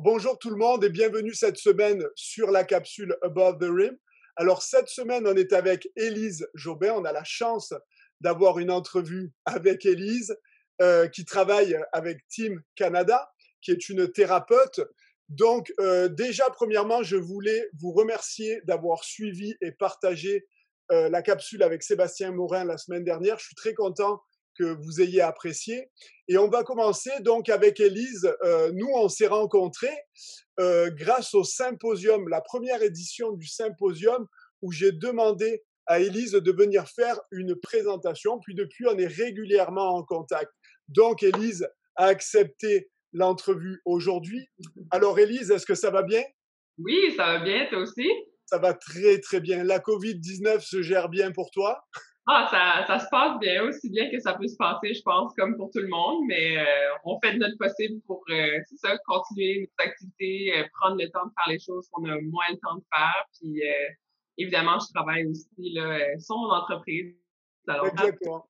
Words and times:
Bonjour 0.00 0.38
tout 0.38 0.50
le 0.50 0.56
monde 0.56 0.84
et 0.84 0.90
bienvenue 0.90 1.34
cette 1.34 1.56
semaine 1.56 2.06
sur 2.14 2.52
la 2.52 2.62
capsule 2.62 3.16
Above 3.20 3.58
the 3.58 3.68
Rim. 3.68 3.96
Alors, 4.36 4.62
cette 4.62 4.86
semaine, 4.86 5.26
on 5.26 5.34
est 5.34 5.52
avec 5.52 5.88
Élise 5.96 6.46
Jobin. 6.54 6.92
On 6.92 7.04
a 7.04 7.10
la 7.10 7.24
chance 7.24 7.74
d'avoir 8.20 8.60
une 8.60 8.70
entrevue 8.70 9.32
avec 9.44 9.84
Élise, 9.86 10.36
euh, 10.80 11.08
qui 11.08 11.24
travaille 11.24 11.76
avec 11.92 12.20
Team 12.28 12.62
Canada, 12.76 13.28
qui 13.60 13.72
est 13.72 13.88
une 13.88 14.08
thérapeute. 14.12 14.80
Donc, 15.28 15.72
euh, 15.80 16.06
déjà, 16.06 16.48
premièrement, 16.48 17.02
je 17.02 17.16
voulais 17.16 17.68
vous 17.80 17.90
remercier 17.90 18.60
d'avoir 18.66 19.02
suivi 19.02 19.56
et 19.60 19.72
partagé 19.72 20.46
euh, 20.92 21.08
la 21.08 21.22
capsule 21.22 21.64
avec 21.64 21.82
Sébastien 21.82 22.30
Morin 22.30 22.62
la 22.62 22.78
semaine 22.78 23.02
dernière. 23.02 23.40
Je 23.40 23.46
suis 23.46 23.56
très 23.56 23.74
content 23.74 24.22
que 24.58 24.64
vous 24.64 25.00
ayez 25.00 25.20
apprécié. 25.20 25.88
Et 26.28 26.36
on 26.36 26.48
va 26.48 26.64
commencer 26.64 27.10
donc 27.20 27.48
avec 27.48 27.80
Élise. 27.80 28.30
Euh, 28.42 28.70
nous, 28.74 28.88
on 28.94 29.08
s'est 29.08 29.26
rencontrés 29.26 29.96
euh, 30.60 30.90
grâce 30.90 31.34
au 31.34 31.44
symposium, 31.44 32.28
la 32.28 32.40
première 32.40 32.82
édition 32.82 33.32
du 33.32 33.46
symposium, 33.46 34.26
où 34.62 34.72
j'ai 34.72 34.92
demandé 34.92 35.62
à 35.86 36.00
Élise 36.00 36.32
de 36.32 36.52
venir 36.52 36.86
faire 36.88 37.18
une 37.30 37.54
présentation. 37.56 38.38
Puis 38.40 38.54
depuis, 38.54 38.86
on 38.86 38.98
est 38.98 39.06
régulièrement 39.06 39.96
en 39.96 40.04
contact. 40.04 40.52
Donc, 40.88 41.22
Élise 41.22 41.66
a 41.96 42.06
accepté 42.06 42.90
l'entrevue 43.12 43.80
aujourd'hui. 43.84 44.48
Alors, 44.90 45.18
Élise, 45.18 45.50
est-ce 45.50 45.66
que 45.66 45.74
ça 45.74 45.90
va 45.90 46.02
bien? 46.02 46.22
Oui, 46.78 47.14
ça 47.16 47.26
va 47.26 47.38
bien, 47.40 47.66
toi 47.70 47.80
aussi? 47.80 48.08
Ça 48.44 48.58
va 48.58 48.74
très, 48.74 49.18
très 49.20 49.40
bien. 49.40 49.64
La 49.64 49.78
COVID-19 49.78 50.60
se 50.60 50.82
gère 50.82 51.08
bien 51.08 51.32
pour 51.32 51.50
toi? 51.50 51.80
Ah, 52.30 52.46
ça, 52.50 52.84
ça 52.86 53.02
se 53.02 53.08
passe 53.08 53.38
bien, 53.38 53.64
aussi 53.64 53.88
bien 53.88 54.10
que 54.10 54.20
ça 54.20 54.34
peut 54.34 54.46
se 54.46 54.56
passer, 54.56 54.92
je 54.92 55.00
pense, 55.00 55.32
comme 55.32 55.56
pour 55.56 55.70
tout 55.70 55.78
le 55.78 55.88
monde, 55.88 56.26
mais 56.26 56.58
euh, 56.58 56.64
on 57.04 57.18
fait 57.20 57.32
de 57.32 57.38
notre 57.38 57.56
possible 57.56 58.02
pour, 58.06 58.22
euh, 58.28 58.58
ça, 58.76 58.98
continuer 59.06 59.62
nos 59.62 59.84
activités, 59.84 60.52
euh, 60.54 60.64
prendre 60.78 61.00
le 61.00 61.08
temps 61.08 61.24
de 61.24 61.32
faire 61.32 61.54
les 61.54 61.58
choses 61.58 61.88
qu'on 61.90 62.04
a 62.04 62.20
moins 62.20 62.44
le 62.50 62.58
temps 62.58 62.74
de 62.76 62.84
faire. 62.94 63.24
Puis, 63.40 63.62
évidemment, 64.36 64.78
je 64.78 64.92
travaille 64.92 65.24
aussi 65.24 65.72
là, 65.72 66.18
sur 66.18 66.36
mon 66.36 66.50
entreprise. 66.50 67.14
Exactement. 67.66 68.46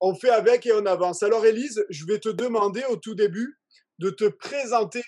On 0.00 0.12
fait 0.16 0.30
avec 0.30 0.66
et 0.66 0.72
on 0.72 0.84
avance. 0.86 1.22
Alors, 1.22 1.46
Élise, 1.46 1.86
je 1.88 2.06
vais 2.06 2.18
te 2.18 2.30
demander 2.30 2.82
au 2.90 2.96
tout 2.96 3.14
début 3.14 3.60
de 4.00 4.10
te 4.10 4.24
présenter, 4.24 5.04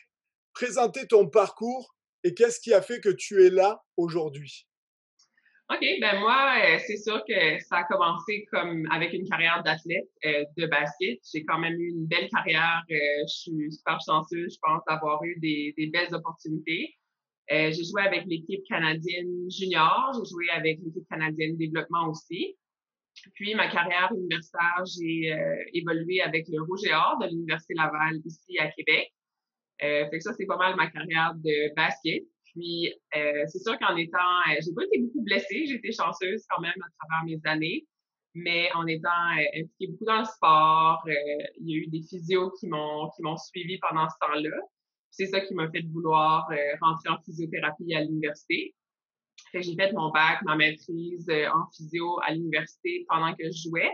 présenter 0.52 1.08
ton 1.08 1.28
parcours 1.28 1.96
et 2.22 2.34
qu'est-ce 2.34 2.60
qui 2.60 2.72
a 2.72 2.82
fait 2.82 3.00
que 3.00 3.08
tu 3.08 3.44
es 3.44 3.50
là 3.50 3.82
aujourd'hui? 3.96 4.68
OK, 5.72 5.80
ben 6.00 6.20
moi, 6.20 6.54
euh, 6.58 6.78
c'est 6.86 6.98
sûr 6.98 7.22
que 7.26 7.58
ça 7.60 7.78
a 7.78 7.84
commencé 7.84 8.44
comme 8.50 8.86
avec 8.90 9.14
une 9.14 9.26
carrière 9.26 9.62
d'athlète 9.64 10.08
euh, 10.26 10.44
de 10.58 10.66
basket. 10.66 11.18
J'ai 11.32 11.44
quand 11.46 11.58
même 11.58 11.80
eu 11.80 11.92
une 11.92 12.06
belle 12.06 12.28
carrière. 12.28 12.82
Euh, 12.90 12.94
je 13.26 13.34
suis 13.34 13.72
super 13.72 13.98
chanceuse, 14.04 14.52
je 14.54 14.58
pense, 14.60 14.82
d'avoir 14.86 15.24
eu 15.24 15.38
des, 15.40 15.72
des, 15.78 15.86
belles 15.86 16.14
opportunités. 16.14 16.94
j'ai 17.48 17.84
joué 17.84 18.02
avec 18.02 18.24
l'équipe 18.26 18.62
canadienne 18.68 19.50
junior, 19.50 20.12
j'ai 20.14 20.30
joué 20.30 20.50
avec 20.50 20.78
l'équipe 20.84 21.08
canadienne 21.08 21.56
développement 21.56 22.08
aussi. 22.10 22.56
Puis 23.34 23.54
ma 23.54 23.68
carrière 23.68 24.10
universitaire, 24.12 24.84
j'ai 24.84 25.34
évolué 25.72 26.20
avec 26.20 26.46
le 26.48 26.62
Rouge 26.62 26.84
et 26.84 26.94
Or 26.94 27.18
de 27.20 27.28
l'Université 27.28 27.74
Laval 27.74 28.20
ici 28.24 28.58
à 28.58 28.68
Québec. 28.72 29.12
fait 29.78 30.10
que 30.10 30.20
ça, 30.20 30.32
c'est 30.34 30.46
pas 30.46 30.56
mal 30.56 30.76
ma 30.76 30.90
carrière 30.90 31.32
de 31.36 31.74
basket. 31.74 32.24
Puis, 32.54 32.92
euh, 33.16 33.44
c'est 33.46 33.60
sûr 33.60 33.78
qu'en 33.78 33.96
étant, 33.96 34.18
euh, 34.18 34.56
j'ai 34.60 34.72
pas 34.74 34.84
été 34.84 34.98
beaucoup 35.00 35.22
blessée, 35.22 35.66
j'ai 35.66 35.76
été 35.76 35.92
chanceuse 35.92 36.44
quand 36.50 36.60
même 36.60 36.74
à 36.76 36.88
travers 36.98 37.24
mes 37.24 37.40
années, 37.44 37.86
mais 38.34 38.70
en 38.74 38.86
étant 38.86 39.08
euh, 39.08 39.60
impliquée 39.62 39.88
beaucoup 39.88 40.04
dans 40.04 40.18
le 40.20 40.24
sport, 40.24 41.02
il 41.60 41.70
y 41.70 41.74
a 41.74 41.76
eu 41.78 41.86
des 41.88 42.02
physios 42.02 42.50
qui 42.58 42.66
m'ont 42.68 43.08
qui 43.16 43.22
m'ont 43.22 43.36
suivi 43.36 43.78
pendant 43.78 44.08
ce 44.08 44.14
temps-là. 44.20 44.56
C'est 45.10 45.26
ça 45.26 45.40
qui 45.40 45.54
m'a 45.54 45.70
fait 45.70 45.82
vouloir 45.92 46.48
rentrer 46.80 47.10
en 47.10 47.20
physiothérapie 47.22 47.94
à 47.94 48.02
l'université. 48.02 48.74
J'ai 49.52 49.74
fait 49.74 49.92
mon 49.92 50.10
bac, 50.10 50.40
ma 50.42 50.56
maîtrise 50.56 51.28
en 51.28 51.70
physio 51.76 52.18
à 52.22 52.32
l'université 52.32 53.04
pendant 53.08 53.34
que 53.34 53.44
je 53.44 53.68
jouais. 53.68 53.90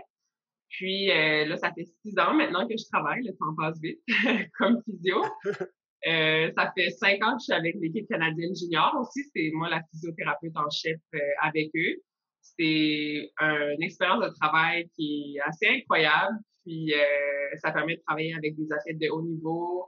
Puis 0.69 1.07
là, 1.07 1.57
ça 1.57 1.73
fait 1.73 1.83
six 2.01 2.17
ans 2.19 2.33
maintenant 2.35 2.65
que 2.65 2.77
je 2.77 2.85
travaille, 2.89 3.21
le 3.23 3.33
temps 3.33 3.53
passe 3.57 3.81
vite, 3.81 3.99
comme 4.57 4.81
physio. 4.85 5.21
Euh, 6.07 6.51
ça 6.55 6.71
fait 6.77 6.91
cinq 6.91 7.21
ans 7.23 7.33
que 7.35 7.41
je 7.41 7.43
suis 7.45 7.53
avec 7.53 7.75
l'équipe 7.79 8.07
canadienne 8.07 8.55
junior 8.55 8.95
aussi. 8.99 9.23
C'est 9.35 9.51
moi 9.53 9.69
la 9.69 9.81
physiothérapeute 9.91 10.55
en 10.55 10.69
chef 10.69 10.97
euh, 11.13 11.19
avec 11.41 11.69
eux. 11.75 12.01
C'est 12.41 13.31
une 13.39 13.83
expérience 13.83 14.23
de 14.23 14.33
travail 14.39 14.89
qui 14.95 15.35
est 15.35 15.41
assez 15.41 15.67
incroyable. 15.67 16.37
Puis 16.65 16.93
euh, 16.93 17.57
ça 17.57 17.71
permet 17.71 17.97
de 17.97 18.01
travailler 18.05 18.33
avec 18.33 18.55
des 18.55 18.71
athlètes 18.71 18.99
de 18.99 19.09
haut 19.09 19.21
niveau 19.21 19.87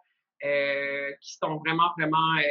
qui 1.21 1.35
sont 1.35 1.57
vraiment 1.57 1.91
vraiment 1.97 2.41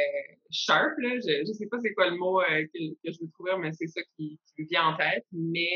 sharp. 0.49 0.93
Là. 0.99 1.09
Je 1.19 1.41
ne 1.41 1.53
sais 1.53 1.67
pas 1.67 1.77
c'est 1.79 1.93
quoi 1.93 2.09
le 2.09 2.15
mot 2.15 2.39
que, 2.39 2.93
que, 3.03 3.11
je 3.11 3.19
veux 3.19 3.29
trouver, 3.33 3.51
mais 3.59 3.73
c'est 3.73 3.87
ça 3.87 4.01
qui, 4.15 4.39
qui, 4.55 4.61
me 4.61 4.67
vient 4.69 4.85
en 4.85 4.95
tête. 4.95 5.25
Mais 5.33 5.69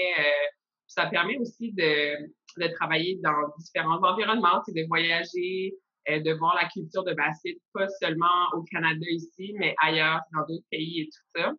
ça 0.87 1.07
permet 1.07 1.37
aussi 1.37 1.73
de, 1.73 2.15
de 2.57 2.73
travailler 2.73 3.19
dans 3.21 3.53
différents 3.59 4.01
environnements, 4.01 4.61
de 4.65 4.87
voyager, 4.87 5.75
euh, 6.09 6.19
de 6.19 6.33
voir 6.33 6.55
la 6.55 6.67
culture 6.69 7.03
de 7.03 7.13
basket, 7.13 7.57
pas 7.73 7.87
seulement 8.01 8.49
au 8.53 8.63
Canada 8.63 9.05
ici, 9.09 9.53
mais 9.57 9.75
ailleurs, 9.79 10.21
dans 10.33 10.45
d'autres 10.47 10.67
pays 10.69 11.01
et 11.01 11.05
tout 11.05 11.41
ça. 11.41 11.53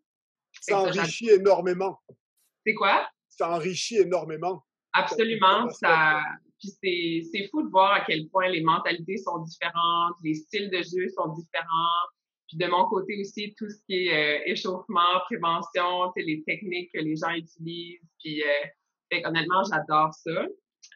Ça 0.60 0.80
enrichit 0.80 1.30
énormément. 1.30 2.00
C'est 2.64 2.74
quoi? 2.74 3.08
Ça 3.28 3.50
enrichit 3.50 3.98
énormément. 3.98 4.64
Absolument. 4.92 5.68
Ça, 5.70 6.22
puis 6.58 7.28
c'est 7.32 7.48
fou 7.50 7.62
de 7.62 7.70
voir 7.70 7.92
à 7.92 8.00
quel 8.00 8.28
point 8.28 8.48
les 8.48 8.62
mentalités 8.62 9.18
sont 9.18 9.38
différentes, 9.40 10.14
les 10.22 10.34
styles 10.34 10.70
de 10.70 10.78
jeu 10.78 11.08
sont 11.14 11.28
différents. 11.28 12.06
Puis 12.48 12.58
de 12.58 12.66
mon 12.66 12.86
côté 12.86 13.20
aussi, 13.20 13.54
tout 13.58 13.68
ce 13.68 13.76
qui 13.86 14.06
est 14.06 14.12
euh, 14.14 14.42
échauffement, 14.46 15.20
prévention, 15.24 16.12
les 16.16 16.42
techniques 16.44 16.92
que 16.92 17.00
les 17.00 17.16
gens 17.16 17.30
utilisent. 17.30 18.00
Puis 18.20 18.42
euh, 18.42 19.20
honnêtement, 19.24 19.62
j'adore 19.64 20.14
ça. 20.14 20.46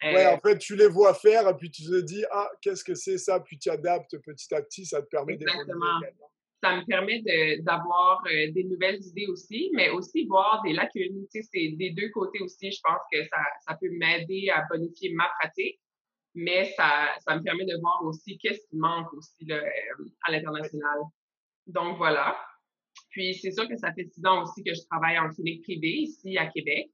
Ouais, 0.03 0.27
en 0.27 0.39
fait, 0.39 0.59
tu 0.59 0.77
les 0.77 0.89
vois 0.89 1.15
faire, 1.15 1.49
et 1.49 1.55
puis 1.55 1.71
tu 1.71 1.83
te 1.85 2.01
dis, 2.01 2.25
ah, 2.31 2.49
qu'est-ce 2.61 2.85
que 2.85 2.95
c'est 2.95 3.19
ça, 3.19 3.41
puis 3.41 3.59
tu 3.59 3.71
adaptes 3.71 4.17
petit 4.19 4.55
à 4.55 4.63
petit, 4.63 4.87
ça 4.87 5.03
te 5.03 5.09
permet 5.09 5.35
Exactement. 5.35 6.01
Ça 6.63 6.77
me 6.77 6.85
permet 6.85 7.23
d'avoir 7.63 8.23
euh, 8.27 8.53
des 8.53 8.65
nouvelles 8.65 9.01
idées 9.03 9.27
aussi, 9.29 9.71
mais 9.73 9.89
aussi 9.89 10.27
voir 10.27 10.61
des 10.63 10.75
lacunes. 10.75 11.27
Tu 11.33 11.41
sais, 11.41 11.49
c'est 11.51 11.69
des 11.77 11.91
deux 11.91 12.11
côtés 12.11 12.41
aussi. 12.43 12.71
Je 12.71 12.79
pense 12.85 13.01
que 13.11 13.25
ça, 13.25 13.39
ça 13.67 13.79
peut 13.81 13.89
m'aider 13.91 14.51
à 14.51 14.67
bonifier 14.71 15.15
ma 15.15 15.27
pratique, 15.41 15.81
mais 16.35 16.67
ça, 16.77 17.09
ça 17.27 17.37
me 17.37 17.43
permet 17.43 17.65
de 17.65 17.81
voir 17.81 18.03
aussi 18.05 18.37
qu'est-ce 18.37 18.67
qui 18.69 18.77
manque 18.77 19.11
aussi 19.15 19.47
là, 19.47 19.57
euh, 19.57 20.05
à 20.27 20.33
l'international. 20.33 20.99
Donc 21.67 21.97
voilà. 21.97 22.37
Puis 23.11 23.35
c'est 23.35 23.53
sûr 23.53 23.69
que 23.69 23.77
ça 23.77 23.93
fait 23.95 24.05
six 24.05 24.25
ans 24.27 24.43
aussi 24.43 24.63
que 24.63 24.75
je 24.75 24.81
travaille 24.91 25.19
en 25.19 25.31
clinique 25.31 25.63
privée 25.63 26.03
ici 26.03 26.37
à 26.37 26.47
Québec. 26.47 26.91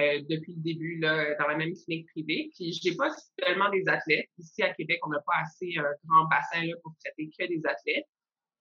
Euh, 0.00 0.22
depuis 0.28 0.54
le 0.54 0.62
début 0.62 1.00
là, 1.00 1.34
dans 1.40 1.48
la 1.48 1.56
même 1.56 1.74
clinique 1.74 2.06
privée. 2.10 2.50
Puis 2.54 2.72
j'ai 2.72 2.94
pas 2.94 3.10
seulement 3.42 3.68
des 3.70 3.82
athlètes. 3.88 4.28
Ici 4.38 4.62
à 4.62 4.72
Québec, 4.72 5.00
on 5.04 5.10
n'a 5.10 5.18
pas 5.26 5.42
assez 5.42 5.74
un 5.76 5.90
grand 6.06 6.24
bassin 6.26 6.64
là, 6.66 6.74
pour 6.84 6.94
traiter 7.04 7.28
que 7.36 7.48
des 7.48 7.60
athlètes. 7.66 8.06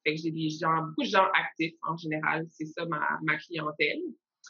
Fait 0.04 0.16
que 0.16 0.22
j'ai 0.22 0.32
des 0.32 0.50
gens, 0.50 0.82
beaucoup 0.82 1.04
de 1.04 1.10
gens 1.10 1.28
actifs 1.36 1.76
en 1.84 1.96
général. 1.96 2.48
C'est 2.50 2.66
ça 2.66 2.86
ma, 2.86 3.20
ma 3.22 3.38
clientèle. 3.38 4.00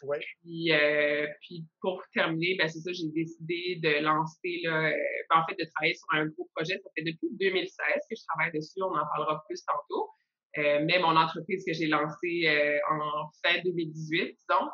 Ouais. 0.03 0.23
Puis, 0.41 0.71
euh, 0.71 1.27
puis 1.41 1.65
pour 1.81 2.01
terminer, 2.13 2.55
ben 2.57 2.69
c'est 2.69 2.79
ça, 2.79 2.93
j'ai 2.93 3.09
décidé 3.09 3.79
de 3.81 4.01
lancer 4.03 4.61
là, 4.63 4.89
euh, 4.89 5.35
en 5.35 5.43
fait 5.45 5.55
de 5.59 5.67
travailler 5.75 5.95
sur 5.95 6.07
un 6.11 6.27
gros 6.27 6.49
projet. 6.55 6.79
Ça 6.81 6.89
fait 6.95 7.03
depuis 7.03 7.27
2016 7.31 7.75
que 8.09 8.15
je 8.15 8.23
travaille 8.27 8.53
dessus. 8.53 8.81
On 8.81 8.95
en 8.95 9.05
parlera 9.07 9.43
plus 9.49 9.61
tantôt. 9.65 10.09
Euh, 10.57 10.79
mais 10.85 10.99
mon 10.99 11.15
entreprise 11.15 11.63
que 11.65 11.73
j'ai 11.73 11.87
lancée 11.87 12.47
euh, 12.47 12.79
en 12.89 13.29
fin 13.43 13.61
2018, 13.63 14.37
disons, 14.37 14.69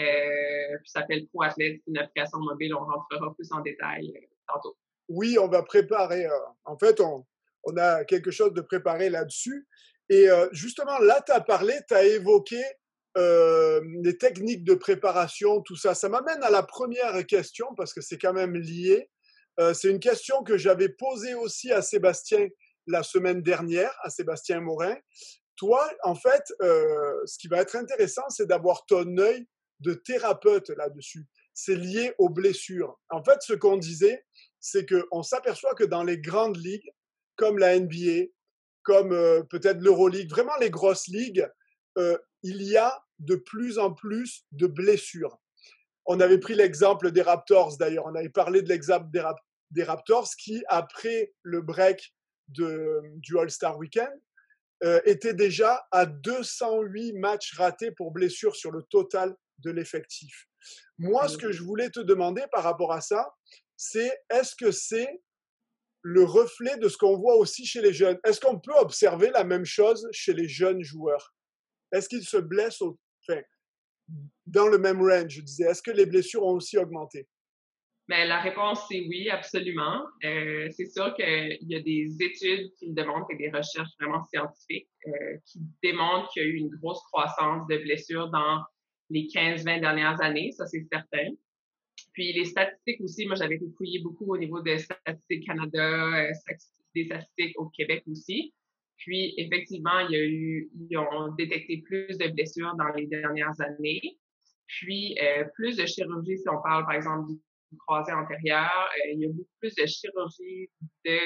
euh, 0.00 0.78
s'appelle 0.84 1.26
ProAthlète, 1.28 1.80
une 1.86 1.98
application 1.98 2.38
mobile. 2.38 2.74
On 2.74 2.84
rentrera 2.84 3.34
plus 3.34 3.50
en 3.52 3.60
détail 3.60 4.12
euh, 4.16 4.26
tantôt. 4.48 4.76
Oui, 5.08 5.38
on 5.38 5.48
va 5.48 5.62
préparer. 5.62 6.26
Euh, 6.26 6.38
en 6.64 6.78
fait, 6.78 7.00
on, 7.00 7.26
on, 7.64 7.76
a 7.76 8.04
quelque 8.04 8.30
chose 8.30 8.52
de 8.52 8.60
préparé 8.60 9.10
là-dessus. 9.10 9.66
Et 10.08 10.26
justement, 10.50 10.98
là, 10.98 11.22
tu 11.24 11.30
as 11.30 11.40
parlé, 11.40 11.72
tu 11.86 11.94
as 11.94 12.02
évoqué 12.02 12.60
les 13.14 14.18
techniques 14.18 14.64
de 14.64 14.74
préparation, 14.74 15.60
tout 15.60 15.76
ça. 15.76 15.94
Ça 15.94 16.08
m'amène 16.08 16.42
à 16.42 16.50
la 16.50 16.64
première 16.64 17.24
question 17.26 17.68
parce 17.76 17.94
que 17.94 18.00
c'est 18.00 18.18
quand 18.18 18.32
même 18.32 18.56
lié. 18.56 19.08
C'est 19.72 19.88
une 19.88 20.00
question 20.00 20.42
que 20.42 20.58
j'avais 20.58 20.88
posée 20.88 21.34
aussi 21.34 21.70
à 21.70 21.80
Sébastien 21.80 22.48
la 22.88 23.04
semaine 23.04 23.40
dernière, 23.40 23.96
à 24.02 24.10
Sébastien 24.10 24.60
Morin. 24.60 24.96
Toi, 25.54 25.88
en 26.02 26.16
fait, 26.16 26.42
ce 26.58 27.38
qui 27.38 27.46
va 27.46 27.58
être 27.58 27.76
intéressant, 27.76 28.28
c'est 28.30 28.48
d'avoir 28.48 28.84
ton 28.86 29.16
œil 29.16 29.46
de 29.80 29.94
thérapeute 29.94 30.70
là-dessus. 30.70 31.26
C'est 31.54 31.76
lié 31.76 32.14
aux 32.18 32.28
blessures. 32.28 32.98
En 33.10 33.22
fait, 33.22 33.42
ce 33.42 33.52
qu'on 33.52 33.76
disait, 33.76 34.24
c'est 34.60 34.86
qu'on 34.86 35.22
s'aperçoit 35.22 35.74
que 35.74 35.84
dans 35.84 36.04
les 36.04 36.18
grandes 36.18 36.58
ligues, 36.58 36.90
comme 37.36 37.58
la 37.58 37.78
NBA, 37.78 38.28
comme 38.82 39.12
euh, 39.12 39.42
peut-être 39.42 39.80
l'Euroleague, 39.80 40.30
vraiment 40.30 40.56
les 40.60 40.70
grosses 40.70 41.08
ligues, 41.08 41.48
euh, 41.98 42.16
il 42.42 42.62
y 42.62 42.76
a 42.76 43.02
de 43.18 43.34
plus 43.34 43.78
en 43.78 43.92
plus 43.92 44.46
de 44.52 44.66
blessures. 44.66 45.38
On 46.06 46.20
avait 46.20 46.38
pris 46.38 46.54
l'exemple 46.54 47.10
des 47.10 47.22
Raptors 47.22 47.76
d'ailleurs, 47.78 48.06
on 48.06 48.14
avait 48.14 48.30
parlé 48.30 48.62
de 48.62 48.68
l'exemple 48.68 49.06
des, 49.10 49.82
Raptors 49.82 50.30
qui, 50.36 50.62
après 50.68 51.32
le 51.42 51.60
break 51.60 52.14
de, 52.48 53.00
du 53.16 53.38
All-Star 53.38 53.78
Weekend, 53.78 54.10
euh, 54.82 55.00
était 55.04 55.34
déjà 55.34 55.86
à 55.92 56.06
208 56.06 57.12
matchs 57.12 57.54
ratés 57.56 57.90
pour 57.90 58.12
blessure 58.12 58.56
sur 58.56 58.70
le 58.70 58.82
total 58.82 59.36
de 59.62 59.70
l'effectif. 59.70 60.46
Moi, 60.98 61.28
ce 61.28 61.38
que 61.38 61.52
je 61.52 61.62
voulais 61.62 61.90
te 61.90 62.00
demander 62.00 62.44
par 62.52 62.64
rapport 62.64 62.92
à 62.92 63.00
ça, 63.00 63.32
c'est 63.76 64.12
est-ce 64.30 64.54
que 64.54 64.70
c'est 64.70 65.20
le 66.02 66.24
reflet 66.24 66.76
de 66.78 66.88
ce 66.88 66.96
qu'on 66.96 67.16
voit 67.16 67.36
aussi 67.36 67.66
chez 67.66 67.80
les 67.80 67.92
jeunes? 67.92 68.18
Est-ce 68.24 68.40
qu'on 68.40 68.58
peut 68.58 68.74
observer 68.76 69.30
la 69.30 69.44
même 69.44 69.64
chose 69.64 70.06
chez 70.12 70.32
les 70.32 70.48
jeunes 70.48 70.82
joueurs? 70.82 71.34
Est-ce 71.92 72.08
qu'ils 72.08 72.24
se 72.24 72.36
blessent 72.36 72.82
au, 72.82 72.98
enfin, 73.28 73.40
dans 74.46 74.68
le 74.68 74.78
même 74.78 75.00
range 75.00 75.36
Je 75.36 75.42
disais, 75.42 75.64
est-ce 75.64 75.82
que 75.82 75.90
les 75.90 76.06
blessures 76.06 76.44
ont 76.44 76.54
aussi 76.54 76.78
augmenté? 76.78 77.26
Bien, 78.08 78.24
la 78.24 78.40
réponse, 78.40 78.86
c'est 78.88 79.06
oui, 79.08 79.30
absolument. 79.30 80.04
Euh, 80.24 80.68
c'est 80.72 80.86
sûr 80.86 81.14
qu'il 81.14 81.58
y 81.60 81.76
a 81.76 81.80
des 81.80 82.16
études 82.18 82.74
qui 82.76 82.88
le 82.88 82.94
démontrent 82.94 83.30
et 83.30 83.36
des 83.36 83.50
recherches 83.50 83.90
vraiment 84.00 84.24
scientifiques 84.24 84.88
euh, 85.06 85.36
qui 85.46 85.60
démontrent 85.80 86.28
qu'il 86.32 86.42
y 86.42 86.46
a 86.46 86.48
eu 86.48 86.56
une 86.56 86.70
grosse 86.70 87.00
croissance 87.04 87.68
de 87.68 87.78
blessures 87.78 88.28
dans 88.30 88.64
les 89.10 89.26
15-20 89.26 89.80
dernières 89.80 90.20
années, 90.22 90.52
ça 90.52 90.66
c'est 90.66 90.86
certain. 90.90 91.30
Puis 92.12 92.32
les 92.32 92.44
statistiques 92.44 93.00
aussi, 93.00 93.26
moi 93.26 93.34
j'avais 93.34 93.60
fouillé 93.76 94.00
beaucoup 94.00 94.32
au 94.32 94.38
niveau 94.38 94.60
des 94.60 94.78
statistiques 94.78 95.46
Canada, 95.46 96.28
euh, 96.28 96.32
des 96.94 97.04
statistiques 97.04 97.58
au 97.58 97.68
Québec 97.68 98.04
aussi. 98.10 98.54
Puis 98.96 99.34
effectivement, 99.38 100.00
il 100.00 100.12
y 100.12 100.16
a 100.16 100.24
eu, 100.24 100.70
ils 100.88 100.98
ont 100.98 101.32
détecté 101.34 101.78
plus 101.78 102.18
de 102.18 102.28
blessures 102.28 102.74
dans 102.76 102.92
les 102.94 103.06
dernières 103.06 103.58
années. 103.60 104.18
Puis 104.66 105.18
euh, 105.20 105.44
plus 105.54 105.76
de 105.76 105.86
chirurgie, 105.86 106.38
si 106.38 106.48
on 106.48 106.62
parle 106.62 106.84
par 106.84 106.94
exemple 106.94 107.32
du 107.32 107.78
croisé 107.78 108.12
antérieur, 108.12 108.70
euh, 109.06 109.12
il 109.12 109.20
y 109.20 109.24
a 109.26 109.28
beaucoup 109.28 109.48
plus 109.60 109.74
de 109.74 109.86
chirurgie 109.86 110.68
de 111.04 111.18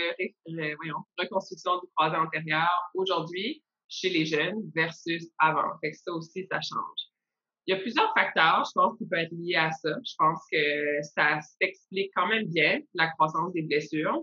reconstruction 1.18 1.78
du 1.80 1.86
croisé 1.94 2.16
antérieur 2.16 2.70
aujourd'hui 2.94 3.62
chez 3.88 4.08
les 4.08 4.24
jeunes 4.24 4.70
versus 4.74 5.28
avant. 5.38 5.78
Fait 5.80 5.92
ça 5.92 6.12
aussi, 6.12 6.46
ça 6.50 6.60
change. 6.60 7.13
Il 7.66 7.74
y 7.74 7.78
a 7.78 7.80
plusieurs 7.80 8.12
facteurs, 8.14 8.64
je 8.66 8.72
pense, 8.74 8.98
qui 8.98 9.06
peuvent 9.06 9.20
être 9.20 9.32
liés 9.32 9.56
à 9.56 9.70
ça. 9.72 9.90
Je 10.04 10.14
pense 10.18 10.40
que 10.52 11.02
ça 11.02 11.40
s'explique 11.40 12.10
quand 12.14 12.26
même 12.26 12.46
bien, 12.46 12.80
la 12.92 13.08
croissance 13.12 13.52
des 13.52 13.62
blessures, 13.62 14.22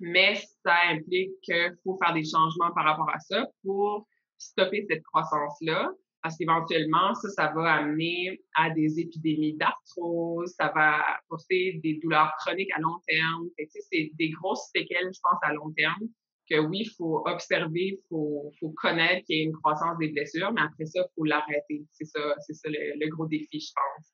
mais 0.00 0.34
ça 0.64 0.74
implique 0.90 1.32
qu'il 1.42 1.76
faut 1.84 1.98
faire 2.02 2.12
des 2.12 2.24
changements 2.24 2.72
par 2.72 2.84
rapport 2.84 3.08
à 3.08 3.18
ça 3.18 3.46
pour 3.62 4.06
stopper 4.36 4.84
cette 4.90 5.02
croissance-là, 5.04 5.90
parce 6.22 6.36
qu'éventuellement, 6.36 7.14
ça, 7.14 7.30
ça 7.30 7.52
va 7.54 7.74
amener 7.74 8.42
à 8.54 8.68
des 8.70 9.00
épidémies 9.00 9.56
d'arthrose, 9.56 10.52
ça 10.58 10.72
va 10.74 11.02
porter 11.28 11.80
des 11.82 11.98
douleurs 12.02 12.32
chroniques 12.40 12.72
à 12.74 12.80
long 12.80 12.98
terme. 13.06 13.48
C'est 13.90 14.10
des 14.14 14.30
grosses 14.30 14.68
séquelles, 14.74 15.10
je 15.14 15.20
pense, 15.22 15.38
à 15.42 15.54
long 15.54 15.72
terme 15.72 16.08
que 16.48 16.58
oui, 16.58 16.80
il 16.80 16.90
faut 16.90 17.22
observer, 17.26 17.98
il 17.98 17.98
faut, 18.08 18.52
faut, 18.60 18.70
connaître 18.70 19.24
qu'il 19.26 19.36
y 19.36 19.40
a 19.40 19.44
une 19.44 19.52
croissance 19.52 19.98
des 19.98 20.08
blessures, 20.08 20.52
mais 20.52 20.62
après 20.62 20.86
ça, 20.86 21.00
il 21.00 21.14
faut 21.14 21.24
l'arrêter. 21.24 21.84
C'est 21.92 22.04
ça, 22.04 22.20
c'est 22.46 22.54
ça 22.54 22.68
le, 22.68 23.08
gros 23.08 23.26
défi, 23.26 23.60
je 23.60 23.72
pense. 23.74 24.06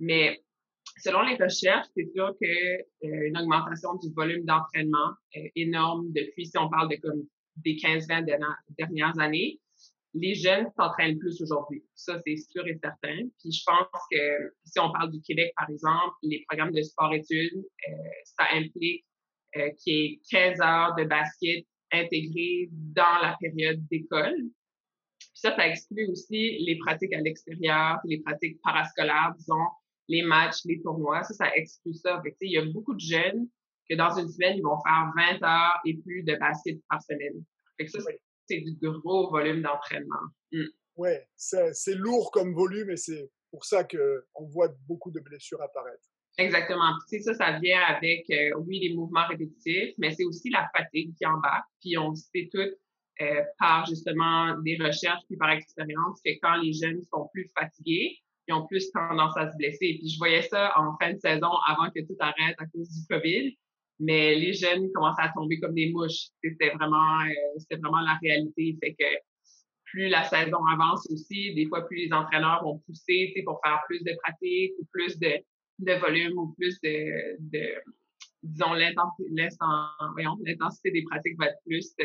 Mais 0.00 0.40
selon 0.98 1.22
les 1.22 1.36
recherches, 1.36 1.86
c'est 1.96 2.08
sûr 2.14 2.34
que 2.40 2.46
euh, 2.46 3.28
une 3.28 3.38
augmentation 3.38 3.94
du 3.96 4.12
volume 4.14 4.44
d'entraînement 4.44 5.14
énorme 5.56 6.12
depuis, 6.12 6.46
si 6.46 6.58
on 6.58 6.68
parle 6.68 6.90
de 6.90 6.96
comme 6.96 7.22
des 7.56 7.76
15-20 7.76 8.24
dernières 8.78 9.18
années, 9.18 9.60
les 10.14 10.34
jeunes 10.34 10.66
s'entraînent 10.76 11.18
plus 11.18 11.40
aujourd'hui. 11.42 11.84
Ça, 11.94 12.18
c'est 12.24 12.36
sûr 12.36 12.66
et 12.66 12.78
certain. 12.82 13.28
Puis 13.38 13.52
je 13.52 13.62
pense 13.64 14.02
que 14.10 14.54
si 14.64 14.78
on 14.80 14.90
parle 14.92 15.12
du 15.12 15.20
Québec, 15.20 15.52
par 15.56 15.68
exemple, 15.68 16.14
les 16.22 16.44
programmes 16.48 16.72
de 16.72 16.82
sport-études, 16.82 17.56
euh, 17.56 17.92
ça 18.24 18.44
implique 18.52 19.04
euh, 19.56 19.70
qu'il 19.78 19.94
y 19.94 20.04
ait 20.06 20.20
15 20.30 20.60
heures 20.60 20.94
de 20.96 21.04
basket 21.04 21.66
intégré 21.92 22.68
dans 22.70 23.18
la 23.22 23.36
période 23.40 23.86
d'école. 23.88 24.36
ça, 25.34 25.54
ça 25.56 25.68
exclut 25.68 26.08
aussi 26.10 26.58
les 26.58 26.78
pratiques 26.78 27.12
à 27.12 27.20
l'extérieur, 27.20 27.98
les 28.04 28.20
pratiques 28.20 28.60
parascolaires, 28.62 29.34
disons, 29.36 29.66
les 30.08 30.22
matchs, 30.22 30.64
les 30.64 30.80
tournois. 30.80 31.22
Ça, 31.22 31.34
ça 31.34 31.54
exclut 31.54 31.94
ça. 31.94 32.20
Fait 32.22 32.36
il 32.40 32.52
y 32.52 32.58
a 32.58 32.64
beaucoup 32.64 32.94
de 32.94 33.00
jeunes 33.00 33.48
que 33.88 33.94
dans 33.94 34.18
une 34.18 34.28
semaine, 34.28 34.56
ils 34.56 34.62
vont 34.62 34.78
faire 34.82 35.12
20 35.16 35.42
heures 35.42 35.80
et 35.84 35.96
plus 35.96 36.22
de 36.22 36.36
basket 36.36 36.80
par 36.88 37.02
semaine. 37.02 37.44
Ça, 37.86 37.98
c'est 38.46 38.60
du 38.60 38.76
gros 38.80 39.30
volume 39.30 39.62
d'entraînement. 39.62 40.26
Mm. 40.52 40.64
Oui, 40.96 41.10
c'est 41.36 41.94
lourd 41.94 42.30
comme 42.32 42.54
volume 42.54 42.90
et 42.90 42.96
c'est 42.96 43.30
pour 43.50 43.64
ça 43.64 43.84
qu'on 43.84 44.46
voit 44.46 44.68
beaucoup 44.86 45.10
de 45.10 45.20
blessures 45.20 45.62
apparaître. 45.62 46.08
Exactement. 46.38 46.92
Puis 47.10 47.20
ça, 47.20 47.34
ça 47.34 47.58
vient 47.58 47.80
avec, 47.82 48.24
euh, 48.30 48.52
oui, 48.64 48.78
les 48.78 48.94
mouvements 48.94 49.26
répétitifs, 49.26 49.94
mais 49.98 50.12
c'est 50.12 50.24
aussi 50.24 50.50
la 50.50 50.70
fatigue 50.74 51.12
qui 51.16 51.26
embarque. 51.26 51.66
Puis 51.80 51.98
on 51.98 52.14
sait 52.14 52.48
tout 52.52 52.70
euh, 53.20 53.42
par 53.58 53.84
justement 53.86 54.56
des 54.58 54.76
recherches 54.76 55.24
puis 55.26 55.36
par 55.36 55.50
expérience 55.50 56.20
que 56.24 56.30
quand 56.40 56.54
les 56.62 56.72
jeunes 56.72 57.02
sont 57.12 57.28
plus 57.32 57.50
fatigués, 57.58 58.18
ils 58.46 58.54
ont 58.54 58.66
plus 58.68 58.88
tendance 58.92 59.36
à 59.36 59.50
se 59.50 59.56
blesser. 59.56 59.98
Puis 59.98 60.10
je 60.10 60.18
voyais 60.18 60.42
ça 60.42 60.72
en 60.78 60.96
fin 60.98 61.12
de 61.12 61.18
saison 61.18 61.50
avant 61.66 61.90
que 61.90 62.00
tout 62.06 62.16
arrête 62.20 62.54
à 62.58 62.66
cause 62.66 62.88
du 62.88 63.06
COVID. 63.10 63.56
Mais 63.98 64.36
les 64.36 64.52
jeunes 64.52 64.92
commençaient 64.92 65.22
à 65.22 65.32
tomber 65.34 65.58
comme 65.58 65.74
des 65.74 65.90
mouches. 65.90 66.28
C'était 66.42 66.70
vraiment, 66.70 67.20
euh, 67.22 67.58
c'était 67.58 67.80
vraiment 67.80 68.00
la 68.00 68.16
réalité. 68.22 68.78
Fait 68.80 68.94
que 68.94 69.04
plus 69.86 70.08
la 70.08 70.22
saison 70.22 70.64
avance 70.72 71.04
aussi, 71.10 71.52
des 71.54 71.66
fois 71.66 71.84
plus 71.88 72.06
les 72.06 72.12
entraîneurs 72.12 72.62
vont 72.62 72.78
pousser, 72.86 73.34
pour 73.44 73.60
faire 73.64 73.82
plus 73.88 74.04
de 74.04 74.12
pratiques 74.22 74.74
ou 74.78 74.86
plus 74.92 75.18
de 75.18 75.32
de 75.78 75.92
volume 75.94 76.38
ou 76.38 76.54
plus 76.58 76.80
de, 76.80 77.36
de 77.38 77.82
disons, 78.42 78.74
l'intensité 78.74 80.90
des 80.90 81.02
pratiques 81.02 81.38
va 81.38 81.46
être 81.46 81.62
plus 81.64 81.94
euh, 82.00 82.04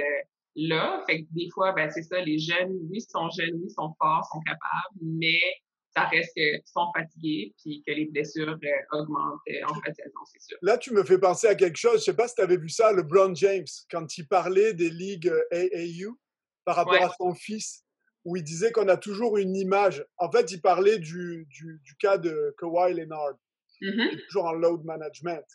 là. 0.55 1.03
Fait 1.07 1.23
que 1.23 1.27
des 1.31 1.49
fois, 1.53 1.71
ben, 1.73 1.89
c'est 1.89 2.03
ça, 2.03 2.21
les 2.21 2.37
jeunes, 2.39 2.77
oui, 2.89 3.01
sont 3.01 3.29
jeunes, 3.29 3.59
oui, 3.61 3.69
sont 3.69 3.93
forts, 3.99 4.25
sont 4.31 4.39
capables, 4.41 4.95
mais 5.01 5.41
ça 5.95 6.05
reste 6.05 6.33
qu'ils 6.33 6.61
sont 6.65 6.87
fatigués 6.95 7.53
puis 7.61 7.83
que 7.85 7.91
les 7.91 8.05
blessures 8.05 8.57
euh, 8.63 8.97
augmentent 8.97 9.41
euh, 9.47 9.63
en 9.67 9.75
fait 9.81 9.93
c'est 9.95 10.41
sûr. 10.41 10.57
Là, 10.63 10.79
tu 10.79 10.91
me 10.91 11.03
fais 11.03 11.19
penser 11.19 11.45
à 11.47 11.53
quelque 11.53 11.77
chose. 11.77 11.99
Je 11.99 12.05
sais 12.05 12.15
pas 12.15 12.27
si 12.27 12.33
tu 12.35 12.41
avais 12.41 12.57
vu 12.57 12.69
ça, 12.69 12.91
le 12.91 13.03
Brown 13.03 13.35
James, 13.35 13.67
quand 13.91 14.17
il 14.17 14.27
parlait 14.27 14.73
des 14.73 14.89
ligues 14.89 15.31
AAU 15.51 16.17
par 16.65 16.77
rapport 16.77 17.03
à 17.03 17.13
son 17.19 17.35
fils, 17.35 17.83
où 18.25 18.37
il 18.37 18.43
disait 18.43 18.71
qu'on 18.71 18.87
a 18.87 18.97
toujours 18.97 19.37
une 19.37 19.55
image. 19.55 20.05
En 20.17 20.31
fait, 20.31 20.51
il 20.51 20.61
parlait 20.61 20.97
du, 20.97 21.45
du, 21.49 21.81
du 21.83 21.95
cas 21.97 22.17
de 22.17 22.55
Kawhi 22.57 22.93
Leonard. 22.93 23.33
Mmh 23.83 24.17
toujours 24.27 24.45
en 24.45 24.53
load 24.53 24.83
management. 24.85 25.45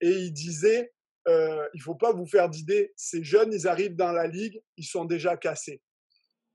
Et 0.00 0.10
il 0.10 0.32
disait, 0.32 0.92
euh, 1.28 1.66
il 1.74 1.80
faut 1.80 1.94
pas 1.94 2.12
vous 2.12 2.26
faire 2.26 2.48
d'idées, 2.48 2.92
ces 2.96 3.22
jeunes, 3.22 3.52
ils 3.52 3.68
arrivent 3.68 3.96
dans 3.96 4.12
la 4.12 4.26
ligue, 4.26 4.60
ils 4.76 4.84
sont 4.84 5.04
déjà 5.04 5.36
cassés. 5.36 5.80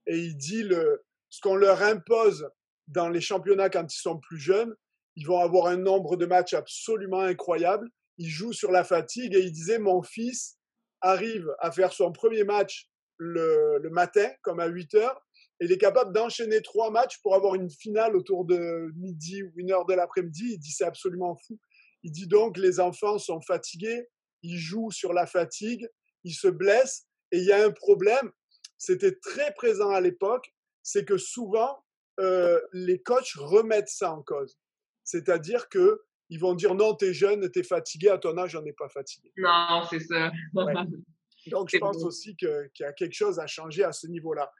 Et 0.06 0.18
il 0.18 0.36
dit, 0.36 0.62
le, 0.62 1.04
ce 1.30 1.40
qu'on 1.40 1.56
leur 1.56 1.82
impose 1.82 2.48
dans 2.88 3.08
les 3.08 3.20
championnats 3.20 3.70
quand 3.70 3.92
ils 3.92 4.00
sont 4.00 4.18
plus 4.18 4.38
jeunes, 4.38 4.74
ils 5.16 5.26
vont 5.26 5.38
avoir 5.38 5.66
un 5.66 5.76
nombre 5.76 6.16
de 6.16 6.26
matchs 6.26 6.54
absolument 6.54 7.20
incroyable. 7.20 7.88
Ils 8.18 8.28
jouent 8.28 8.52
sur 8.52 8.70
la 8.70 8.84
fatigue 8.84 9.34
et 9.34 9.40
il 9.40 9.52
disait, 9.52 9.78
mon 9.78 10.02
fils 10.02 10.58
arrive 11.00 11.48
à 11.60 11.70
faire 11.70 11.92
son 11.92 12.12
premier 12.12 12.44
match 12.44 12.88
le, 13.16 13.78
le 13.80 13.90
matin, 13.90 14.28
comme 14.42 14.60
à 14.60 14.66
8 14.66 14.94
heures, 14.94 15.20
il 15.64 15.72
est 15.72 15.78
capable 15.78 16.12
d'enchaîner 16.12 16.60
trois 16.62 16.90
matchs 16.90 17.20
pour 17.22 17.34
avoir 17.34 17.54
une 17.54 17.70
finale 17.70 18.16
autour 18.16 18.44
de 18.44 18.90
midi 18.96 19.42
ou 19.42 19.52
une 19.56 19.72
heure 19.72 19.86
de 19.86 19.94
l'après-midi. 19.94 20.52
Il 20.52 20.58
dit 20.58 20.70
c'est 20.70 20.84
absolument 20.84 21.36
fou. 21.36 21.58
Il 22.02 22.12
dit 22.12 22.26
donc 22.26 22.58
les 22.58 22.80
enfants 22.80 23.18
sont 23.18 23.40
fatigués, 23.40 24.08
ils 24.42 24.58
jouent 24.58 24.90
sur 24.90 25.12
la 25.12 25.26
fatigue, 25.26 25.88
ils 26.22 26.34
se 26.34 26.48
blessent 26.48 27.06
et 27.32 27.38
il 27.38 27.44
y 27.44 27.52
a 27.52 27.64
un 27.64 27.70
problème. 27.70 28.30
C'était 28.78 29.14
très 29.16 29.54
présent 29.54 29.90
à 29.90 30.00
l'époque, 30.00 30.52
c'est 30.82 31.04
que 31.04 31.16
souvent 31.16 31.82
euh, 32.20 32.60
les 32.72 33.00
coachs 33.00 33.32
remettent 33.36 33.88
ça 33.88 34.12
en 34.12 34.22
cause. 34.22 34.58
C'est-à-dire 35.02 35.68
que 35.68 36.02
ils 36.30 36.40
vont 36.40 36.54
dire 36.54 36.74
non, 36.74 36.94
t'es 36.94 37.12
jeune, 37.12 37.50
t'es 37.50 37.62
fatigué, 37.62 38.08
à 38.08 38.18
ton 38.18 38.36
âge, 38.38 38.50
j'en 38.52 38.64
ai 38.64 38.72
pas 38.72 38.88
fatigué. 38.88 39.30
Non, 39.36 39.82
c'est 39.88 40.00
ça. 40.00 40.30
Donc, 41.50 41.68
je 41.70 41.78
pense 41.78 42.02
aussi 42.02 42.34
qu'il 42.36 42.70
y 42.80 42.84
a 42.84 42.92
quelque 42.92 43.14
chose 43.14 43.38
à 43.38 43.46
changer 43.46 43.84
à 43.84 43.92
ce 43.92 44.06
niveau-là. 44.06 44.50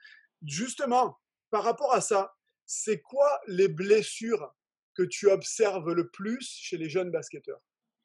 Justement, 0.45 1.19
par 1.51 1.65
rapport 1.65 1.93
à 1.95 2.01
ça, 2.01 2.35
c'est 2.67 3.01
quoi 3.01 3.41
les 3.47 3.69
blessures 3.69 4.55
que 4.95 5.03
tu 5.03 5.29
observes 5.29 5.93
le 5.93 6.09
plus 6.11 6.49
chez 6.61 6.77
les 6.77 6.89
jeunes 6.89 7.11
basketteurs 7.11 7.61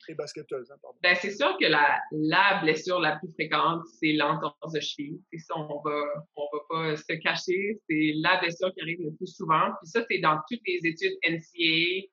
et 0.08 0.15
basketteuses? 0.15 0.72
Hein, 0.72 0.77
ben, 1.01 1.15
c'est 1.22 1.31
sûr 1.31 1.58
que 1.60 1.65
la, 1.65 2.62
blessure 2.62 3.00
la 3.00 3.17
plus 3.17 3.31
fréquente, 3.34 3.84
c'est 4.00 4.13
l'entorse 4.13 4.72
de 4.74 4.79
cheville. 4.79 5.22
Et 5.31 5.39
ça, 5.39 5.55
on 5.58 5.81
va, 5.81 6.05
va 6.36 6.60
pas 6.69 6.96
se 6.96 7.13
cacher. 7.22 7.79
C'est 7.89 8.13
la 8.15 8.39
blessure 8.39 8.74
qui 8.74 8.81
arrive 8.81 9.01
le 9.01 9.13
plus 9.15 9.27
souvent. 9.27 9.72
Puis 9.81 9.89
ça, 9.89 10.03
c'est 10.10 10.19
dans 10.19 10.39
toutes 10.50 10.62
les 10.65 10.79
études 10.84 11.17
NCAA, 11.27 12.08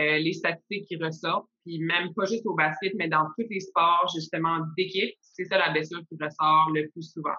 euh, 0.00 0.18
les 0.18 0.32
statistiques 0.32 0.86
qui 0.86 0.96
ressortent. 0.96 1.48
Puis 1.64 1.78
même 1.78 2.12
pas 2.14 2.26
juste 2.26 2.44
au 2.46 2.54
basket, 2.54 2.92
mais 2.96 3.08
dans 3.08 3.26
tous 3.38 3.46
les 3.48 3.60
sports, 3.60 4.10
justement, 4.14 4.58
d'équipe, 4.76 5.14
c'est 5.22 5.44
ça 5.44 5.58
la 5.58 5.70
blessure 5.70 6.02
qui 6.08 6.16
ressort 6.20 6.70
le 6.74 6.88
plus 6.90 7.10
souvent. 7.10 7.36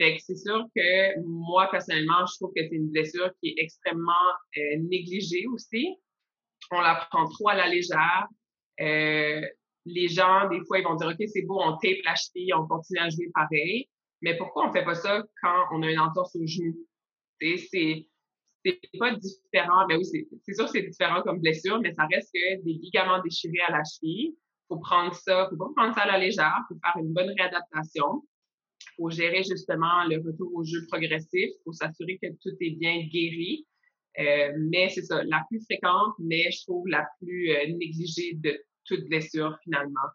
Fait 0.00 0.16
que 0.16 0.22
c'est 0.22 0.36
sûr 0.36 0.66
que 0.74 1.20
moi, 1.26 1.68
personnellement, 1.70 2.24
je 2.24 2.36
trouve 2.36 2.54
que 2.56 2.62
c'est 2.62 2.74
une 2.74 2.90
blessure 2.90 3.30
qui 3.38 3.50
est 3.50 3.54
extrêmement 3.58 4.12
euh, 4.56 4.78
négligée 4.78 5.46
aussi. 5.48 5.94
On 6.70 6.80
la 6.80 7.06
prend 7.10 7.28
trop 7.28 7.50
à 7.50 7.54
la 7.54 7.68
légère. 7.68 8.26
Euh, 8.80 9.42
les 9.84 10.08
gens, 10.08 10.48
des 10.48 10.60
fois, 10.64 10.78
ils 10.78 10.84
vont 10.84 10.94
dire, 10.94 11.08
OK, 11.08 11.28
c'est 11.28 11.42
beau, 11.42 11.60
on 11.60 11.76
tape 11.76 11.98
la 12.06 12.14
cheville, 12.14 12.54
on 12.54 12.66
continue 12.66 12.98
à 12.98 13.10
jouer 13.10 13.30
pareil. 13.34 13.90
Mais 14.22 14.38
pourquoi 14.38 14.70
on 14.70 14.72
fait 14.72 14.84
pas 14.84 14.94
ça 14.94 15.22
quand 15.42 15.66
on 15.72 15.82
a 15.82 15.90
une 15.90 16.00
entorse 16.00 16.34
au 16.34 16.46
genou? 16.46 16.74
C'est 17.38 18.08
pas 18.98 19.14
différent. 19.16 19.86
Ben 19.86 19.98
oui, 19.98 20.04
c'est 20.06 20.54
sûr 20.54 20.64
que 20.64 20.70
c'est 20.70 20.82
différent 20.82 21.20
comme 21.22 21.40
blessure, 21.40 21.78
mais 21.80 21.92
ça 21.92 22.06
reste 22.10 22.30
que 22.32 22.62
des 22.62 22.72
ligaments 22.72 23.20
déchirés 23.22 23.60
à 23.68 23.72
la 23.72 23.82
cheville. 23.84 24.34
Faut 24.68 24.78
prendre 24.78 25.14
ça, 25.14 25.46
faut 25.50 25.56
pas 25.56 25.68
prendre 25.76 25.94
ça 25.94 26.02
à 26.02 26.06
la 26.06 26.18
légère, 26.18 26.56
faut 26.68 26.78
faire 26.82 26.96
une 27.02 27.12
bonne 27.12 27.34
réadaptation. 27.36 28.22
Faut 29.00 29.08
gérer 29.08 29.42
justement 29.42 30.04
le 30.10 30.18
retour 30.18 30.50
au 30.54 30.62
jeu 30.62 30.84
progressif. 30.88 31.50
Faut 31.64 31.72
s'assurer 31.72 32.18
que 32.22 32.28
tout 32.42 32.54
est 32.60 32.76
bien 32.76 32.98
guéri. 33.10 33.66
Euh, 34.18 34.52
mais 34.70 34.90
c'est 34.90 35.02
ça, 35.02 35.22
la 35.24 35.42
plus 35.48 35.64
fréquente, 35.64 36.14
mais 36.18 36.50
je 36.50 36.62
trouve 36.64 36.86
la 36.88 37.08
plus 37.18 37.50
euh, 37.50 37.66
négligée 37.68 38.34
de 38.34 38.60
toute 38.84 39.08
blessure 39.08 39.56
finalement. 39.64 40.08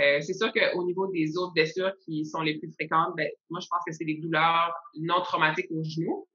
Euh, 0.00 0.20
c'est 0.20 0.32
sûr 0.32 0.50
qu'au 0.52 0.84
niveau 0.84 1.10
des 1.10 1.36
autres 1.36 1.52
blessures 1.52 1.92
qui 2.04 2.24
sont 2.24 2.40
les 2.40 2.58
plus 2.58 2.70
fréquentes, 2.72 3.14
ben, 3.16 3.28
moi 3.50 3.60
je 3.60 3.66
pense 3.68 3.80
que 3.86 3.92
c'est 3.92 4.04
les 4.04 4.18
douleurs 4.18 4.72
non 5.00 5.20
traumatiques 5.22 5.70
au 5.70 5.82
genou. 5.82 6.26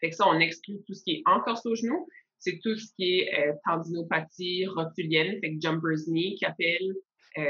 Fait 0.00 0.10
que 0.10 0.16
ça, 0.16 0.26
on 0.26 0.38
exclut 0.38 0.78
tout 0.86 0.94
ce 0.94 1.02
qui 1.02 1.16
est 1.16 1.22
entorse 1.26 1.66
au 1.66 1.74
genou. 1.74 2.06
C'est 2.38 2.58
tout 2.62 2.76
ce 2.76 2.92
qui 2.96 3.20
est 3.20 3.52
tendinopathie 3.64 4.66
rotulienne, 4.66 5.38
fait 5.40 5.54
que 5.54 5.60
jumper's 5.60 6.06
knee 6.06 6.36
qui 6.36 6.44
appelle 6.44 6.94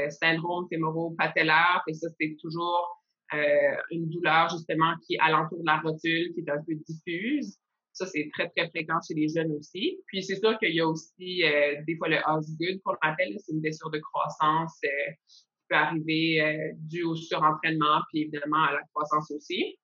syndrome 0.09 0.67
fémoro-patellaire. 0.69 1.81
Fait 1.85 1.93
ça, 1.93 2.07
c'est 2.19 2.35
toujours 2.41 3.04
euh, 3.33 3.75
une 3.91 4.09
douleur 4.09 4.49
justement 4.49 4.93
qui 5.05 5.15
est 5.15 5.19
alentour 5.19 5.59
de 5.59 5.65
la 5.65 5.79
rotule, 5.79 6.33
qui 6.33 6.41
est 6.41 6.49
un 6.49 6.61
peu 6.63 6.75
diffuse. 6.75 7.57
Ça, 7.95 8.05
c'est 8.05 8.29
très, 8.33 8.49
très 8.49 8.69
fréquent 8.69 8.99
chez 9.07 9.13
les 9.13 9.29
jeunes 9.29 9.53
aussi. 9.53 9.97
Puis 10.07 10.21
c'est 10.21 10.35
sûr 10.35 10.59
qu'il 10.59 10.75
y 10.75 10.81
a 10.81 10.87
aussi 10.87 11.43
euh, 11.43 11.81
des 11.87 11.95
fois 11.95 12.09
le 12.09 12.17
Osgood 12.27 12.81
qu'on 12.83 12.95
appelle, 13.01 13.35
c'est 13.39 13.53
une 13.53 13.61
blessure 13.61 13.89
de 13.89 13.99
croissance 13.99 14.77
euh, 14.83 15.11
qui 15.27 15.45
peut 15.69 15.75
arriver 15.77 16.41
euh, 16.41 16.71
due 16.75 17.03
au 17.03 17.15
surentraînement, 17.15 18.01
puis 18.09 18.23
évidemment 18.23 18.63
à 18.63 18.73
la 18.73 18.81
croissance 18.93 19.31
aussi. 19.31 19.77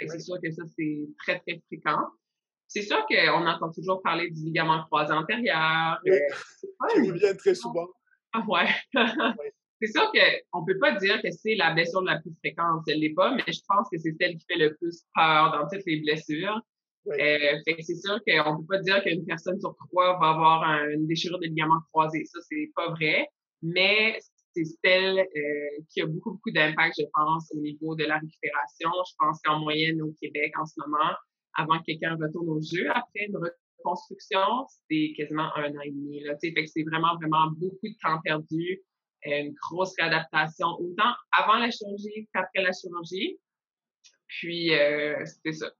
C'est 0.00 0.18
sûr 0.18 0.36
que 0.42 0.50
ça, 0.50 0.64
c'est 0.76 1.08
très, 1.20 1.38
très 1.40 1.62
fréquent. 1.68 2.06
C'est 2.66 2.82
sûr 2.82 3.06
qu'on 3.06 3.46
entend 3.46 3.70
toujours 3.70 4.02
parler 4.02 4.30
du 4.30 4.44
ligament 4.44 4.84
croisé 4.86 5.12
antérieur. 5.12 6.00
Oui, 6.04 6.12
qui 6.92 7.10
revient 7.10 7.36
très 7.38 7.54
souvent. 7.54 7.86
Ah 8.32 8.44
ouais. 8.48 8.68
C'est 9.80 9.92
sûr 9.92 10.10
qu'on 10.12 10.64
peut 10.64 10.78
pas 10.78 10.92
dire 10.96 11.20
que 11.22 11.30
c'est 11.30 11.54
la 11.54 11.72
blessure 11.72 12.02
la 12.02 12.18
plus 12.18 12.34
fréquente, 12.38 12.82
ce 12.86 12.94
l'est 12.94 13.14
pas, 13.14 13.34
mais 13.34 13.44
je 13.46 13.60
pense 13.68 13.88
que 13.90 13.98
c'est 13.98 14.14
celle 14.20 14.36
qui 14.36 14.46
fait 14.46 14.58
le 14.58 14.74
plus 14.76 15.04
peur 15.14 15.52
dans 15.52 15.68
toutes 15.68 15.86
les 15.86 16.00
blessures. 16.00 16.60
Euh, 17.06 17.56
fait 17.64 17.74
que 17.74 17.82
c'est 17.82 17.96
sûr 17.96 18.18
qu'on 18.26 18.58
peut 18.58 18.66
pas 18.68 18.82
dire 18.82 19.02
qu'une 19.02 19.24
personne 19.24 19.58
sur 19.60 19.74
trois 19.76 20.18
va 20.18 20.30
avoir 20.30 20.64
une 20.88 21.06
déchirure 21.06 21.38
de 21.38 21.46
ligament 21.46 21.80
croisé. 21.92 22.24
Ça, 22.24 22.38
c'est 22.42 22.70
pas 22.74 22.90
vrai. 22.90 23.28
Mais 23.62 24.18
c'est 24.54 24.64
celle 24.84 25.18
euh, 25.20 25.82
qui 25.90 26.02
a 26.02 26.06
beaucoup, 26.06 26.32
beaucoup 26.32 26.50
d'impact, 26.50 26.96
je 26.98 27.04
pense, 27.14 27.50
au 27.54 27.60
niveau 27.60 27.94
de 27.94 28.04
la 28.04 28.18
récupération. 28.18 28.90
Je 29.08 29.14
pense 29.18 29.40
qu'en 29.42 29.60
moyenne, 29.60 30.02
au 30.02 30.12
Québec, 30.20 30.52
en 30.58 30.66
ce 30.66 30.74
moment, 30.80 31.14
avant 31.54 31.78
que 31.78 31.84
quelqu'un 31.86 32.16
retourne 32.20 32.48
au 32.48 32.60
jeu, 32.60 32.88
après 32.90 33.26
une 33.26 33.36
reconstruction, 33.36 34.66
c'est 34.90 35.12
quasiment 35.16 35.54
un 35.56 35.70
an 35.70 35.80
et 35.84 35.90
demi. 35.90 36.20
Là, 36.24 36.36
fait 36.38 36.52
que 36.52 36.66
c'est 36.66 36.82
vraiment, 36.82 37.16
vraiment 37.16 37.50
beaucoup 37.56 37.88
de 37.88 37.96
temps 38.02 38.20
perdu, 38.22 38.80
une 39.24 39.54
grosse 39.54 39.94
réadaptation, 39.98 40.66
autant 40.78 41.14
avant 41.32 41.58
la 41.58 41.70
chirurgie 41.70 42.28
qu'après 42.32 42.62
la 42.62 42.72
chirurgie. 42.72 43.38
Puis, 44.26 44.74
euh, 44.74 45.24
c'était 45.24 45.52
ça. 45.52 45.72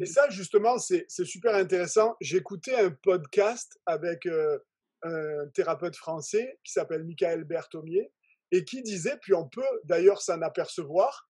et 0.00 0.06
ça, 0.06 0.30
justement, 0.30 0.78
c'est 0.78 1.06
super 1.24 1.54
intéressant. 1.54 2.14
J'écoutais 2.20 2.76
un 2.76 2.90
podcast 2.90 3.78
avec 3.84 4.26
euh, 4.26 4.58
un 5.02 5.48
thérapeute 5.54 5.96
français 5.96 6.58
qui 6.62 6.72
s'appelle 6.72 7.04
Michael 7.04 7.44
Berthomier 7.44 8.12
et 8.52 8.64
qui 8.64 8.82
disait, 8.82 9.16
puis 9.20 9.34
on 9.34 9.48
peut 9.48 9.62
d'ailleurs 9.84 10.22
s'en 10.22 10.40
apercevoir 10.42 11.28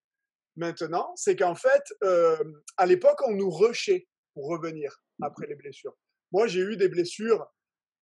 maintenant, 0.56 1.12
c'est 1.16 1.36
qu'en 1.36 1.54
fait, 1.54 1.82
euh, 2.02 2.36
à 2.76 2.86
l'époque, 2.86 3.20
on 3.26 3.32
nous 3.32 3.50
rushait 3.50 4.06
pour 4.34 4.48
revenir 4.48 5.02
après 5.22 5.46
les 5.46 5.54
blessures. 5.54 5.96
Moi, 6.32 6.46
j'ai 6.46 6.60
eu 6.60 6.76
des 6.76 6.88
blessures 6.88 7.46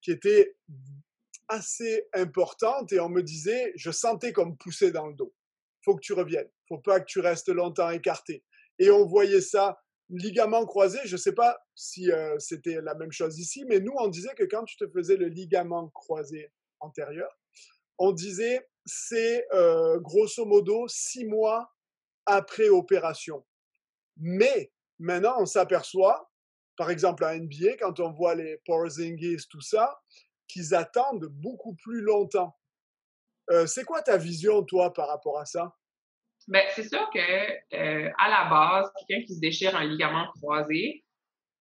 qui 0.02 0.11
étaient 0.11 0.57
assez 1.49 2.07
importantes 2.14 2.93
et 2.93 3.00
on 3.00 3.09
me 3.09 3.23
disait, 3.23 3.73
je 3.76 3.90
sentais 3.90 4.33
comme 4.33 4.57
pousser 4.57 4.90
dans 4.90 5.07
le 5.07 5.14
dos. 5.14 5.35
Faut 5.85 5.95
que 5.95 6.00
tu 6.00 6.12
reviennes. 6.12 6.50
Faut 6.69 6.78
pas 6.78 7.00
que 7.00 7.07
tu 7.07 7.21
restes 7.21 7.49
longtemps 7.49 7.90
écarté. 7.90 8.45
Et 8.78 8.90
on 8.90 9.07
voyait 9.07 9.40
ça, 9.40 9.81
ligament 10.11 10.67
croisé. 10.67 10.99
Je 11.05 11.17
sais 11.17 11.33
pas 11.33 11.59
si 11.75 12.11
euh, 12.11 12.38
c'était 12.38 12.81
la 12.81 12.95
même 12.95 13.12
chose 13.12 13.38
ici, 13.38 13.64
mais 13.67 13.81
nous, 13.81 13.95
on 13.99 14.09
disait 14.09 14.35
que 14.35 14.45
quand 14.45 14.64
tu 14.64 14.76
te 14.76 14.88
faisais 14.88 15.17
le 15.17 15.28
ligament 15.28 15.88
croisé 15.88 16.52
antérieur, 16.81 17.31
on 17.99 18.12
disait 18.12 18.67
c'est 18.87 19.47
euh, 19.52 19.99
grosso 20.00 20.45
modo 20.45 20.87
six 20.88 21.25
mois 21.25 21.71
après 22.26 22.69
opération. 22.69 23.45
Mais 24.17 24.73
maintenant, 24.99 25.35
on 25.38 25.47
s'aperçoit, 25.47 26.31
par 26.76 26.90
exemple 26.90 27.25
à 27.25 27.37
NBA, 27.38 27.76
quand 27.78 28.00
on 28.00 28.12
voit 28.12 28.35
les 28.35 28.59
Porzingis, 28.64 29.47
tout 29.50 29.61
ça, 29.61 30.00
qu'ils 30.49 30.75
attendent 30.75 31.26
beaucoup 31.26 31.75
plus 31.75 32.00
longtemps. 32.00 32.57
Euh, 33.50 33.67
c'est 33.67 33.85
quoi 33.85 34.02
ta 34.02 34.17
vision, 34.17 34.62
toi, 34.64 34.93
par 34.93 35.09
rapport 35.09 35.38
à 35.38 35.45
ça? 35.45 35.75
Ben, 36.49 36.64
c'est 36.75 36.88
sûr 36.88 37.09
que 37.12 37.19
euh, 37.19 38.11
à 38.19 38.28
la 38.28 38.50
base, 38.50 38.90
quelqu'un 39.07 39.26
qui 39.26 39.35
se 39.35 39.40
déchire 39.40 39.76
un 39.76 39.85
ligament 39.85 40.26
croisé, 40.37 41.05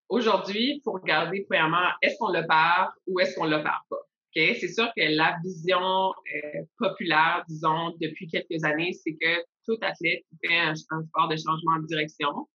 aujourd'hui, 0.09 0.75
il 0.77 0.81
faut 0.83 0.93
regarder 0.93 1.45
premièrement, 1.47 1.89
est-ce 2.01 2.17
qu'on 2.17 2.31
le 2.31 2.45
perd 2.47 2.91
ou 3.05 3.19
est-ce 3.19 3.35
qu'on 3.35 3.45
le 3.45 3.61
perd 3.61 3.81
pas? 3.89 3.97
C'est 4.33 4.67
sûr 4.67 4.87
que 4.95 5.15
la 5.15 5.35
vision 5.43 6.11
euh, 6.11 6.61
populaire, 6.77 7.43
disons, 7.47 7.95
depuis 7.99 8.27
quelques 8.27 8.63
années, 8.63 8.93
c'est 8.93 9.15
que 9.15 9.43
tout 9.65 9.77
athlète 9.81 10.23
qui 10.29 10.47
fait 10.47 10.59
un, 10.59 10.75
sport 10.75 11.27
de 11.27 11.35
changement 11.35 11.79
de 11.81 11.87
direction, 11.87 12.47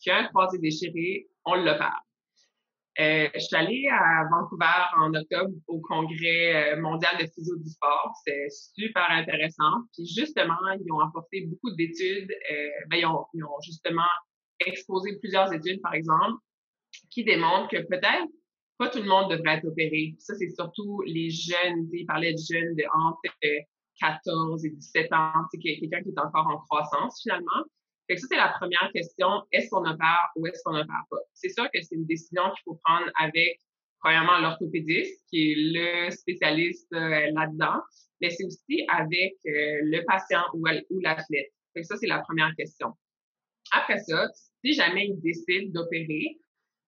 qui 0.00 0.10
a 0.10 0.18
un 0.18 0.24
croisé 0.26 0.58
déchiré, 0.58 1.28
on 1.46 1.54
le 1.54 1.78
perd. 1.78 1.94
Euh, 2.98 3.28
je 3.34 3.38
suis 3.38 3.56
allée 3.56 3.88
à 3.88 4.24
Vancouver 4.30 4.66
en 4.98 5.14
octobre 5.14 5.54
au 5.68 5.80
congrès 5.80 6.74
euh, 6.74 6.80
mondial 6.80 7.16
de 7.18 7.26
physio 7.26 7.56
du 7.56 7.70
sport. 7.70 8.12
C'est 8.24 8.48
super 8.50 9.08
intéressant. 9.10 9.84
Puis 9.94 10.06
justement, 10.06 10.58
ils 10.78 10.92
ont 10.92 11.00
apporté 11.00 11.46
beaucoup 11.46 11.70
d'études. 11.76 12.30
Euh, 12.30 12.68
ben, 12.88 12.96
ils, 12.96 13.06
ont, 13.06 13.24
ils 13.32 13.44
ont 13.44 13.60
justement 13.62 14.10
exposé 14.66 15.16
plusieurs 15.20 15.52
études, 15.52 15.80
par 15.80 15.94
exemple, 15.94 16.40
qui 17.10 17.24
démontrent 17.24 17.68
que 17.68 17.86
peut-être 17.86 18.28
pas 18.76 18.88
tout 18.88 18.98
le 18.98 19.08
monde 19.08 19.30
devrait 19.30 19.58
être 19.58 19.66
opéré. 19.66 20.16
Ça, 20.18 20.34
c'est 20.34 20.50
surtout 20.50 21.02
les 21.06 21.30
jeunes. 21.30 21.88
Ils 21.92 22.06
parlaient 22.06 22.32
de 22.32 22.38
jeunes 22.38 22.74
de 22.74 22.84
entre 22.92 23.20
14 24.00 24.64
et 24.64 24.70
17 24.70 25.12
ans, 25.12 25.32
quelqu'un 25.52 26.02
qui 26.02 26.08
est 26.08 26.18
encore 26.18 26.46
en 26.46 26.58
croissance 26.58 27.20
finalement. 27.22 27.64
Fait 28.10 28.16
que 28.16 28.22
ça, 28.22 28.26
c'est 28.28 28.38
la 28.38 28.52
première 28.58 28.90
question. 28.92 29.28
Est-ce 29.52 29.70
qu'on 29.70 29.88
opère 29.88 30.30
ou 30.34 30.44
est-ce 30.48 30.64
qu'on 30.64 30.74
opère 30.74 31.04
pas? 31.08 31.18
C'est 31.32 31.48
sûr 31.48 31.70
que 31.72 31.80
c'est 31.80 31.94
une 31.94 32.06
décision 32.06 32.42
qu'il 32.42 32.62
faut 32.64 32.80
prendre 32.82 33.08
avec, 33.16 33.60
premièrement, 34.00 34.40
l'orthopédiste, 34.40 35.24
qui 35.28 35.52
est 35.52 35.54
le 35.56 36.10
spécialiste 36.10 36.92
euh, 36.92 37.30
là-dedans, 37.30 37.80
mais 38.20 38.30
c'est 38.30 38.44
aussi 38.44 38.84
avec 38.88 39.34
euh, 39.46 39.78
le 39.84 40.04
patient 40.06 40.42
ou, 40.54 40.66
l'athlète. 40.66 41.52
Fait 41.72 41.82
que 41.82 41.86
ça, 41.86 41.96
c'est 41.98 42.08
la 42.08 42.18
première 42.18 42.52
question. 42.56 42.94
Après 43.70 44.00
ça, 44.00 44.26
si 44.64 44.72
jamais 44.72 45.06
il 45.06 45.20
décide 45.20 45.72
d'opérer, 45.72 46.36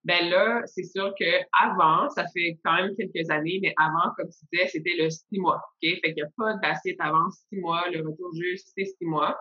ben 0.03 0.29
là, 0.29 0.63
c'est 0.67 0.83
sûr 0.83 1.15
que 1.17 1.25
avant, 1.53 2.11
ça 2.11 2.27
fait 2.35 2.59
quand 2.65 2.75
même 2.75 2.97
quelques 2.97 3.31
années, 3.31 3.61
mais 3.63 3.73
avant, 3.77 4.13
comme 4.17 4.29
tu 4.29 4.45
disais, 4.51 4.67
c'était 4.67 4.97
le 4.99 5.09
six 5.09 5.39
mois. 5.39 5.63
Fait 5.81 6.01
qu'il 6.03 6.15
n'y 6.15 6.23
a 6.23 6.29
pas 6.37 6.55
d'assiette 6.55 6.97
avant 6.99 7.31
six 7.31 7.61
mois. 7.61 7.89
Le 7.91 8.01
retour 8.01 8.35
juste, 8.35 8.73
c'est 8.77 8.87
six 8.87 9.05
mois. 9.05 9.39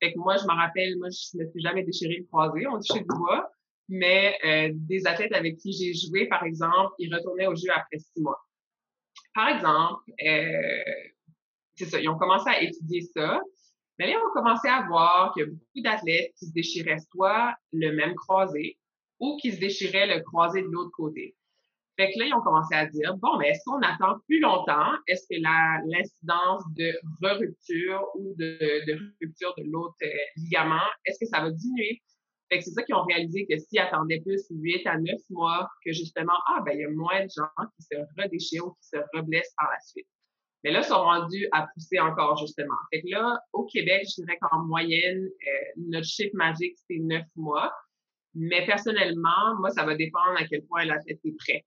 Fait 0.00 0.12
que 0.12 0.18
moi, 0.18 0.36
je 0.36 0.44
me 0.44 0.52
rappelle, 0.52 0.98
moi, 0.98 1.08
je 1.10 1.38
me 1.38 1.50
suis 1.50 1.60
jamais 1.60 1.82
déchiré 1.82 2.16
le 2.18 2.24
croisé, 2.24 2.66
on 2.66 2.80
chez 2.80 3.00
du 3.00 3.06
bois. 3.06 3.50
Mais 3.88 4.36
euh, 4.44 4.70
des 4.74 5.06
athlètes 5.06 5.32
avec 5.32 5.58
qui 5.58 5.72
j'ai 5.72 5.94
joué, 5.94 6.26
par 6.26 6.42
exemple, 6.42 6.92
ils 6.98 7.14
retournaient 7.14 7.46
au 7.46 7.54
jeu 7.54 7.68
après 7.74 7.98
six 7.98 8.20
mois. 8.20 8.40
Par 9.32 9.48
exemple, 9.48 10.02
euh, 10.26 11.10
c'est 11.76 11.84
ça, 11.84 12.00
ils 12.00 12.08
ont 12.08 12.18
commencé 12.18 12.48
à 12.48 12.60
étudier 12.62 13.02
ça. 13.02 13.40
Mais 13.98 14.06
là, 14.06 14.12
ils 14.12 14.26
ont 14.26 14.32
commencé 14.32 14.68
à 14.68 14.86
voir 14.88 15.32
qu'il 15.32 15.44
y 15.44 15.46
a 15.46 15.50
beaucoup 15.50 15.80
d'athlètes 15.82 16.32
qui 16.38 16.46
se 16.46 16.52
déchiraient 16.52 16.98
soit 17.12 17.54
le 17.72 17.92
même 17.92 18.14
croisé 18.14 18.78
ou 19.20 19.38
qui 19.40 19.52
se 19.52 19.60
déchiraient 19.60 20.06
le 20.06 20.22
croisé 20.22 20.62
de 20.62 20.68
l'autre 20.68 20.90
côté. 20.90 21.36
Fait 21.96 22.12
que 22.12 22.18
là, 22.18 22.26
ils 22.26 22.34
ont 22.34 22.42
commencé 22.42 22.74
à 22.74 22.86
dire, 22.86 23.16
bon, 23.16 23.38
mais 23.38 23.48
est-ce 23.48 23.64
qu'on 23.64 23.80
attend 23.80 24.18
plus 24.26 24.40
longtemps? 24.40 24.92
Est-ce 25.06 25.26
que 25.30 25.40
l'incidence 25.40 26.62
de 26.76 26.92
re-rupture 27.22 28.04
ou 28.16 28.34
de, 28.36 28.58
de, 28.86 29.00
rupture 29.20 29.54
de 29.56 29.64
l'autre 29.64 29.96
euh, 30.02 30.08
ligament, 30.36 30.84
est-ce 31.06 31.18
que 31.18 31.26
ça 31.26 31.40
va 31.40 31.50
diminuer? 31.50 32.02
Fait 32.50 32.58
que 32.58 32.64
c'est 32.64 32.72
ça 32.72 32.82
qu'ils 32.82 32.94
ont 32.94 33.04
réalisé 33.04 33.46
que 33.50 33.56
s'ils 33.56 33.78
attendaient 33.78 34.20
plus 34.20 34.44
8 34.50 34.86
à 34.86 34.98
9 34.98 35.14
mois, 35.30 35.68
que 35.84 35.92
justement, 35.92 36.34
ah, 36.48 36.60
ben, 36.64 36.72
il 36.74 36.80
y 36.80 36.84
a 36.84 36.90
moins 36.90 37.24
de 37.24 37.30
gens 37.34 37.66
qui 37.76 37.82
se 37.82 37.96
redéchirent 38.20 38.66
ou 38.66 38.72
qui 38.72 38.88
se 38.88 38.96
reblessent 39.14 39.54
par 39.56 39.70
la 39.70 39.80
suite. 39.80 40.06
Mais 40.62 40.72
là, 40.72 40.80
ils 40.80 40.84
sont 40.84 41.02
rendus 41.02 41.48
à 41.52 41.66
pousser 41.72 41.98
encore, 41.98 42.36
justement. 42.36 42.76
Fait 42.92 43.00
que 43.00 43.08
là, 43.08 43.40
au 43.52 43.64
Québec, 43.64 44.06
je 44.08 44.22
dirais 44.22 44.38
qu'en 44.40 44.64
moyenne, 44.66 45.24
euh, 45.24 45.80
notre 45.88 46.06
chiffre 46.06 46.34
magique, 46.34 46.76
c'est 46.88 46.98
9 46.98 47.24
mois. 47.36 47.72
Mais 48.34 48.66
personnellement, 48.66 49.56
moi, 49.60 49.70
ça 49.70 49.84
va 49.84 49.94
dépendre 49.94 50.36
à 50.36 50.44
quel 50.44 50.62
point 50.66 50.84
l'athlète 50.84 51.20
est 51.24 51.36
prêt. 51.38 51.64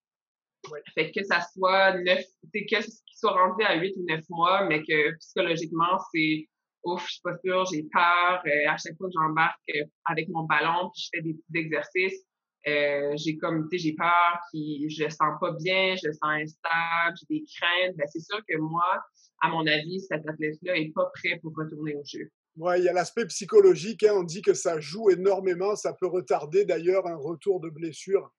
Fait 0.93 1.11
que 1.11 1.23
ça 1.23 1.41
soit 1.53 1.97
neuf, 1.99 2.23
c'est 2.53 2.65
que 2.65 2.75
qu'il 2.81 2.93
soit 3.15 3.31
rendu 3.31 3.63
à 3.63 3.75
8 3.75 3.95
ou 3.97 4.05
9 4.07 4.21
mois, 4.29 4.65
mais 4.65 4.83
que 4.83 5.15
psychologiquement, 5.17 5.99
c'est 6.13 6.47
ouf, 6.83 7.05
je 7.05 7.13
suis 7.13 7.21
pas 7.21 7.37
sûre, 7.43 7.65
j'ai 7.65 7.83
peur. 7.91 8.43
à 8.67 8.77
chaque 8.77 8.97
fois 8.97 9.07
que 9.07 9.13
j'embarque 9.13 9.59
avec 10.05 10.27
mon 10.29 10.43
ballon, 10.43 10.89
puis 10.93 11.03
je 11.03 11.09
fais 11.13 11.21
des 11.21 11.33
petits 11.33 11.65
exercices, 11.65 12.25
euh, 12.67 13.13
j'ai 13.15 13.37
comme, 13.37 13.69
tu 13.69 13.77
sais, 13.77 13.85
j'ai 13.85 13.95
peur, 13.95 14.39
je 14.53 15.09
sens 15.09 15.39
pas 15.39 15.51
bien, 15.53 15.95
je 15.95 16.11
sens 16.11 16.23
instable, 16.23 17.15
j'ai 17.17 17.39
des 17.39 17.45
craintes. 17.55 17.95
Ben, 17.95 18.05
c'est 18.11 18.19
sûr 18.19 18.39
que 18.47 18.57
moi, 18.57 19.01
à 19.41 19.49
mon 19.49 19.65
avis, 19.65 20.01
cet 20.01 20.27
athlète-là 20.27 20.77
est 20.77 20.91
pas 20.93 21.09
prêt 21.15 21.39
pour 21.41 21.53
retourner 21.55 21.95
au 21.95 22.03
jeu. 22.05 22.29
Ouais, 22.57 22.79
il 22.79 22.85
y 22.85 22.89
a 22.89 22.93
l'aspect 22.93 23.25
psychologique. 23.27 24.03
Hein, 24.03 24.13
on 24.15 24.23
dit 24.23 24.41
que 24.41 24.53
ça 24.53 24.79
joue 24.79 25.09
énormément. 25.09 25.75
Ça 25.75 25.93
peut 25.93 26.07
retarder 26.07 26.65
d'ailleurs 26.65 27.07
un 27.07 27.15
retour 27.15 27.61
de 27.61 27.69
blessure. 27.69 28.33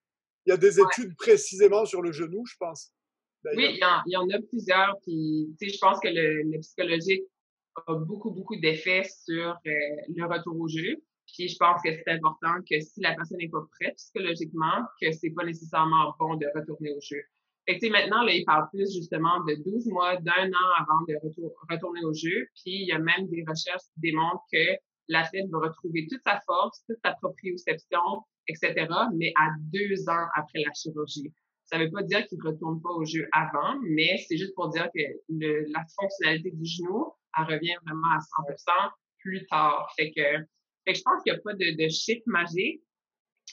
Il 0.47 0.51
y 0.51 0.53
a 0.53 0.57
des 0.57 0.81
études 0.81 1.15
précisément 1.17 1.85
sur 1.85 2.03
le 2.03 2.13
genou, 2.13 2.45
je 2.47 2.57
pense. 2.59 2.93
Oui, 3.57 3.79
il 3.81 4.13
y, 4.13 4.17
en, 4.17 4.29
a 4.29 4.39
plusieurs. 4.49 4.97
Puis, 5.03 5.49
je 5.61 5.79
pense 5.79 5.99
que 6.01 6.09
le, 6.09 6.43
le, 6.43 6.59
psychologique 6.61 7.25
a 7.87 7.95
beaucoup, 7.95 8.31
beaucoup 8.31 8.57
d'effets 8.57 9.05
sur 9.05 9.51
euh, 9.67 9.71
le 10.09 10.25
retour 10.27 10.59
au 10.59 10.69
jeu. 10.69 10.97
Puis 11.27 11.49
je 11.49 11.57
pense 11.57 11.81
que 11.83 11.91
c'est 11.93 12.09
important 12.09 12.55
que 12.69 12.81
si 12.81 13.01
la 13.01 13.15
personne 13.15 13.39
n'est 13.39 13.49
pas 13.49 13.65
prête 13.79 13.95
psychologiquement, 13.97 14.83
que 15.01 15.13
c'est 15.13 15.31
pas 15.31 15.45
nécessairement 15.45 16.15
bon 16.19 16.35
de 16.35 16.47
retourner 16.55 16.93
au 16.93 17.01
jeu. 17.01 17.23
Fait 17.69 17.79
que, 17.79 17.87
maintenant, 17.89 18.23
là, 18.25 18.33
il 18.33 18.45
parle 18.45 18.69
plus 18.71 18.93
justement 18.93 19.45
de 19.45 19.55
12 19.55 19.87
mois, 19.87 20.17
d'un 20.17 20.49
an 20.49 20.69
avant 20.79 21.03
de 21.07 21.15
retourner 21.71 22.05
au 22.05 22.13
jeu. 22.13 22.49
Puis 22.57 22.83
il 22.83 22.89
y 22.89 22.93
a 22.93 22.99
même 22.99 23.29
des 23.29 23.45
recherches 23.47 23.85
qui 23.95 24.01
démontrent 24.01 24.45
que 24.53 24.77
l'athlète 25.11 25.51
va 25.51 25.59
retrouver 25.59 26.07
toute 26.09 26.23
sa 26.25 26.41
force, 26.47 26.83
toute 26.87 26.99
sa 27.05 27.13
proprioception, 27.13 28.25
etc., 28.49 28.87
mais 29.15 29.33
à 29.37 29.49
deux 29.73 30.09
ans 30.09 30.27
après 30.35 30.61
la 30.65 30.73
chirurgie. 30.73 31.33
Ça 31.67 31.79
ne 31.79 31.85
veut 31.85 31.91
pas 31.91 32.03
dire 32.03 32.27
qu'il 32.27 32.39
ne 32.39 32.49
retourne 32.49 32.81
pas 32.81 32.91
au 32.91 33.05
jeu 33.05 33.29
avant, 33.33 33.79
mais 33.83 34.17
c'est 34.27 34.37
juste 34.37 34.55
pour 34.55 34.71
dire 34.71 34.89
que 34.95 35.03
la 35.73 35.85
fonctionnalité 35.95 36.51
du 36.51 36.65
genou, 36.65 37.13
elle 37.39 37.45
revient 37.55 37.77
vraiment 37.85 38.09
à 38.09 38.19
100% 38.19 38.91
plus 39.19 39.47
tard. 39.47 39.93
Fait 39.97 40.11
que 40.11 40.23
je 40.93 41.03
pense 41.03 41.23
qu'il 41.23 41.33
n'y 41.33 41.39
a 41.39 41.43
pas 41.43 41.55
de 41.55 41.89
chiffre 41.89 42.23
magique. 42.27 42.83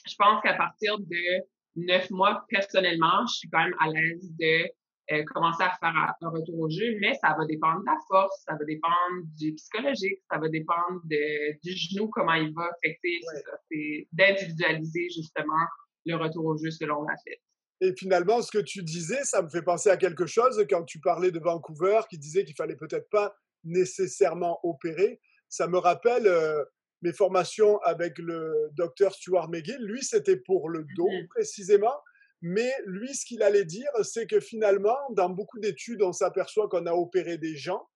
Je 0.06 0.14
pense 0.16 0.42
qu'à 0.42 0.54
partir 0.54 0.98
de 0.98 1.44
neuf 1.76 2.10
mois, 2.10 2.44
personnellement, 2.48 3.26
je 3.26 3.34
suis 3.36 3.50
quand 3.50 3.62
même 3.62 3.76
à 3.78 3.88
l'aise 3.88 4.32
de 4.38 4.68
euh, 5.10 5.24
commencer 5.24 5.62
à 5.62 5.70
faire 5.80 6.14
un 6.20 6.28
retour 6.28 6.58
au 6.58 6.68
jeu, 6.68 6.98
mais 7.00 7.14
ça 7.14 7.34
va 7.38 7.46
dépendre 7.46 7.80
de 7.80 7.86
la 7.86 7.98
force, 8.08 8.44
ça 8.46 8.54
va 8.54 8.64
dépendre 8.64 9.24
du 9.38 9.54
psychologique, 9.54 10.20
ça 10.30 10.38
va 10.38 10.48
dépendre 10.48 11.00
de, 11.04 11.58
du 11.62 11.72
genou, 11.74 12.08
comment 12.08 12.34
il 12.34 12.52
va. 12.52 12.70
c'est 12.82 14.08
d'individualiser 14.12 15.08
justement 15.10 15.64
le 16.04 16.16
retour 16.16 16.44
au 16.44 16.56
jeu 16.58 16.70
selon 16.70 17.02
l'athlète. 17.04 17.40
Et 17.80 17.94
finalement, 17.94 18.42
ce 18.42 18.50
que 18.50 18.58
tu 18.58 18.82
disais, 18.82 19.22
ça 19.24 19.40
me 19.40 19.48
fait 19.48 19.62
penser 19.62 19.88
à 19.88 19.96
quelque 19.96 20.26
chose 20.26 20.64
quand 20.68 20.84
tu 20.84 20.98
parlais 21.00 21.30
de 21.30 21.38
Vancouver, 21.38 22.00
qui 22.10 22.18
disait 22.18 22.44
qu'il 22.44 22.56
fallait 22.56 22.76
peut-être 22.76 23.08
pas 23.08 23.34
nécessairement 23.64 24.58
opérer. 24.62 25.20
Ça 25.48 25.68
me 25.68 25.78
rappelle 25.78 26.26
euh, 26.26 26.64
mes 27.02 27.12
formations 27.12 27.78
avec 27.78 28.18
le 28.18 28.68
docteur 28.72 29.14
Stuart 29.14 29.48
McGill, 29.48 29.80
lui, 29.80 30.02
c'était 30.02 30.36
pour 30.36 30.68
le 30.68 30.84
dos 30.96 31.08
mmh 31.08 31.28
précisément. 31.28 31.94
Mais 32.40 32.72
lui, 32.86 33.14
ce 33.14 33.24
qu'il 33.24 33.42
allait 33.42 33.64
dire, 33.64 33.90
c'est 34.02 34.26
que 34.26 34.40
finalement, 34.40 34.96
dans 35.10 35.28
beaucoup 35.28 35.58
d'études, 35.58 36.02
on 36.02 36.12
s'aperçoit 36.12 36.68
qu'on 36.68 36.86
a 36.86 36.92
opéré 36.92 37.36
des 37.36 37.56
gens 37.56 37.88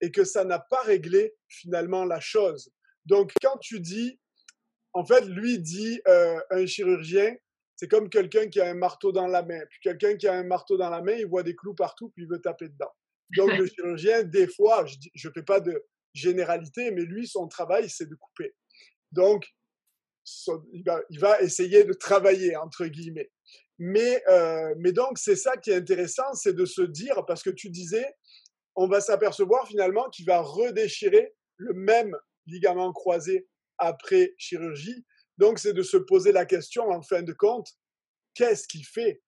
et 0.00 0.10
que 0.10 0.24
ça 0.24 0.44
n'a 0.44 0.58
pas 0.58 0.80
réglé 0.82 1.34
finalement 1.48 2.04
la 2.04 2.20
chose. 2.20 2.70
Donc, 3.06 3.32
quand 3.40 3.56
tu 3.58 3.80
dis, 3.80 4.18
en 4.92 5.04
fait, 5.04 5.24
lui 5.24 5.58
dit, 5.58 6.00
euh, 6.06 6.38
un 6.50 6.66
chirurgien, 6.66 7.34
c'est 7.76 7.88
comme 7.88 8.10
quelqu'un 8.10 8.48
qui 8.48 8.60
a 8.60 8.68
un 8.68 8.74
marteau 8.74 9.10
dans 9.10 9.26
la 9.26 9.42
main. 9.42 9.60
Puis 9.70 9.80
quelqu'un 9.82 10.16
qui 10.16 10.28
a 10.28 10.34
un 10.34 10.44
marteau 10.44 10.76
dans 10.76 10.90
la 10.90 11.00
main, 11.00 11.14
il 11.14 11.26
voit 11.26 11.42
des 11.42 11.56
clous 11.56 11.74
partout, 11.74 12.10
puis 12.10 12.24
il 12.24 12.28
veut 12.28 12.40
taper 12.40 12.68
dedans. 12.68 12.92
Donc, 13.36 13.56
le 13.56 13.66
chirurgien, 13.66 14.22
des 14.22 14.48
fois, 14.48 14.84
je 14.86 15.28
ne 15.28 15.32
fais 15.32 15.42
pas 15.42 15.60
de, 15.60 15.82
généralité, 16.14 16.90
mais 16.90 17.02
lui, 17.02 17.26
son 17.26 17.48
travail, 17.48 17.88
c'est 17.88 18.08
de 18.08 18.14
couper. 18.14 18.54
Donc, 19.10 19.46
il, 20.72 21.18
va, 21.18 21.40
essayer 21.42 21.84
de 21.84 21.92
travailler, 21.92 22.56
entre 22.56 22.86
guillemets. 22.86 23.30
Mais, 23.78 24.22
euh, 24.28 24.74
mais 24.78 24.92
donc, 24.92 25.18
c'est 25.18 25.36
ça 25.36 25.56
qui 25.56 25.70
est 25.70 25.76
intéressant, 25.76 26.34
c'est 26.34 26.52
de 26.52 26.64
se 26.64 26.82
dire, 26.82 27.24
parce 27.26 27.42
que 27.42 27.50
tu 27.50 27.70
disais, 27.70 28.14
on 28.74 28.86
va 28.86 29.00
s'apercevoir 29.00 29.66
finalement 29.66 30.08
qu'il 30.10 30.26
va 30.26 30.40
redéchirer 30.40 31.34
le 31.56 31.74
même 31.74 32.16
ligament 32.46 32.92
croisé 32.92 33.46
après 33.78 34.34
chirurgie. 34.38 35.04
Donc, 35.38 35.58
c'est 35.58 35.72
de 35.72 35.82
se 35.82 35.96
poser 35.96 36.32
la 36.32 36.44
question, 36.44 36.90
en 36.90 37.02
fin 37.02 37.22
de 37.22 37.32
compte, 37.32 37.68
qu'est-ce 38.34 38.68
qui 38.68 38.82
fait 38.82 39.22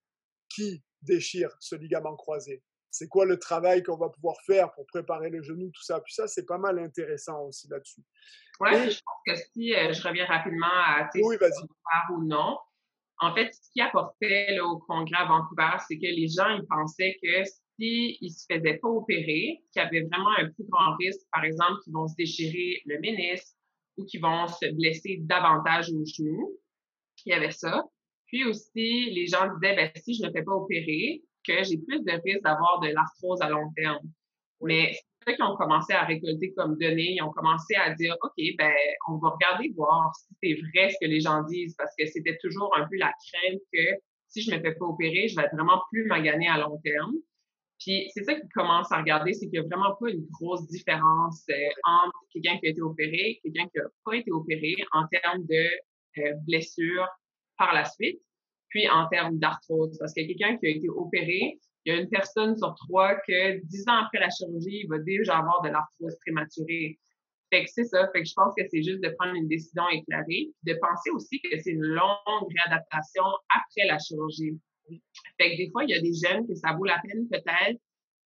qui 0.49 0.83
déchire 1.03 1.51
ce 1.61 1.75
ligament 1.75 2.17
croisé? 2.17 2.63
C'est 2.91 3.09
quoi 3.09 3.27
le 3.27 3.39
travail 3.39 3.83
qu'on 3.83 3.97
va 3.97 4.09
pouvoir 4.09 4.37
faire 4.47 4.73
pour 4.73 4.87
préparer 4.87 5.29
le 5.29 5.43
genou, 5.43 5.69
tout 5.71 5.83
ça? 5.83 6.01
Puis 6.01 6.15
ça, 6.15 6.29
c'est 6.29 6.47
pas 6.47 6.59
mal 6.59 6.79
intéressant 6.79 7.43
aussi 7.47 7.67
là-dessus. 7.69 8.03
Oui, 8.61 8.71
je 8.73 9.01
pense 9.01 9.21
que 9.27 9.35
si 9.53 9.75
euh, 9.75 9.93
je 9.93 10.07
reviens 10.07 10.27
rapidement 10.27 10.71
à 10.71 11.11
oui, 11.17 11.37
ou 12.13 12.25
non, 12.25 12.57
en 13.21 13.35
fait, 13.35 13.53
ce 13.53 13.71
qui 13.73 13.81
apportait 13.81 14.59
au 14.61 14.79
congrès 14.79 15.17
à 15.17 15.27
Vancouver, 15.27 15.77
c'est 15.87 15.97
que 15.97 16.07
les 16.07 16.29
gens 16.29 16.49
ils 16.57 16.67
pensaient 16.69 17.17
que 17.23 17.45
s'ils 17.45 18.19
ne 18.21 18.29
se 18.29 18.47
faisaient 18.51 18.79
pas 18.79 18.89
opérer, 18.89 19.63
qu'il 19.73 19.83
y 19.83 19.85
avait 19.85 20.03
vraiment 20.03 20.31
un 20.39 20.49
plus 20.51 20.65
grand 20.69 20.97
risque, 20.97 21.21
par 21.33 21.45
exemple, 21.45 21.81
qu'ils 21.85 21.93
vont 21.93 22.09
se 22.09 22.15
déchirer 22.17 22.83
le 22.87 22.99
ménisque 23.01 23.55
ou 23.97 24.05
qu'ils 24.05 24.21
vont 24.21 24.47
se 24.49 24.73
blesser 24.75 25.19
davantage 25.23 25.91
au 25.91 26.05
genou. 26.05 26.59
Il 27.25 27.31
y 27.31 27.33
avait 27.33 27.53
ça. 27.53 27.85
Puis 28.27 28.45
aussi, 28.45 29.11
les 29.11 29.27
gens 29.27 29.47
disaient, 29.55 29.77
ben, 29.77 29.91
si 29.97 30.15
je 30.15 30.23
ne 30.23 30.29
me 30.29 30.33
fais 30.33 30.43
pas 30.43 30.53
opérer, 30.53 31.23
que 31.47 31.63
j'ai 31.63 31.79
plus 31.79 32.03
de 32.03 32.13
risques 32.25 32.43
d'avoir 32.43 32.81
de 32.81 32.89
l'arthrose 32.89 33.41
à 33.43 33.49
long 33.49 33.71
terme. 33.77 34.01
Mais 34.61 34.97
qui 35.33 35.43
ont 35.43 35.57
commencé 35.57 35.93
à 35.93 36.05
récolter 36.05 36.53
comme 36.55 36.77
données, 36.77 37.15
ils 37.17 37.23
ont 37.23 37.33
commencé 37.33 37.75
à 37.77 37.95
dire, 37.95 38.17
OK, 38.23 38.35
ben, 38.59 38.73
on 39.09 39.19
va 39.19 39.31
regarder 39.31 39.73
voir 39.77 40.13
si 40.15 40.35
c'est 40.43 40.55
vrai 40.55 40.91
ce 40.91 40.97
que 41.01 41.09
les 41.09 41.21
gens 41.21 41.43
disent, 41.45 41.75
parce 41.77 41.93
que 41.99 42.07
c'était 42.07 42.37
toujours 42.43 42.71
un 42.77 42.87
peu 42.89 42.97
la 42.97 43.13
crainte 43.13 43.61
que 43.73 44.01
si 44.29 44.43
je 44.43 44.51
me 44.55 44.61
fais 44.61 44.75
pas 44.75 44.85
opérer, 44.85 45.29
je 45.29 45.37
vais 45.37 45.49
vraiment 45.53 45.81
plus 45.91 46.07
maganer 46.07 46.49
à 46.49 46.59
long 46.59 46.79
terme. 46.85 47.15
Puis 47.79 48.11
c'est 48.15 48.25
ça 48.25 48.35
qu'ils 48.35 48.49
commencent 48.55 48.93
à 48.93 48.99
regarder, 48.99 49.33
c'est 49.35 49.49
qu'il 49.49 49.61
n'y 49.61 49.67
a 49.67 49.69
vraiment 49.69 49.95
pas 50.01 50.11
une 50.11 50.27
grosse 50.31 50.67
différence 50.69 51.45
euh, 51.51 51.55
entre 51.85 52.19
quelqu'un 52.33 52.59
qui 52.59 52.67
a 52.67 52.71
été 52.71 52.83
opéré 52.83 53.31
et 53.31 53.41
quelqu'un 53.43 53.69
qui 53.69 53.79
n'a 53.79 53.85
pas 54.05 54.17
été 54.17 54.31
opéré 54.31 54.77
en 54.93 55.07
termes 55.09 55.45
de 55.45 55.69
euh, 56.19 56.35
blessures 56.47 57.09
par 57.59 57.73
la 57.75 57.85
suite 57.85 58.21
puis 58.75 58.89
en 58.89 59.09
termes 59.09 59.39
d'arthrose. 59.39 59.97
Parce 59.99 60.13
que 60.13 60.27
quelqu'un 60.27 60.57
qui 60.59 60.67
a 60.67 60.71
été 60.71 60.89
opéré, 60.89 61.61
il 61.85 61.95
y 61.95 61.97
a 61.97 62.01
une 62.01 62.09
personne 62.09 62.57
sur 62.57 62.75
trois 62.75 63.15
que 63.17 63.61
dix 63.67 63.87
ans 63.89 64.05
après 64.05 64.21
la 64.21 64.31
chirurgie, 64.31 64.81
il 64.85 64.89
va 64.89 64.99
déjà 64.99 65.39
avoir 65.39 65.63
de 65.63 65.69
l'arthrose 65.69 66.17
prématurée. 66.21 66.99
Fait 67.51 67.65
que 67.65 67.71
c'est 67.71 67.85
ça. 67.85 68.09
Fait 68.13 68.23
que 68.23 68.29
je 68.29 68.35
pense 68.35 68.55
que 68.57 68.63
c'est 68.71 68.83
juste 68.83 69.03
de 69.03 69.11
prendre 69.19 69.35
une 69.35 69.49
décision 69.49 69.89
éclairée, 69.91 70.51
de 70.63 70.75
penser 70.81 71.11
aussi 71.11 71.41
que 71.41 71.59
c'est 71.61 71.73
une 71.73 71.83
longue 71.83 72.49
réadaptation 72.57 73.25
après 73.55 73.87
la 73.87 73.99
chirurgie. 73.99 74.59
Fait 75.39 75.53
que 75.53 75.57
des 75.57 75.71
fois, 75.71 75.85
il 75.85 75.91
y 75.91 75.95
a 75.95 76.01
des 76.01 76.15
jeunes 76.15 76.47
que 76.47 76.55
ça 76.55 76.73
vaut 76.73 76.85
la 76.85 77.01
peine 77.01 77.29
peut-être 77.29 77.79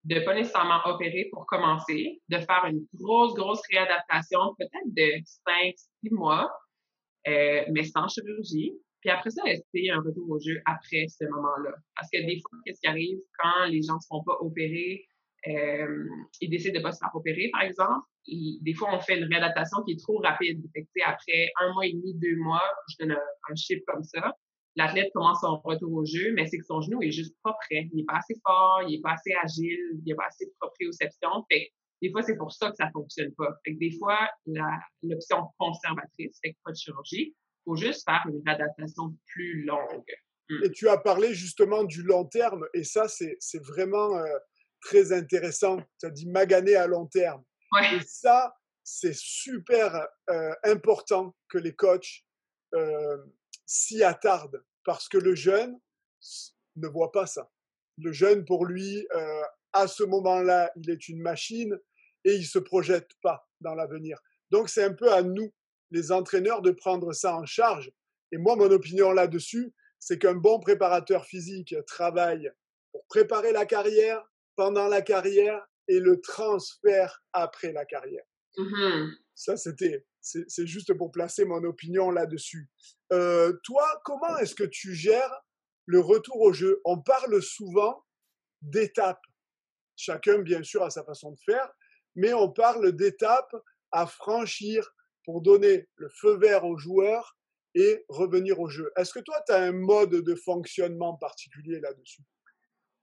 de 0.04 0.20
pas 0.20 0.34
nécessairement 0.34 0.80
opérer 0.86 1.28
pour 1.32 1.44
commencer, 1.46 2.20
de 2.28 2.38
faire 2.38 2.64
une 2.66 2.86
grosse, 2.94 3.34
grosse 3.34 3.60
réadaptation, 3.70 4.54
peut-être 4.58 4.86
de 4.86 5.22
cinq, 5.24 5.74
six 5.76 6.10
mois, 6.10 6.50
euh, 7.26 7.64
mais 7.70 7.84
sans 7.84 8.08
chirurgie. 8.08 8.72
Puis 9.00 9.10
après 9.10 9.30
ça, 9.30 9.42
essayer 9.46 9.90
un 9.90 10.00
retour 10.00 10.28
au 10.28 10.38
jeu 10.40 10.60
après 10.66 11.06
ce 11.08 11.24
moment-là? 11.24 11.74
Parce 11.94 12.10
que 12.10 12.18
des 12.18 12.40
fois, 12.40 12.58
qu'est-ce 12.64 12.80
qui 12.80 12.88
arrive 12.88 13.18
quand 13.38 13.66
les 13.66 13.82
gens 13.82 13.94
ne 13.94 14.00
se 14.00 14.06
font 14.08 14.24
pas 14.24 14.36
opérer, 14.40 15.06
euh, 15.46 16.04
ils 16.40 16.50
décident 16.50 16.74
de 16.74 16.78
ne 16.78 16.82
pas 16.82 16.92
se 16.92 16.98
faire 16.98 17.14
opérer, 17.14 17.48
par 17.52 17.62
exemple. 17.62 18.04
des 18.26 18.74
fois, 18.74 18.94
on 18.94 19.00
fait 19.00 19.18
une 19.18 19.24
réadaptation 19.24 19.82
qui 19.84 19.92
est 19.92 20.00
trop 20.00 20.18
rapide. 20.18 20.62
Fait 20.74 20.86
après 21.04 21.50
un 21.60 21.72
mois 21.72 21.86
et 21.86 21.92
demi, 21.92 22.14
deux 22.14 22.36
mois, 22.36 22.64
je 22.88 22.96
donne 23.04 23.12
un, 23.12 23.54
chiffre 23.54 23.82
comme 23.86 24.02
ça, 24.02 24.34
l'athlète 24.76 25.10
commence 25.14 25.40
son 25.40 25.58
retour 25.64 25.92
au 25.92 26.04
jeu, 26.04 26.32
mais 26.34 26.46
c'est 26.46 26.58
que 26.58 26.64
son 26.64 26.80
genou 26.80 27.02
est 27.02 27.10
juste 27.10 27.36
pas 27.42 27.54
prêt. 27.66 27.88
Il 27.92 27.96
n'est 27.96 28.04
pas 28.04 28.16
assez 28.16 28.34
fort, 28.44 28.82
il 28.86 28.96
n'est 28.96 29.00
pas 29.00 29.12
assez 29.12 29.32
agile, 29.42 29.78
il 29.94 30.02
n'est 30.04 30.14
pas 30.14 30.26
assez 30.26 30.50
proprioception. 30.60 31.30
Fait 31.50 31.70
des 32.02 32.10
fois, 32.10 32.22
c'est 32.22 32.36
pour 32.36 32.52
ça 32.52 32.70
que 32.70 32.76
ça 32.76 32.90
fonctionne 32.90 33.32
pas. 33.34 33.48
Fait 33.64 33.74
que 33.74 33.78
des 33.78 33.92
fois, 33.98 34.28
l'option 35.02 35.48
conservatrice, 35.58 36.38
fait 36.42 36.52
que 36.52 36.58
pas 36.64 36.72
de 36.72 36.76
chirurgie, 36.76 37.34
faut 37.68 37.76
juste 37.76 38.04
faire 38.04 38.24
une 38.28 38.42
réadaptation 38.46 39.14
plus 39.26 39.64
longue. 39.64 40.04
Hmm. 40.48 40.64
Et 40.64 40.70
tu 40.70 40.88
as 40.88 40.96
parlé 40.96 41.34
justement 41.34 41.84
du 41.84 42.02
long 42.02 42.24
terme, 42.24 42.66
et 42.72 42.82
ça, 42.82 43.06
c'est 43.08 43.62
vraiment 43.62 44.16
euh, 44.16 44.24
très 44.80 45.12
intéressant. 45.12 45.78
Tu 46.00 46.06
as 46.06 46.10
dit 46.10 46.28
maganer 46.28 46.76
à 46.76 46.86
long 46.86 47.06
terme. 47.06 47.44
Et 47.92 48.00
ça, 48.06 48.56
c'est 48.82 49.14
super 49.14 50.08
euh, 50.30 50.54
important 50.64 51.36
que 51.50 51.58
les 51.58 51.74
coachs 51.74 52.24
euh, 52.74 53.18
s'y 53.66 54.02
attardent, 54.02 54.64
parce 54.84 55.06
que 55.08 55.18
le 55.18 55.34
jeune 55.34 55.78
ne 56.76 56.88
voit 56.88 57.12
pas 57.12 57.26
ça. 57.26 57.50
Le 57.98 58.12
jeune, 58.12 58.46
pour 58.46 58.64
lui, 58.64 59.06
à 59.72 59.88
ce 59.88 60.04
moment-là, 60.04 60.70
il 60.76 60.88
est 60.88 61.08
une 61.08 61.20
machine 61.20 61.78
et 62.24 62.34
il 62.34 62.40
ne 62.40 62.46
se 62.46 62.60
projette 62.60 63.10
pas 63.22 63.46
dans 63.60 63.74
l'avenir. 63.74 64.18
Donc, 64.50 64.68
c'est 64.68 64.84
un 64.84 64.94
peu 64.94 65.12
à 65.12 65.22
nous 65.22 65.52
les 65.90 66.12
entraîneurs 66.12 66.62
de 66.62 66.70
prendre 66.70 67.12
ça 67.12 67.36
en 67.36 67.46
charge. 67.46 67.90
Et 68.32 68.38
moi, 68.38 68.56
mon 68.56 68.70
opinion 68.70 69.12
là-dessus, 69.12 69.72
c'est 69.98 70.18
qu'un 70.18 70.34
bon 70.34 70.60
préparateur 70.60 71.24
physique 71.24 71.74
travaille 71.86 72.50
pour 72.92 73.04
préparer 73.06 73.52
la 73.52 73.66
carrière, 73.66 74.22
pendant 74.56 74.88
la 74.88 75.02
carrière 75.02 75.66
et 75.88 76.00
le 76.00 76.20
transfert 76.20 77.22
après 77.32 77.72
la 77.72 77.84
carrière. 77.84 78.24
Mm-hmm. 78.56 79.14
Ça, 79.34 79.56
c'était, 79.56 80.04
c'est 80.20 80.66
juste 80.66 80.92
pour 80.94 81.10
placer 81.10 81.44
mon 81.44 81.62
opinion 81.64 82.10
là-dessus. 82.10 82.68
Euh, 83.12 83.52
toi, 83.64 83.86
comment 84.04 84.36
est-ce 84.38 84.54
que 84.54 84.64
tu 84.64 84.94
gères 84.94 85.42
le 85.86 86.00
retour 86.00 86.40
au 86.40 86.52
jeu? 86.52 86.80
On 86.84 87.00
parle 87.00 87.40
souvent 87.40 88.04
d'étapes. 88.60 89.22
Chacun, 89.96 90.38
bien 90.38 90.62
sûr, 90.62 90.82
a 90.82 90.90
sa 90.90 91.04
façon 91.04 91.32
de 91.32 91.38
faire, 91.44 91.70
mais 92.14 92.34
on 92.34 92.50
parle 92.50 92.92
d'étapes 92.92 93.56
à 93.90 94.06
franchir 94.06 94.92
pour 95.28 95.42
donner 95.42 95.86
le 95.96 96.08
feu 96.08 96.38
vert 96.38 96.64
aux 96.64 96.78
joueurs 96.78 97.36
et 97.74 98.02
revenir 98.08 98.58
au 98.60 98.68
jeu. 98.70 98.90
Est-ce 98.96 99.12
que 99.12 99.20
toi, 99.20 99.36
tu 99.46 99.52
as 99.52 99.60
un 99.60 99.72
mode 99.72 100.24
de 100.24 100.34
fonctionnement 100.34 101.18
particulier 101.18 101.80
là-dessus? 101.80 102.22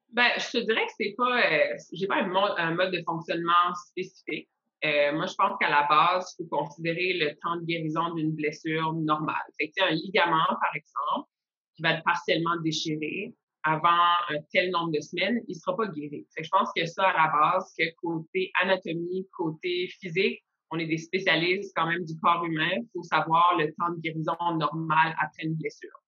Ben, 0.09 0.31
je 0.37 0.57
te 0.57 0.57
dirais 0.57 0.87
que 0.87 0.91
c'est 0.97 1.13
pas, 1.15 1.53
euh, 1.53 1.77
j'ai 1.93 2.07
pas 2.07 2.15
un 2.15 2.73
mode, 2.73 2.91
de 2.91 3.03
fonctionnement 3.05 3.75
spécifique. 3.89 4.49
Euh, 4.83 5.11
moi, 5.13 5.27
je 5.27 5.35
pense 5.35 5.55
qu'à 5.59 5.69
la 5.69 5.85
base, 5.87 6.33
il 6.39 6.47
faut 6.49 6.57
considérer 6.57 7.13
le 7.13 7.35
temps 7.43 7.57
de 7.57 7.65
guérison 7.65 8.15
d'une 8.15 8.31
blessure 8.31 8.93
normale. 8.93 9.45
Fait 9.59 9.67
que, 9.67 9.83
un 9.83 9.91
ligament, 9.91 10.47
par 10.47 10.73
exemple, 10.73 11.29
qui 11.75 11.83
va 11.83 11.91
être 11.91 12.03
partiellement 12.03 12.59
déchiré 12.63 13.35
avant 13.61 14.15
un 14.29 14.41
tel 14.51 14.71
nombre 14.71 14.93
de 14.93 14.99
semaines, 14.99 15.43
il 15.47 15.55
sera 15.55 15.77
pas 15.77 15.85
guéri. 15.89 16.25
Fait 16.33 16.41
que 16.41 16.47
je 16.47 16.49
pense 16.49 16.69
que 16.75 16.87
ça, 16.87 17.03
à 17.03 17.27
la 17.27 17.31
base, 17.31 17.71
que 17.77 17.83
côté 18.01 18.51
anatomie, 18.63 19.27
côté 19.31 19.89
physique, 19.99 20.41
on 20.71 20.79
est 20.79 20.87
des 20.87 20.97
spécialistes 20.97 21.73
quand 21.75 21.87
même 21.87 22.03
du 22.05 22.17
corps 22.19 22.45
humain. 22.45 22.71
Il 22.75 22.87
faut 22.93 23.03
savoir 23.03 23.57
le 23.57 23.67
temps 23.73 23.93
de 23.95 23.99
guérison 24.01 24.35
normal 24.57 25.15
après 25.21 25.43
une 25.43 25.55
blessure. 25.55 26.01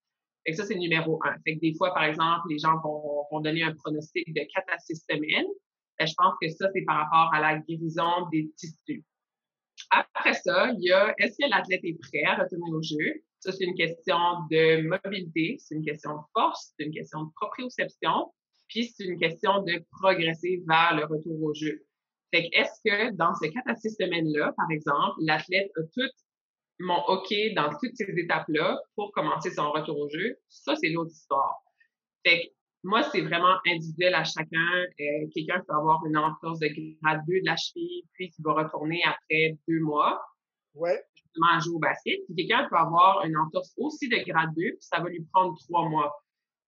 Fait 0.46 0.54
ça, 0.54 0.66
c'est 0.66 0.76
numéro 0.76 1.20
un. 1.26 1.36
Fait 1.44 1.56
que 1.56 1.60
des 1.60 1.74
fois, 1.76 1.94
par 1.94 2.06
exemple, 2.06 2.48
les 2.50 2.58
gens 2.58 2.80
vont, 2.82 3.42
donner 3.42 3.64
un 3.64 3.74
pronostic 3.74 4.34
de 4.34 4.42
4 4.54 4.74
à 4.74 4.78
6 4.80 5.06
semaines. 5.10 5.48
je 6.00 6.14
pense 6.18 6.34
que 6.42 6.50
ça, 6.50 6.70
c'est 6.74 6.84
par 6.84 7.04
rapport 7.04 7.34
à 7.34 7.42
la 7.42 7.60
guérison 7.60 8.28
des 8.32 8.50
tissus. 8.56 9.04
Après 9.92 10.34
ça, 10.34 10.72
il 10.78 10.86
y 10.86 10.92
a 10.92 11.14
est-ce 11.18 11.38
que 11.38 11.50
l'athlète 11.50 11.82
est 11.84 12.00
prêt 12.00 12.24
à 12.24 12.36
retourner 12.36 12.72
au 12.72 12.82
jeu? 12.82 13.22
Ça, 13.40 13.52
c'est 13.52 13.66
une 13.66 13.76
question 13.76 14.18
de 14.50 14.82
mobilité, 14.88 15.58
c'est 15.60 15.76
une 15.76 15.86
question 15.86 16.16
de 16.16 16.22
force, 16.34 16.74
c'est 16.78 16.86
une 16.86 16.94
question 16.94 17.26
de 17.26 17.30
proprioception, 17.36 18.34
puis 18.68 18.86
c'est 18.86 19.06
une 19.06 19.20
question 19.20 19.62
de 19.64 19.84
progresser 19.92 20.64
vers 20.68 20.96
le 20.96 21.06
retour 21.06 21.42
au 21.44 21.54
jeu. 21.54 21.86
Fait 22.34 22.50
que 22.50 22.58
est-ce 22.58 22.82
que 22.84 23.16
dans 23.16 23.34
ces 23.36 23.52
quatre 23.52 23.70
à 23.70 23.76
six 23.76 23.96
semaines-là, 23.96 24.54
par 24.58 24.70
exemple, 24.72 25.16
l'athlète 25.20 25.72
a 25.78 25.82
tout 25.94 26.12
mon 26.80 27.02
OK 27.08 27.34
dans 27.56 27.70
toutes 27.82 27.96
ces 27.96 28.12
étapes-là 28.18 28.80
pour 28.96 29.12
commencer 29.12 29.52
son 29.52 29.72
retour 29.72 29.98
au 29.98 30.10
jeu? 30.10 30.36
Ça, 30.50 30.76
c'est 30.76 30.90
l'autre 30.90 31.12
histoire. 31.12 31.58
Fait 32.26 32.48
que 32.48 32.54
moi, 32.84 33.04
c'est 33.04 33.22
vraiment 33.22 33.56
individuel 33.66 34.14
à 34.16 34.24
chacun. 34.24 34.86
Euh, 35.00 35.28
quelqu'un 35.34 35.62
peut 35.68 35.74
avoir 35.74 36.06
une 36.06 36.18
entorse 36.18 36.60
de 36.60 36.68
grade 37.02 37.22
2 37.28 37.42
de 37.42 37.46
la 37.46 37.56
cheville, 37.56 38.04
puis 38.14 38.30
qui 38.30 38.42
va 38.42 38.54
retourner 38.54 39.02
après 39.06 39.58
deux 39.68 39.80
mois. 39.80 40.22
Ouais. 40.74 41.02
Justement, 41.16 41.48
à 41.52 41.60
jouer 41.60 41.76
au 41.76 41.80
basket. 41.80 42.20
Puis 42.26 42.36
quelqu'un 42.36 42.68
peut 42.70 42.78
avoir 42.78 43.26
une 43.26 43.38
entorse 43.38 43.74
aussi 43.78 44.10
de 44.10 44.18
grade 44.18 44.54
2, 44.56 44.62
puis 44.62 44.78
ça 44.80 45.00
va 45.00 45.10
lui 45.10 45.26
prendre 45.34 45.58
trois 45.68 45.90
mois 45.90 46.14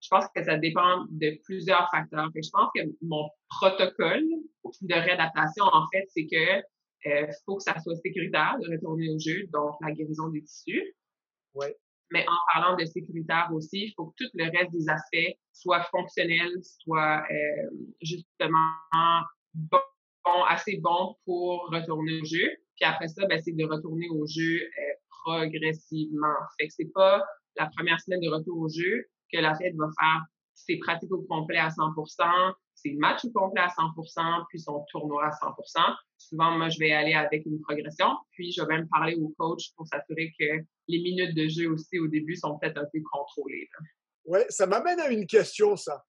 je 0.01 0.07
pense 0.09 0.25
que 0.33 0.43
ça 0.43 0.57
dépend 0.57 1.05
de 1.09 1.39
plusieurs 1.43 1.89
facteurs. 1.91 2.29
je 2.33 2.49
pense 2.51 2.69
que 2.75 2.81
mon 3.01 3.29
protocole 3.49 4.23
de 4.81 4.93
réadaptation, 4.93 5.65
en 5.65 5.85
fait, 5.91 6.05
c'est 6.09 6.25
que 6.25 6.63
euh, 7.07 7.27
faut 7.45 7.57
que 7.57 7.63
ça 7.63 7.79
soit 7.79 7.95
sécuritaire 7.95 8.57
de 8.61 8.69
retourner 8.71 9.09
au 9.09 9.19
jeu, 9.19 9.47
donc 9.53 9.75
la 9.81 9.91
guérison 9.91 10.29
des 10.29 10.43
tissus. 10.43 10.95
Ouais. 11.53 11.75
Mais 12.11 12.25
en 12.27 12.37
parlant 12.53 12.75
de 12.75 12.85
sécuritaire 12.85 13.49
aussi, 13.53 13.85
il 13.85 13.93
faut 13.95 14.07
que 14.07 14.23
tout 14.23 14.29
le 14.33 14.45
reste 14.45 14.71
des 14.71 14.89
aspects 14.89 15.37
soit 15.53 15.83
fonctionnel, 15.91 16.51
soit 16.63 17.23
euh, 17.31 17.69
justement 18.01 18.73
bon, 19.53 19.79
assez 20.47 20.77
bon 20.77 21.15
pour 21.25 21.69
retourner 21.71 22.21
au 22.21 22.25
jeu. 22.25 22.49
Puis 22.75 22.85
après 22.85 23.07
ça, 23.07 23.25
ben, 23.27 23.39
c'est 23.41 23.55
de 23.55 23.65
retourner 23.65 24.07
au 24.09 24.25
jeu 24.25 24.61
euh, 24.61 24.93
progressivement. 25.23 26.35
Fait 26.59 26.67
que 26.67 26.73
c'est 26.73 26.93
pas 26.93 27.23
la 27.57 27.69
première 27.75 27.99
semaine 28.01 28.21
de 28.21 28.29
retour 28.29 28.57
au 28.57 28.69
jeu 28.69 29.05
que 29.31 29.39
l'athlète 29.39 29.75
va 29.75 29.87
faire 29.99 30.25
ses 30.53 30.77
pratiques 30.77 31.11
au 31.11 31.21
complet 31.23 31.57
à 31.57 31.69
100% 31.69 32.53
ses 32.81 32.93
matchs 32.93 33.25
au 33.25 33.31
complet 33.31 33.61
à 33.61 33.67
100% 33.67 34.45
puis 34.49 34.59
son 34.59 34.85
tournoi 34.91 35.25
à 35.25 35.31
100% 35.31 35.95
Souvent, 36.17 36.51
moi, 36.51 36.67
je 36.69 36.79
vais 36.79 36.91
aller 36.91 37.13
avec 37.13 37.45
une 37.45 37.61
progression, 37.61 38.07
puis 38.31 38.51
je 38.51 38.61
vais 38.61 38.67
même 38.67 38.89
parler 38.89 39.15
au 39.15 39.33
coach 39.37 39.73
pour 39.75 39.87
s'assurer 39.87 40.33
que 40.37 40.45
les 40.87 41.01
minutes 41.01 41.33
de 41.33 41.47
jeu 41.47 41.71
aussi 41.71 41.97
au 41.97 42.07
début 42.07 42.35
sont 42.35 42.59
peut-être 42.59 42.77
un 42.77 42.85
peu 42.91 42.99
contrôlées. 43.09 43.69
Oui, 44.25 44.39
ça 44.49 44.67
m'amène 44.67 44.99
à 44.99 45.07
une 45.07 45.25
question, 45.25 45.77
ça. 45.77 46.03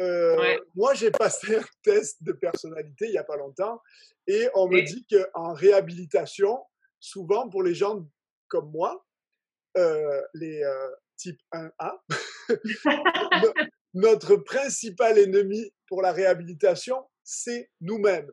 Euh, 0.00 0.58
moi, 0.74 0.94
j'ai 0.94 1.12
passé 1.12 1.56
un 1.56 1.62
test 1.82 2.22
de 2.22 2.32
personnalité 2.32 3.06
il 3.06 3.12
n'y 3.12 3.18
a 3.18 3.24
pas 3.24 3.36
longtemps 3.36 3.80
et 4.26 4.48
on 4.54 4.68
me 4.68 4.82
dit 4.82 5.06
qu'en 5.06 5.54
réhabilitation, 5.54 6.58
souvent 7.00 7.48
pour 7.48 7.62
les 7.62 7.74
gens 7.74 8.04
comme 8.48 8.70
moi, 8.72 9.06
euh, 9.78 10.22
les, 10.34 10.62
euh, 10.62 10.90
type 11.16 11.40
1A, 11.52 11.92
notre 13.94 14.36
principal 14.36 15.18
ennemi 15.18 15.72
pour 15.88 16.02
la 16.02 16.12
réhabilitation, 16.12 17.02
c'est 17.24 17.70
nous-mêmes. 17.80 18.30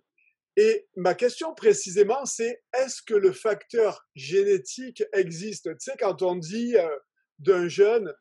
Et 0.56 0.88
ma 0.96 1.16
question 1.16 1.54
précisément, 1.56 2.26
c'est 2.26 2.62
est-ce 2.74 3.02
que 3.02 3.16
le 3.16 3.32
facteur 3.32 4.06
génétique 4.16 5.04
existe? 5.14 5.70
Tu 5.70 5.80
sais, 5.80 5.96
quand 6.00 6.22
on 6.22 6.36
dit 6.36 6.78
euh, 6.78 6.88
d'un 7.40 7.68
jeune, 7.68 8.14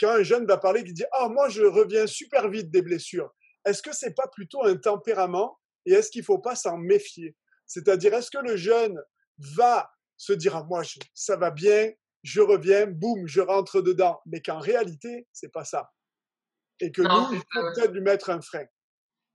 quand 0.00 0.10
un 0.10 0.24
jeune 0.24 0.46
va 0.46 0.58
parler, 0.58 0.82
qui 0.82 0.92
dit 0.92 1.04
Ah, 1.12 1.28
moi, 1.28 1.48
je 1.48 1.62
reviens 1.62 2.06
super 2.06 2.48
vite 2.48 2.70
des 2.70 2.82
blessures, 2.82 3.32
est-ce 3.64 3.82
que 3.82 3.94
c'est 3.94 4.14
pas 4.14 4.26
plutôt 4.28 4.64
un 4.64 4.76
tempérament 4.76 5.58
et 5.84 5.92
est-ce 5.92 6.10
qu'il 6.10 6.22
ne 6.22 6.26
faut 6.26 6.38
pas 6.38 6.56
s'en 6.56 6.76
méfier? 6.76 7.36
C'est-à-dire, 7.66 8.14
est-ce 8.14 8.30
que 8.30 8.42
le 8.42 8.56
jeune 8.56 9.00
va 9.38 9.90
se 10.16 10.32
dire 10.32 10.56
ah, 10.56 10.64
Moi, 10.68 10.82
ça 11.14 11.36
va 11.36 11.50
bien, 11.50 11.92
je 12.26 12.40
reviens, 12.40 12.86
boum, 12.86 13.26
je 13.26 13.40
rentre 13.40 13.80
dedans. 13.80 14.20
Mais 14.26 14.40
qu'en 14.40 14.58
réalité, 14.58 15.26
c'est 15.32 15.52
pas 15.52 15.64
ça. 15.64 15.92
Et 16.80 16.90
que 16.90 17.02
nous, 17.02 17.32
il 17.32 17.38
faut 17.38 17.72
peut-être 17.74 17.92
lui 17.92 18.00
mettre 18.00 18.30
un 18.30 18.40
frein. 18.40 18.66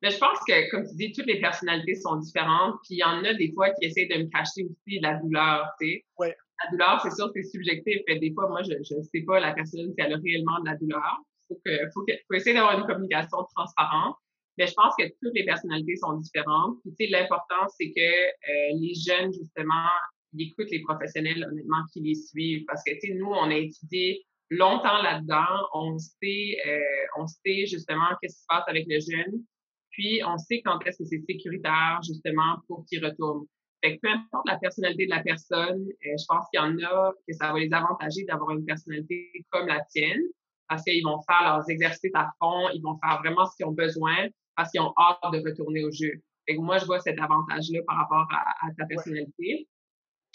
Mais 0.02 0.12
je 0.12 0.18
pense 0.18 0.40
que, 0.48 0.70
comme 0.72 0.86
tu 0.88 0.96
dis, 0.96 1.12
toutes 1.14 1.28
les 1.28 1.40
personnalités 1.40 1.96
sont 1.96 2.18
différentes. 2.18 2.76
Puis 2.84 2.96
il 2.96 2.98
y 2.98 3.04
en 3.04 3.24
a 3.24 3.34
des 3.34 3.54
fois 3.54 3.70
qui 3.72 3.86
essaient 3.86 4.08
de 4.08 4.24
me 4.24 4.30
cacher 4.30 4.66
aussi 4.66 5.00
la 5.00 5.16
douleur, 5.16 5.70
tu 5.80 5.88
sais. 5.88 6.06
Ouais. 6.18 6.36
La 6.64 6.72
douleur, 6.72 7.02
c'est 7.02 7.16
sûr, 7.16 7.32
c'est 7.34 7.44
subjectif. 7.44 8.02
Et 8.08 8.20
des 8.20 8.34
fois, 8.34 8.50
moi, 8.50 8.62
je 8.64 8.74
ne 8.74 9.04
sais 9.04 9.22
pas 9.26 9.40
la 9.40 9.54
personne 9.54 9.94
si 9.94 9.96
elle 9.98 10.14
a 10.14 10.18
réellement 10.18 10.60
de 10.60 10.70
la 10.70 10.76
douleur. 10.76 11.18
Il 11.50 11.56
faut, 11.56 11.62
que, 11.66 11.72
faut, 11.94 12.06
que, 12.06 12.14
faut 12.28 12.34
essayer 12.34 12.56
d'avoir 12.56 12.78
une 12.78 12.86
communication 12.86 13.38
transparente. 13.56 14.18
Mais 14.58 14.68
je 14.68 14.74
pense 14.74 14.94
que 15.00 15.06
toutes 15.24 15.34
les 15.34 15.46
personnalités 15.46 15.96
sont 15.96 16.14
différentes. 16.14 16.78
Puis, 16.82 16.94
tu 17.00 17.06
sais, 17.06 17.12
l'important, 17.12 17.68
c'est 17.80 17.92
que 17.92 18.02
euh, 18.02 18.80
les 18.80 18.94
jeunes, 18.94 19.32
justement, 19.32 19.88
ils 20.34 20.48
écoutent 20.48 20.72
les 20.72 20.82
professionnels, 20.82 21.48
honnêtement, 21.50 21.84
qui 21.92 22.02
les 22.02 22.16
suivent. 22.16 22.66
Parce 22.68 22.84
que, 22.84 22.92
tu 22.94 23.08
sais, 23.08 23.14
nous, 23.14 23.28
on 23.28 23.50
a 23.50 23.56
étudié 23.56 24.24
longtemps 24.50 25.02
là-dedans. 25.02 25.68
On 25.74 25.98
sait, 25.98 26.58
euh, 26.66 26.80
on 27.18 27.28
sait 27.28 27.66
justement 27.66 28.08
qu'est-ce 28.22 28.36
qui 28.36 28.42
se 28.42 28.48
passe 28.48 28.64
avec 28.68 28.86
le 28.88 29.00
jeune. 29.00 29.44
Puis, 29.92 30.22
on 30.26 30.38
sait 30.38 30.62
quand 30.64 30.80
est-ce 30.86 31.00
que 31.00 31.06
c'est 31.06 31.24
sécuritaire, 31.28 32.00
justement, 32.06 32.58
pour 32.68 32.86
qu'il 32.86 33.04
retourne. 33.06 33.46
Fait 33.84 33.96
que 33.96 34.02
peu 34.02 34.10
importe 34.10 34.48
la 34.48 34.60
personnalité 34.60 35.06
de 35.06 35.10
la 35.10 35.24
personne, 35.24 35.82
euh, 35.82 36.16
je 36.18 36.26
pense 36.28 36.46
qu'il 36.52 36.60
y 36.60 36.64
en 36.64 36.78
a 36.86 37.14
que 37.28 37.34
ça 37.34 37.52
va 37.52 37.60
les 37.60 37.74
avantager 37.74 38.24
d'avoir 38.26 38.52
une 38.52 38.64
personnalité 38.64 39.32
comme 39.50 39.68
la 39.68 39.84
tienne, 39.90 40.22
parce 40.70 40.84
qu'ils 40.84 41.04
vont 41.04 41.20
faire 41.28 41.44
leurs 41.44 41.70
exercices 41.70 42.12
à 42.14 42.30
fond, 42.40 42.70
ils 42.74 42.82
vont 42.82 42.98
faire 43.04 43.20
vraiment 43.22 43.46
ce 43.46 43.56
qu'ils 43.58 43.66
ont 43.66 43.74
besoin, 43.74 44.28
parce 44.56 44.72
qu'ils 44.72 44.82
ont 44.82 44.94
hâte 44.98 45.34
de 45.34 45.40
retourner 45.40 45.84
au 45.84 45.92
jeu. 45.92 46.14
Fait 46.48 46.56
que 46.56 46.62
moi, 46.62 46.78
je 46.78 46.86
vois 46.86 47.00
cet 47.00 47.20
avantage-là 47.20 47.80
par 47.88 47.98
rapport 47.98 48.28
à, 48.32 48.72
ta 48.78 48.86
personnalité. 48.86 49.68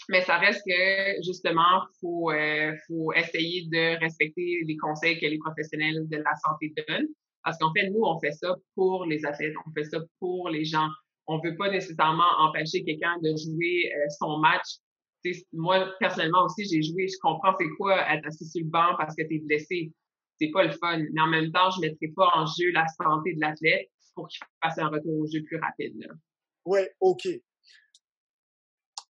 Mais 0.09 0.21
ça 0.21 0.37
reste 0.37 0.63
que, 0.65 1.21
justement, 1.25 1.81
faut, 1.99 2.31
euh, 2.31 2.73
faut 2.87 3.11
essayer 3.13 3.65
de 3.65 3.99
respecter 3.99 4.61
les 4.65 4.77
conseils 4.77 5.19
que 5.19 5.25
les 5.25 5.37
professionnels 5.37 6.07
de 6.07 6.17
la 6.17 6.35
santé 6.45 6.73
donnent. 6.87 7.07
Parce 7.43 7.57
qu'en 7.57 7.73
fait, 7.73 7.89
nous, 7.89 8.01
on 8.03 8.19
fait 8.19 8.31
ça 8.31 8.55
pour 8.75 9.05
les 9.05 9.25
athlètes, 9.25 9.53
on 9.65 9.71
fait 9.71 9.83
ça 9.85 9.99
pour 10.19 10.49
les 10.49 10.65
gens. 10.65 10.87
On 11.27 11.39
veut 11.39 11.55
pas 11.57 11.69
nécessairement 11.69 12.29
empêcher 12.39 12.83
quelqu'un 12.83 13.17
de 13.21 13.29
jouer 13.35 13.91
euh, 13.93 14.09
son 14.19 14.37
match. 14.39 14.79
moi, 15.51 15.93
personnellement 15.99 16.45
aussi, 16.45 16.65
j'ai 16.65 16.81
joué, 16.81 17.07
je 17.07 17.17
comprends 17.21 17.53
c'est 17.59 17.69
quoi 17.77 17.99
être 18.13 18.25
assis 18.25 18.45
sur 18.45 18.63
le 18.63 18.69
banc 18.69 18.95
parce 18.97 19.13
que 19.15 19.23
tu 19.23 19.35
es 19.35 19.39
blessé. 19.39 19.91
C'est 20.39 20.51
pas 20.51 20.63
le 20.63 20.71
fun. 20.71 20.99
Mais 21.13 21.21
en 21.21 21.27
même 21.27 21.51
temps, 21.51 21.69
je 21.71 21.81
mettrai 21.81 22.07
pas 22.15 22.29
en 22.33 22.45
jeu 22.45 22.71
la 22.71 22.85
santé 22.87 23.33
de 23.33 23.41
l'athlète 23.41 23.89
pour 24.15 24.27
qu'il 24.29 24.39
fasse 24.63 24.77
un 24.77 24.87
retour 24.87 25.19
au 25.19 25.25
jeu 25.25 25.41
plus 25.43 25.57
rapide. 25.57 25.93
Oui, 26.65 26.79
OK. 27.01 27.27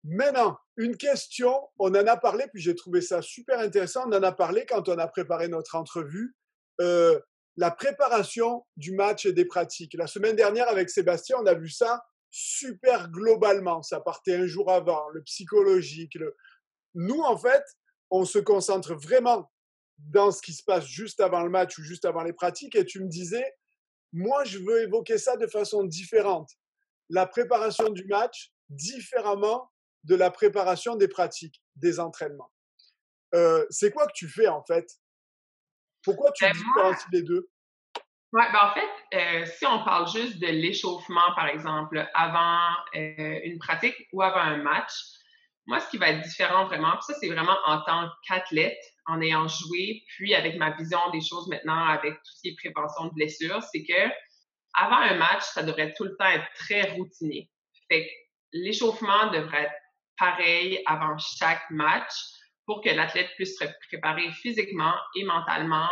Maintenant, 0.10 0.58
une 0.78 0.96
question, 0.96 1.54
on 1.80 1.90
en 1.90 2.08
a 2.08 2.16
parlé, 2.16 2.46
puis 2.54 2.62
j'ai 2.62 2.76
trouvé 2.76 3.02
ça 3.02 3.22
super 3.22 3.60
intéressant, 3.60 4.08
on 4.08 4.14
en 4.14 4.24
a 4.24 4.32
parlé 4.32 4.66
quand 4.66 4.88
on 4.88 4.98
a 4.98 5.08
préparé 5.08 5.50
notre 5.50 5.76
entrevue, 5.76 6.34
euh, 6.80 7.20
la 7.58 7.72
préparation 7.72 8.66
du 8.78 8.94
match 8.94 9.26
et 9.26 9.34
des 9.34 9.44
pratiques. 9.44 9.96
La 9.96 10.08
semaine 10.08 10.38
dernière 10.38 10.70
avec 10.70 10.90
Sébastien, 10.90 11.38
on 11.42 11.46
a 11.46 11.54
vu 11.54 11.70
ça 11.70 12.06
super 12.30 13.10
globalement, 13.10 13.84
ça 13.84 14.00
partait 14.00 14.36
un 14.36 14.46
jour 14.46 14.72
avant, 14.72 15.10
le 15.10 15.24
psychologique. 15.24 16.18
Nous, 16.94 17.20
en 17.20 17.38
fait, 17.38 17.64
on 18.10 18.24
se 18.24 18.40
concentre 18.40 18.96
vraiment 18.96 19.52
dans 19.98 20.32
ce 20.32 20.42
qui 20.42 20.54
se 20.54 20.64
passe 20.64 20.86
juste 20.86 21.20
avant 21.20 21.44
le 21.44 21.50
match 21.50 21.78
ou 21.80 21.84
juste 21.84 22.06
avant 22.06 22.24
les 22.24 22.34
pratiques, 22.34 22.76
et 22.78 22.86
tu 22.86 23.02
me 23.02 23.10
disais, 23.10 23.46
moi, 24.14 24.46
je 24.46 24.60
veux 24.60 24.84
évoquer 24.84 25.18
ça 25.18 25.36
de 25.36 25.48
façon 25.48 25.84
différente. 25.84 26.50
La 27.10 27.26
préparation 27.26 27.90
du 27.90 28.06
match 28.06 28.54
différemment 28.70 29.70
de 30.08 30.16
la 30.16 30.32
préparation 30.32 30.96
des 30.96 31.08
pratiques, 31.08 31.62
des 31.76 32.00
entraînements. 32.00 32.52
Euh, 33.36 33.66
c'est 33.70 33.92
quoi 33.92 34.08
que 34.08 34.14
tu 34.16 34.30
fais 34.30 34.48
en 34.48 34.64
fait? 34.64 34.90
Pourquoi 36.04 36.32
tu 36.32 36.46
ben, 36.46 36.54
différencies 36.54 37.08
les 37.12 37.24
deux? 37.24 37.50
Ouais, 38.32 38.46
ben 38.52 38.60
en 38.62 38.74
fait, 38.74 38.90
euh, 39.18 39.46
si 39.46 39.66
on 39.66 39.84
parle 39.84 40.08
juste 40.10 40.40
de 40.40 40.48
l'échauffement, 40.48 41.34
par 41.36 41.48
exemple, 41.48 42.10
avant 42.14 42.70
euh, 42.96 43.40
une 43.44 43.60
pratique 43.60 43.96
ou 44.14 44.22
avant 44.22 44.40
un 44.40 44.58
match, 44.58 44.94
moi, 45.66 45.82
ce 45.82 45.90
qui 45.90 45.98
va 45.98 46.10
être 46.10 46.22
différent 46.22 46.66
vraiment, 46.66 46.92
puis 46.92 47.14
ça, 47.14 47.14
c'est 47.20 47.28
vraiment 47.28 47.58
en 47.66 47.82
tant 47.82 48.10
qu'athlète, 48.26 48.80
en 49.08 49.20
ayant 49.22 49.48
joué, 49.50 50.04
puis 50.08 50.34
avec 50.34 50.58
ma 50.58 50.72
vision 50.72 51.00
des 51.12 51.20
choses 51.20 51.50
maintenant, 51.50 51.86
avec 51.86 52.14
tout 52.14 52.32
ce 52.36 52.42
qui 52.42 52.50
est 52.50 52.56
prévention 52.56 53.06
de 53.06 53.14
blessures, 53.14 53.62
c'est 53.64 53.84
que 53.84 54.10
avant 54.74 54.98
un 54.98 55.16
match, 55.16 55.44
ça 55.44 55.64
devrait 55.64 55.94
tout 55.94 56.06
le 56.06 56.16
temps 56.16 56.30
être 56.30 56.48
très 56.56 56.92
routinier. 56.92 57.50
Fait 57.90 58.06
que 58.06 58.12
l'échauffement 58.54 59.32
devrait 59.32 59.64
être 59.64 59.74
pareil 60.18 60.82
avant 60.86 61.18
chaque 61.18 61.70
match 61.70 62.12
pour 62.66 62.82
que 62.82 62.90
l'athlète 62.90 63.30
puisse 63.36 63.58
se 63.58 63.66
préparer 63.90 64.32
physiquement 64.32 64.94
et 65.16 65.24
mentalement 65.24 65.90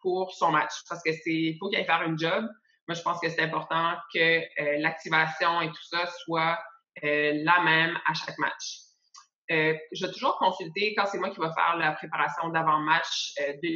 pour 0.00 0.32
son 0.32 0.52
match. 0.52 0.72
Parce 0.88 1.02
que 1.02 1.12
c'est, 1.12 1.56
faut 1.58 1.68
qu'il 1.68 1.78
aille 1.78 1.86
faire 1.86 2.02
un 2.02 2.16
job. 2.16 2.44
Moi, 2.86 2.94
je 2.94 3.02
pense 3.02 3.20
que 3.20 3.28
c'est 3.28 3.42
important 3.42 3.96
que 4.14 4.18
euh, 4.18 4.78
l'activation 4.78 5.60
et 5.60 5.68
tout 5.68 5.84
ça 5.90 6.06
soit 6.24 6.58
euh, 7.04 7.32
la 7.44 7.62
même 7.62 7.98
à 8.06 8.14
chaque 8.14 8.38
match. 8.38 8.88
Euh, 9.50 9.74
je 9.92 10.06
vais 10.06 10.12
toujours 10.12 10.36
consulter, 10.38 10.94
quand 10.94 11.06
c'est 11.06 11.18
moi 11.18 11.30
qui 11.30 11.40
vais 11.40 11.52
faire 11.54 11.76
la 11.78 11.92
préparation 11.92 12.48
d'avant-match 12.50 13.32
euh, 13.40 13.54
de 13.62 13.68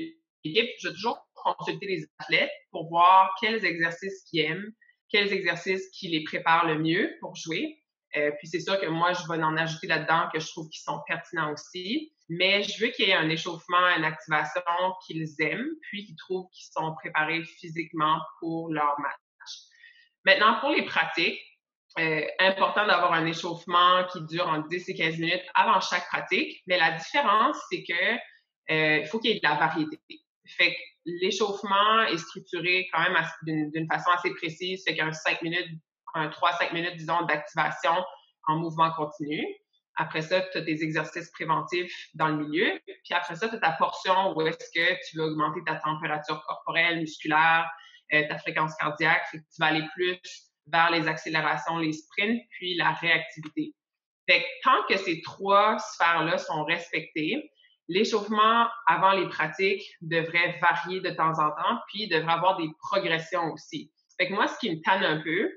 l'équipe, 0.45 0.71
je 0.81 0.89
vais 0.89 0.95
toujours 0.95 1.27
consulter 1.35 1.87
les 1.87 2.07
athlètes 2.19 2.51
pour 2.71 2.89
voir 2.89 3.35
quels 3.41 3.65
exercices 3.65 4.25
qu'ils 4.29 4.41
aiment, 4.41 4.73
quels 5.09 5.33
exercices 5.33 5.89
qui 5.91 6.09
les 6.09 6.25
préparent 6.25 6.67
le 6.67 6.79
mieux 6.79 7.11
pour 7.21 7.37
jouer. 7.37 7.82
Euh, 8.17 8.31
puis 8.39 8.47
c'est 8.47 8.61
sûr 8.61 8.79
que 8.81 8.87
moi, 8.87 9.13
je 9.13 9.23
vais 9.27 9.43
en 9.43 9.57
ajouter 9.57 9.87
là-dedans 9.87 10.29
que 10.33 10.39
je 10.39 10.47
trouve 10.49 10.69
qu'ils 10.69 10.83
sont 10.83 11.01
pertinents 11.07 11.53
aussi. 11.53 12.13
Mais 12.29 12.63
je 12.63 12.85
veux 12.85 12.91
qu'il 12.91 13.07
y 13.07 13.11
ait 13.11 13.15
un 13.15 13.29
échauffement, 13.29 13.89
une 13.97 14.05
activation 14.05 14.63
qu'ils 15.07 15.35
aiment, 15.41 15.71
puis 15.83 16.05
qu'ils 16.05 16.17
trouvent 16.17 16.47
qu'ils 16.53 16.67
sont 16.73 16.95
préparés 16.95 17.43
physiquement 17.45 18.21
pour 18.41 18.73
leur 18.73 18.99
match. 19.01 19.19
Maintenant, 20.25 20.61
pour 20.61 20.71
les 20.71 20.85
pratiques, 20.85 21.41
euh, 21.99 22.23
important 22.39 22.87
d'avoir 22.87 23.13
un 23.13 23.27
échauffement 23.27 24.05
qui 24.11 24.23
dure 24.25 24.49
entre 24.49 24.69
10 24.69 24.89
et 24.89 24.95
15 24.95 25.19
minutes 25.19 25.45
avant 25.55 25.81
chaque 25.81 26.07
pratique. 26.09 26.63
Mais 26.67 26.79
la 26.79 26.93
différence, 26.93 27.57
c'est 27.71 27.83
que 27.83 28.73
euh, 28.73 29.05
faut 29.07 29.19
qu'il 29.19 29.33
y 29.33 29.35
ait 29.35 29.41
de 29.41 29.47
la 29.47 29.57
variété. 29.57 30.01
Fait 30.47 30.73
que 30.73 30.79
l'échauffement 31.05 32.03
est 32.05 32.17
structuré 32.17 32.89
quand 32.93 33.01
même 33.01 33.17
d'une 33.45 33.87
façon 33.91 34.11
assez 34.11 34.31
précise. 34.31 34.83
Fait 34.87 34.97
qu'un 34.97 35.13
5 35.13 35.43
minutes, 35.43 35.69
un 36.15 36.29
3-5 36.29 36.73
minutes, 36.73 36.97
disons, 36.97 37.23
d'activation 37.23 37.95
en 38.49 38.57
mouvement 38.57 38.91
continu. 38.93 39.45
Après 39.97 40.23
ça, 40.23 40.41
tu 40.41 40.59
as 40.59 40.63
tes 40.63 40.83
exercices 40.83 41.31
préventifs 41.31 41.93
dans 42.15 42.29
le 42.29 42.45
milieu. 42.45 42.81
Puis 42.87 43.15
après 43.15 43.37
ça, 43.37 43.49
tu 43.49 43.57
as 43.57 43.59
ta 43.59 43.73
portion 43.73 44.35
où 44.35 44.41
est-ce 44.43 44.71
que 44.75 45.09
tu 45.09 45.19
veux 45.19 45.25
augmenter 45.25 45.61
ta 45.67 45.77
température 45.77 46.43
corporelle, 46.47 47.01
musculaire, 47.01 47.71
euh, 48.13 48.27
ta 48.29 48.39
fréquence 48.39 48.75
cardiaque. 48.77 49.23
Fait 49.31 49.39
que 49.39 49.43
tu 49.43 49.61
vas 49.61 49.67
aller 49.67 49.85
plus 49.95 50.19
vers 50.67 50.91
les 50.91 51.09
accélérations, 51.09 51.79
les 51.79 51.93
sprints, 51.93 52.43
puis 52.51 52.75
la 52.77 52.93
réactivité. 52.93 53.75
Fait 54.29 54.45
tant 54.63 54.83
que 54.89 54.97
ces 54.97 55.21
trois 55.23 55.79
sphères-là 55.79 56.39
sont 56.39 56.65
respectées, 56.65 57.51
l'échauffement 57.89 58.69
avant 58.87 59.13
les 59.13 59.29
pratiques 59.29 59.83
devrait 60.01 60.59
varier 60.61 61.01
de 61.01 61.11
temps 61.11 61.33
en 61.33 61.51
temps, 61.51 61.81
puis 61.89 62.09
devrait 62.09 62.33
avoir 62.33 62.57
des 62.57 62.69
progressions 62.79 63.53
aussi. 63.53 63.93
Fait 64.19 64.29
que 64.29 64.35
moi, 64.35 64.47
ce 64.47 64.59
qui 64.59 64.71
me 64.71 64.81
tanne 64.83 65.03
un 65.03 65.21
peu, 65.21 65.51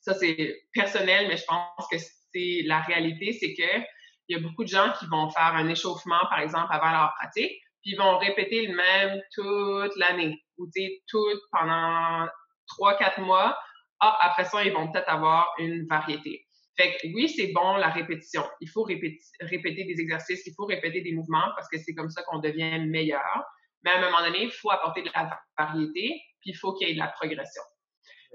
ça 0.00 0.14
c'est 0.14 0.62
personnel, 0.72 1.28
mais 1.28 1.36
je 1.36 1.44
pense 1.46 1.86
que 1.90 1.96
c'est 1.98 2.62
la 2.64 2.80
réalité, 2.80 3.32
c'est 3.32 3.54
que 3.54 3.84
il 4.28 4.36
y 4.36 4.38
a 4.38 4.42
beaucoup 4.42 4.62
de 4.62 4.68
gens 4.68 4.92
qui 4.98 5.06
vont 5.06 5.28
faire 5.30 5.54
un 5.56 5.68
échauffement, 5.68 6.20
par 6.30 6.38
exemple, 6.38 6.68
avant 6.70 6.92
leur 6.92 7.12
pratique, 7.18 7.52
puis 7.82 7.92
ils 7.92 7.96
vont 7.96 8.16
répéter 8.18 8.66
le 8.66 8.76
même 8.76 9.20
toute 9.34 9.96
l'année, 9.96 10.40
ou 10.56 10.68
dire 10.68 10.90
tout 11.08 11.26
pendant 11.50 12.28
trois, 12.68 12.96
quatre 12.96 13.20
mois, 13.20 13.58
ah, 14.00 14.16
après 14.22 14.44
ça, 14.44 14.64
ils 14.64 14.72
vont 14.72 14.90
peut-être 14.90 15.08
avoir 15.08 15.52
une 15.58 15.86
variété. 15.86 16.46
Fait 16.76 16.96
que 16.96 17.08
oui, 17.12 17.28
c'est 17.28 17.48
bon 17.48 17.76
la 17.76 17.88
répétition. 17.88 18.42
Il 18.60 18.68
faut 18.70 18.84
répéter 18.84 19.84
des 19.84 20.00
exercices, 20.00 20.46
il 20.46 20.54
faut 20.56 20.64
répéter 20.64 21.02
des 21.02 21.12
mouvements 21.12 21.50
parce 21.56 21.68
que 21.68 21.78
c'est 21.78 21.94
comme 21.94 22.08
ça 22.08 22.22
qu'on 22.22 22.38
devient 22.38 22.78
meilleur. 22.86 23.44
Mais 23.82 23.90
à 23.90 23.98
un 23.98 24.00
moment 24.02 24.24
donné, 24.24 24.44
il 24.44 24.50
faut 24.50 24.70
apporter 24.70 25.02
de 25.02 25.10
la 25.14 25.38
variété, 25.58 26.22
puis 26.40 26.50
il 26.50 26.54
faut 26.54 26.72
qu'il 26.74 26.88
y 26.88 26.90
ait 26.92 26.94
de 26.94 26.98
la 26.98 27.08
progression. 27.08 27.62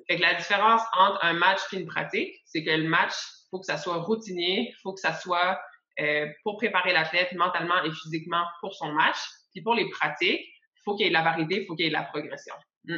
Fait 0.08 0.18
que 0.18 0.22
la 0.22 0.36
différence 0.36 0.82
entre 0.98 1.24
un 1.24 1.34
match 1.34 1.62
et 1.74 1.78
une 1.78 1.88
pratique, 1.88 2.36
c'est 2.46 2.64
que 2.64 2.70
le 2.70 2.88
match, 2.88 3.14
il 3.14 3.48
faut 3.50 3.60
que 3.60 3.66
ça 3.66 3.78
soit 3.78 3.98
routinier, 3.98 4.70
il 4.70 4.76
faut 4.84 4.94
que 4.94 5.00
ça 5.00 5.14
soit 5.14 5.60
euh, 6.00 6.28
pour 6.44 6.58
préparer 6.58 6.94
l'athlète 6.94 7.32
mentalement 7.34 7.84
et 7.84 7.92
physiquement 7.92 8.44
pour 8.60 8.76
son 8.76 8.92
match. 8.92 9.18
Puis 9.54 9.64
pour 9.64 9.74
les 9.74 9.90
pratiques, 9.90 10.42
il 10.42 10.82
faut 10.84 10.96
qu'il 10.96 11.06
y 11.06 11.08
ait 11.08 11.12
de 11.12 11.16
la 11.16 11.24
variété, 11.24 11.62
il 11.62 11.66
faut 11.66 11.76
qu'il 11.76 11.86
y 11.86 11.88
ait 11.88 11.92
de 11.92 11.96
la 11.96 12.04
progression. 12.04 12.54
Mm. 12.84 12.98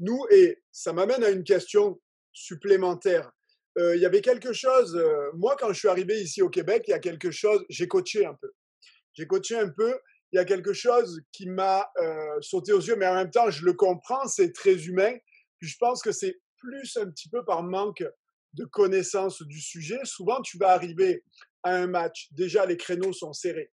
Nous, 0.00 0.26
et 0.30 0.58
ça 0.70 0.92
m'amène 0.92 1.24
à 1.24 1.30
une 1.30 1.42
question 1.42 1.98
supplémentaire. 2.32 3.30
Euh, 3.78 3.96
il 3.96 4.02
y 4.02 4.06
avait 4.06 4.20
quelque 4.20 4.52
chose, 4.52 4.94
euh, 4.94 5.30
moi 5.34 5.56
quand 5.58 5.72
je 5.72 5.78
suis 5.78 5.88
arrivé 5.88 6.20
ici 6.20 6.40
au 6.40 6.50
Québec, 6.50 6.84
il 6.86 6.90
y 6.90 6.94
a 6.94 7.00
quelque 7.00 7.30
chose, 7.30 7.64
j'ai 7.68 7.88
coaché 7.88 8.26
un 8.26 8.34
peu. 8.34 8.52
J'ai 9.14 9.26
coaché 9.26 9.58
un 9.58 9.70
peu, 9.70 9.98
il 10.30 10.36
y 10.36 10.38
a 10.38 10.44
quelque 10.44 10.72
chose 10.72 11.20
qui 11.32 11.48
m'a 11.48 11.90
sauté 12.40 12.72
aux 12.72 12.80
yeux, 12.80 12.94
mais 12.94 13.06
en 13.06 13.14
même 13.14 13.30
temps, 13.30 13.50
je 13.50 13.64
le 13.64 13.72
comprends, 13.72 14.26
c'est 14.26 14.52
très 14.52 14.74
humain. 14.86 15.14
Puis 15.58 15.68
je 15.68 15.76
pense 15.78 16.02
que 16.02 16.12
c'est 16.12 16.40
plus 16.56 16.96
un 16.96 17.10
petit 17.10 17.28
peu 17.28 17.44
par 17.44 17.62
manque 17.62 18.04
de 18.54 18.64
connaissance 18.64 19.42
du 19.42 19.60
sujet. 19.60 20.00
Souvent, 20.04 20.40
tu 20.40 20.58
vas 20.58 20.70
arriver 20.70 21.24
à 21.62 21.74
un 21.74 21.86
match, 21.86 22.28
déjà 22.32 22.66
les 22.66 22.76
créneaux 22.76 23.12
sont 23.12 23.32
serrés. 23.32 23.70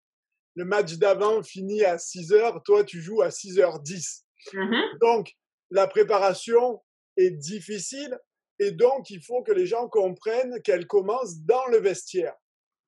Le 0.56 0.66
match 0.66 0.94
d'avant 0.94 1.44
finit 1.44 1.84
à 1.84 1.98
6 1.98 2.32
heures, 2.34 2.64
toi 2.64 2.84
tu 2.84 3.02
joues 3.02 3.22
à 3.22 3.30
6h10. 3.30 4.24
Mmh 4.54 4.76
Donc, 5.02 5.34
la 5.72 5.88
préparation 5.88 6.82
est 7.18 7.32
difficile 7.32 8.18
et 8.60 8.72
donc 8.72 9.10
il 9.10 9.22
faut 9.22 9.44
que 9.44 9.52
les 9.52 9.66
gens 9.66 9.88
comprennent 9.90 10.62
qu'elle 10.62 10.88
commence 10.88 11.40
dans 11.40 11.66
le 11.68 11.78
vestiaire. 11.78 12.36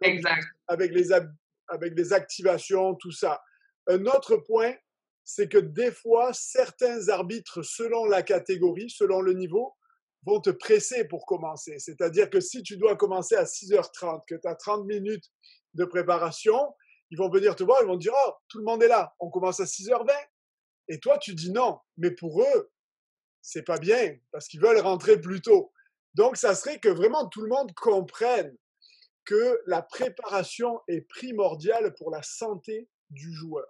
exact. 0.01 0.45
Avec 0.67 0.93
les, 0.93 1.11
avec 1.67 1.93
les 1.95 2.13
activations, 2.13 2.95
tout 2.95 3.11
ça. 3.11 3.41
Un 3.87 4.05
autre 4.05 4.37
point, 4.37 4.73
c'est 5.29 5.49
que 5.49 5.57
des 5.57 5.91
fois, 5.91 6.31
certains 6.31 7.09
arbitres, 7.09 7.61
selon 7.61 8.05
la 8.05 8.23
catégorie, 8.23 8.89
selon 8.89 9.19
le 9.19 9.33
niveau, 9.33 9.75
vont 10.25 10.39
te 10.39 10.49
presser 10.49 11.03
pour 11.03 11.25
commencer. 11.25 11.79
C'est-à-dire 11.79 12.29
que 12.29 12.39
si 12.39 12.63
tu 12.63 12.77
dois 12.77 12.95
commencer 12.95 13.35
à 13.35 13.43
6h30, 13.43 14.21
que 14.25 14.35
tu 14.35 14.47
as 14.47 14.55
30 14.55 14.85
minutes 14.85 15.25
de 15.73 15.83
préparation, 15.83 16.73
ils 17.11 17.17
vont 17.17 17.29
venir 17.29 17.57
te 17.57 17.63
voir, 17.65 17.79
ils 17.81 17.87
vont 17.87 17.97
te 17.97 18.03
dire, 18.03 18.13
oh, 18.25 18.31
tout 18.47 18.59
le 18.59 18.63
monde 18.63 18.81
est 18.81 18.87
là, 18.87 19.13
on 19.19 19.29
commence 19.29 19.59
à 19.59 19.65
6h20. 19.65 20.09
Et 20.87 20.97
toi, 21.01 21.17
tu 21.17 21.35
dis 21.35 21.51
non. 21.51 21.77
Mais 21.97 22.11
pour 22.11 22.41
eux, 22.41 22.71
c'est 23.41 23.63
pas 23.63 23.79
bien 23.79 24.17
parce 24.31 24.47
qu'ils 24.47 24.61
veulent 24.61 24.79
rentrer 24.79 25.19
plus 25.19 25.41
tôt. 25.41 25.73
Donc, 26.13 26.37
ça 26.37 26.55
serait 26.55 26.79
que 26.79 26.87
vraiment 26.87 27.27
tout 27.27 27.41
le 27.41 27.49
monde 27.49 27.73
comprenne 27.73 28.55
que 29.25 29.61
la 29.65 29.81
préparation 29.81 30.79
est 30.87 31.01
primordiale 31.01 31.93
pour 31.95 32.11
la 32.11 32.23
santé 32.23 32.87
du 33.09 33.33
joueur. 33.33 33.67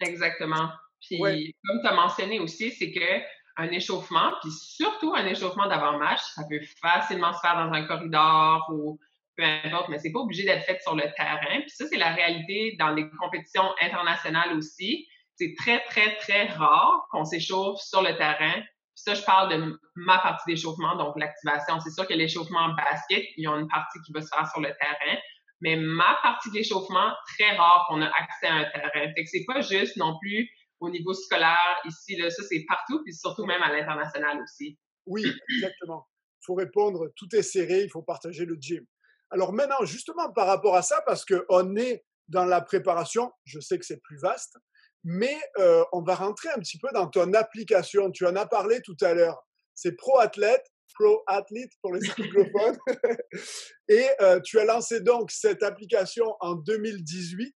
Exactement. 0.00 0.68
Puis, 1.00 1.18
comme 1.18 1.80
tu 1.80 1.86
as 1.86 1.94
mentionné 1.94 2.40
aussi, 2.40 2.70
c'est 2.72 2.92
que 2.92 3.22
un 3.58 3.68
échauffement, 3.70 4.32
puis 4.42 4.50
surtout 4.50 5.14
un 5.14 5.24
échauffement 5.26 5.66
d'avant-match, 5.66 6.20
ça 6.34 6.42
peut 6.48 6.60
facilement 6.82 7.32
se 7.32 7.40
faire 7.40 7.56
dans 7.56 7.72
un 7.72 7.86
corridor 7.86 8.66
ou 8.70 8.98
peu 9.36 9.44
importe, 9.64 9.88
mais 9.88 9.98
c'est 9.98 10.12
pas 10.12 10.20
obligé 10.20 10.44
d'être 10.44 10.64
fait 10.64 10.80
sur 10.82 10.94
le 10.94 11.04
terrain. 11.16 11.60
Puis 11.60 11.70
ça, 11.70 11.86
c'est 11.86 11.96
la 11.96 12.12
réalité 12.12 12.76
dans 12.78 12.90
les 12.90 13.08
compétitions 13.18 13.70
internationales 13.80 14.56
aussi 14.56 15.06
c'est 15.36 15.54
très, 15.56 15.80
très, 15.84 16.16
très 16.16 16.46
rare 16.46 17.06
qu'on 17.10 17.24
s'échauffe 17.24 17.80
sur 17.80 18.02
le 18.02 18.16
terrain. 18.16 18.54
Puis 18.54 19.02
ça, 19.04 19.14
je 19.14 19.22
parle 19.22 19.50
de 19.50 19.80
ma 19.94 20.18
partie 20.18 20.50
d'échauffement, 20.50 20.96
donc 20.96 21.14
l'activation. 21.18 21.78
C'est 21.80 21.90
sûr 21.90 22.06
que 22.06 22.14
l'échauffement 22.14 22.60
en 22.60 22.74
basket, 22.74 23.24
il 23.36 23.44
y 23.44 23.46
a 23.46 23.52
une 23.52 23.68
partie 23.68 24.00
qui 24.04 24.12
va 24.12 24.22
se 24.22 24.28
faire 24.28 24.50
sur 24.50 24.60
le 24.60 24.68
terrain. 24.68 25.18
Mais 25.60 25.76
ma 25.76 26.18
partie 26.22 26.50
d'échauffement, 26.50 27.12
très 27.38 27.56
rare 27.56 27.86
qu'on 27.88 28.02
a 28.02 28.06
accès 28.06 28.46
à 28.46 28.54
un 28.54 28.64
terrain. 28.64 29.12
Fait 29.14 29.24
que 29.24 29.30
c'est 29.30 29.44
pas 29.46 29.60
juste 29.60 29.96
non 29.96 30.18
plus 30.20 30.48
au 30.80 30.90
niveau 30.90 31.14
scolaire 31.14 31.80
ici, 31.86 32.16
là, 32.16 32.30
ça 32.30 32.42
c'est 32.48 32.64
partout, 32.68 33.02
puis 33.02 33.14
surtout 33.14 33.46
même 33.46 33.62
à 33.62 33.72
l'international 33.72 34.40
aussi. 34.42 34.78
Oui, 35.06 35.24
exactement. 35.56 36.06
Il 36.42 36.44
faut 36.46 36.54
répondre, 36.54 37.10
tout 37.16 37.34
est 37.34 37.42
serré, 37.42 37.82
il 37.82 37.90
faut 37.90 38.02
partager 38.02 38.44
le 38.44 38.56
gym. 38.60 38.84
Alors 39.30 39.52
maintenant, 39.52 39.84
justement 39.84 40.30
par 40.32 40.46
rapport 40.46 40.76
à 40.76 40.82
ça, 40.82 41.02
parce 41.06 41.24
qu'on 41.24 41.76
est 41.76 42.04
dans 42.28 42.44
la 42.44 42.60
préparation, 42.60 43.32
je 43.44 43.60
sais 43.60 43.78
que 43.78 43.86
c'est 43.86 44.00
plus 44.02 44.18
vaste, 44.18 44.56
mais 45.04 45.38
euh, 45.58 45.84
on 45.92 46.02
va 46.02 46.16
rentrer 46.16 46.48
un 46.50 46.58
petit 46.58 46.78
peu 46.78 46.88
dans 46.92 47.06
ton 47.06 47.32
application. 47.32 48.10
Tu 48.10 48.26
en 48.26 48.34
as 48.36 48.46
parlé 48.46 48.80
tout 48.82 48.96
à 49.00 49.14
l'heure. 49.14 49.40
C'est 49.74 49.94
Pro 49.96 50.18
Athlete, 50.18 50.64
Pro 50.94 51.22
Athlete 51.26 51.72
pour 51.82 51.94
les 51.94 52.10
anglophones. 52.10 52.78
et 53.88 54.06
euh, 54.20 54.40
tu 54.40 54.58
as 54.58 54.64
lancé 54.64 55.00
donc 55.00 55.30
cette 55.30 55.62
application 55.62 56.36
en 56.40 56.54
2018. 56.54 57.54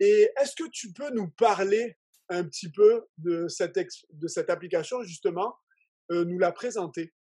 Et 0.00 0.30
est-ce 0.40 0.54
que 0.56 0.68
tu 0.72 0.92
peux 0.92 1.10
nous 1.10 1.28
parler 1.30 1.96
un 2.28 2.44
petit 2.44 2.70
peu 2.70 3.06
de 3.18 3.48
cette, 3.48 3.78
de 4.10 4.28
cette 4.28 4.50
application, 4.50 5.02
justement, 5.02 5.54
euh, 6.10 6.24
nous 6.24 6.38
la 6.38 6.52
présenter? 6.52 7.12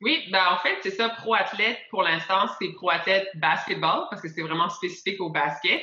Oui, 0.00 0.28
ben 0.30 0.46
en 0.50 0.58
fait, 0.58 0.78
c'est 0.82 0.90
ça, 0.90 1.10
Pro 1.10 1.34
Athlète, 1.34 1.78
pour 1.90 2.02
l'instant, 2.02 2.46
c'est 2.60 2.72
Pro 2.74 2.90
Athlète 2.90 3.28
Basketball, 3.34 4.06
parce 4.10 4.22
que 4.22 4.28
c'est 4.28 4.42
vraiment 4.42 4.68
spécifique 4.68 5.20
au 5.20 5.30
basket. 5.30 5.82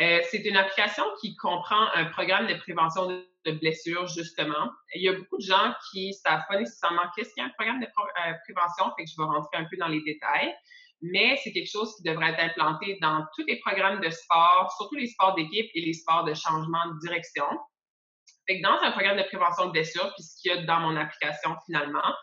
Euh, 0.00 0.20
c'est 0.30 0.44
une 0.44 0.56
application 0.56 1.04
qui 1.20 1.36
comprend 1.36 1.86
un 1.94 2.06
programme 2.06 2.46
de 2.46 2.54
prévention 2.54 3.08
de 3.08 3.52
blessures, 3.52 4.06
justement. 4.06 4.70
Il 4.94 5.02
y 5.02 5.08
a 5.08 5.12
beaucoup 5.12 5.36
de 5.36 5.44
gens 5.44 5.74
qui 5.90 6.14
savent 6.14 6.42
pas 6.48 6.58
nécessairement 6.58 7.02
qu'est-ce 7.14 7.34
qu'est 7.34 7.42
un 7.42 7.50
programme 7.50 7.80
de 7.80 7.86
euh, 7.86 8.32
prévention, 8.44 8.92
je 8.98 9.14
vais 9.18 9.24
rentrer 9.24 9.58
un 9.58 9.64
peu 9.64 9.76
dans 9.76 9.88
les 9.88 10.02
détails. 10.02 10.54
Mais 11.02 11.36
c'est 11.42 11.52
quelque 11.52 11.70
chose 11.70 11.94
qui 11.96 12.04
devrait 12.04 12.30
être 12.30 12.40
implanté 12.40 12.96
dans 13.02 13.26
tous 13.34 13.44
les 13.46 13.58
programmes 13.58 14.00
de 14.00 14.08
sport, 14.08 14.72
surtout 14.76 14.94
les 14.94 15.08
sports 15.08 15.34
d'équipe 15.34 15.68
et 15.74 15.80
les 15.80 15.92
sports 15.92 16.24
de 16.24 16.32
changement 16.32 16.86
de 16.94 16.98
direction. 17.00 17.46
Dans 18.62 18.78
un 18.82 18.92
programme 18.92 19.16
de 19.16 19.24
prévention 19.24 19.66
de 19.66 19.72
blessures, 19.72 20.12
puis 20.14 20.22
ce 20.22 20.40
qu'il 20.40 20.52
y 20.52 20.54
a 20.54 20.62
dans 20.62 20.80
mon 20.80 20.96
application 20.96 21.56
finalement, 21.66 22.14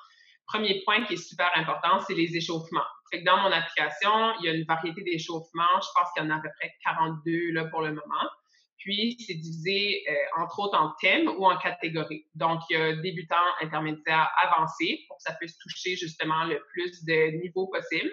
premier 0.48 0.82
point 0.86 1.04
qui 1.06 1.16
est 1.16 1.18
super 1.18 1.52
important, 1.56 2.00
c'est 2.08 2.14
les 2.14 2.36
échauffements. 2.36 2.86
Dans 3.26 3.38
mon 3.38 3.52
application, 3.52 4.34
il 4.40 4.46
y 4.46 4.50
a 4.50 4.54
une 4.54 4.66
variété 4.66 5.02
d'échauffements. 5.04 5.64
Je 5.82 5.88
pense 5.96 6.12
qu'il 6.14 6.24
y 6.24 6.26
en 6.26 6.30
a 6.30 6.36
à 6.36 6.42
peu 6.42 6.50
près 6.60 6.72
42 6.86 7.52
là, 7.52 7.66
pour 7.66 7.82
le 7.82 7.90
moment. 7.90 8.30
Puis, 8.78 9.18
c'est 9.20 9.34
divisé, 9.34 10.04
euh, 10.10 10.42
entre 10.42 10.60
autres, 10.60 10.80
en 10.80 10.94
thèmes 11.02 11.28
ou 11.28 11.46
en 11.46 11.58
catégories. 11.58 12.26
Donc, 12.34 12.62
il 12.70 12.78
y 12.78 12.82
a 12.82 12.96
débutant, 12.96 13.36
intermédiaire, 13.62 14.32
avancé, 14.42 15.04
pour 15.08 15.18
que 15.18 15.24
ça 15.24 15.34
puisse 15.34 15.58
toucher 15.58 15.98
justement 15.98 16.46
le 16.46 16.64
plus 16.72 17.04
de 17.04 17.42
niveaux 17.42 17.68
possible. 17.68 18.10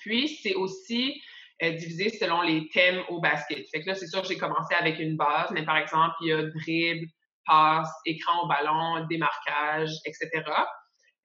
Puis, 0.00 0.28
c'est 0.42 0.54
aussi 0.54 1.22
euh, 1.62 1.70
divisé 1.70 2.10
selon 2.10 2.42
les 2.42 2.68
thèmes 2.70 3.02
au 3.08 3.20
basket. 3.20 3.64
Fait 3.70 3.82
que 3.82 3.86
là, 3.86 3.94
c'est 3.94 4.08
sûr 4.08 4.22
que 4.22 4.28
j'ai 4.28 4.38
commencé 4.38 4.74
avec 4.74 4.98
une 4.98 5.16
base, 5.16 5.50
mais 5.52 5.64
par 5.64 5.76
exemple, 5.76 6.14
il 6.20 6.28
y 6.28 6.32
a 6.32 6.42
dribble, 6.42 7.06
passe, 7.46 7.90
écran 8.04 8.42
au 8.42 8.48
ballon, 8.48 9.06
démarquage, 9.06 9.90
etc. 10.04 10.42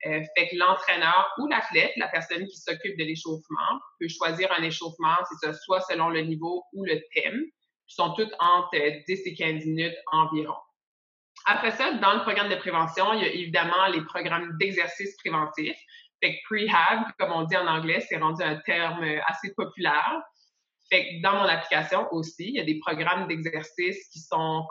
Euh, 0.08 0.22
fait 0.36 0.50
que 0.50 0.56
l'entraîneur 0.56 1.32
ou 1.38 1.48
l'athlète, 1.48 1.92
la 1.98 2.08
personne 2.08 2.48
qui 2.48 2.58
s'occupe 2.58 2.98
de 2.98 3.04
l'échauffement, 3.04 3.80
peut 4.00 4.08
choisir 4.08 4.52
un 4.58 4.64
échauffement, 4.64 5.16
c'est 5.30 5.46
ça, 5.46 5.54
soit 5.54 5.82
selon 5.82 6.10
le 6.10 6.22
niveau 6.22 6.64
ou 6.74 6.84
le 6.86 7.00
thème, 7.14 7.44
qui 7.88 7.96
sont 7.96 8.14
toutes 8.14 8.34
entre 8.40 8.78
10 9.08 9.22
et 9.26 9.34
15 9.36 9.66
minutes 9.66 9.98
environ. 10.12 10.56
Après 11.46 11.72
ça, 11.72 11.94
dans 11.94 12.14
le 12.14 12.22
programme 12.22 12.50
de 12.50 12.56
prévention, 12.56 13.14
il 13.14 13.22
y 13.22 13.26
a 13.26 13.32
évidemment 13.32 13.88
les 13.94 14.02
programmes 14.02 14.58
d'exercice 14.60 15.16
préventif. 15.18 15.76
Fait 16.22 16.36
que 16.36 16.40
prehab, 16.50 17.04
comme 17.20 17.32
on 17.32 17.44
dit 17.44 17.58
en 17.58 17.68
anglais, 17.68 18.00
c'est 18.08 18.18
rendu 18.18 18.44
un 18.44 18.58
terme 18.58 19.04
assez 19.28 19.54
populaire. 19.56 20.22
Fait 20.92 21.22
dans 21.24 21.36
mon 21.36 21.46
application 21.46 22.12
aussi, 22.12 22.50
il 22.50 22.56
y 22.56 22.60
a 22.60 22.66
des 22.66 22.80
programmes 22.80 23.28
d'exercice 23.28 24.10
qui 24.10 24.20
sont 24.20 24.68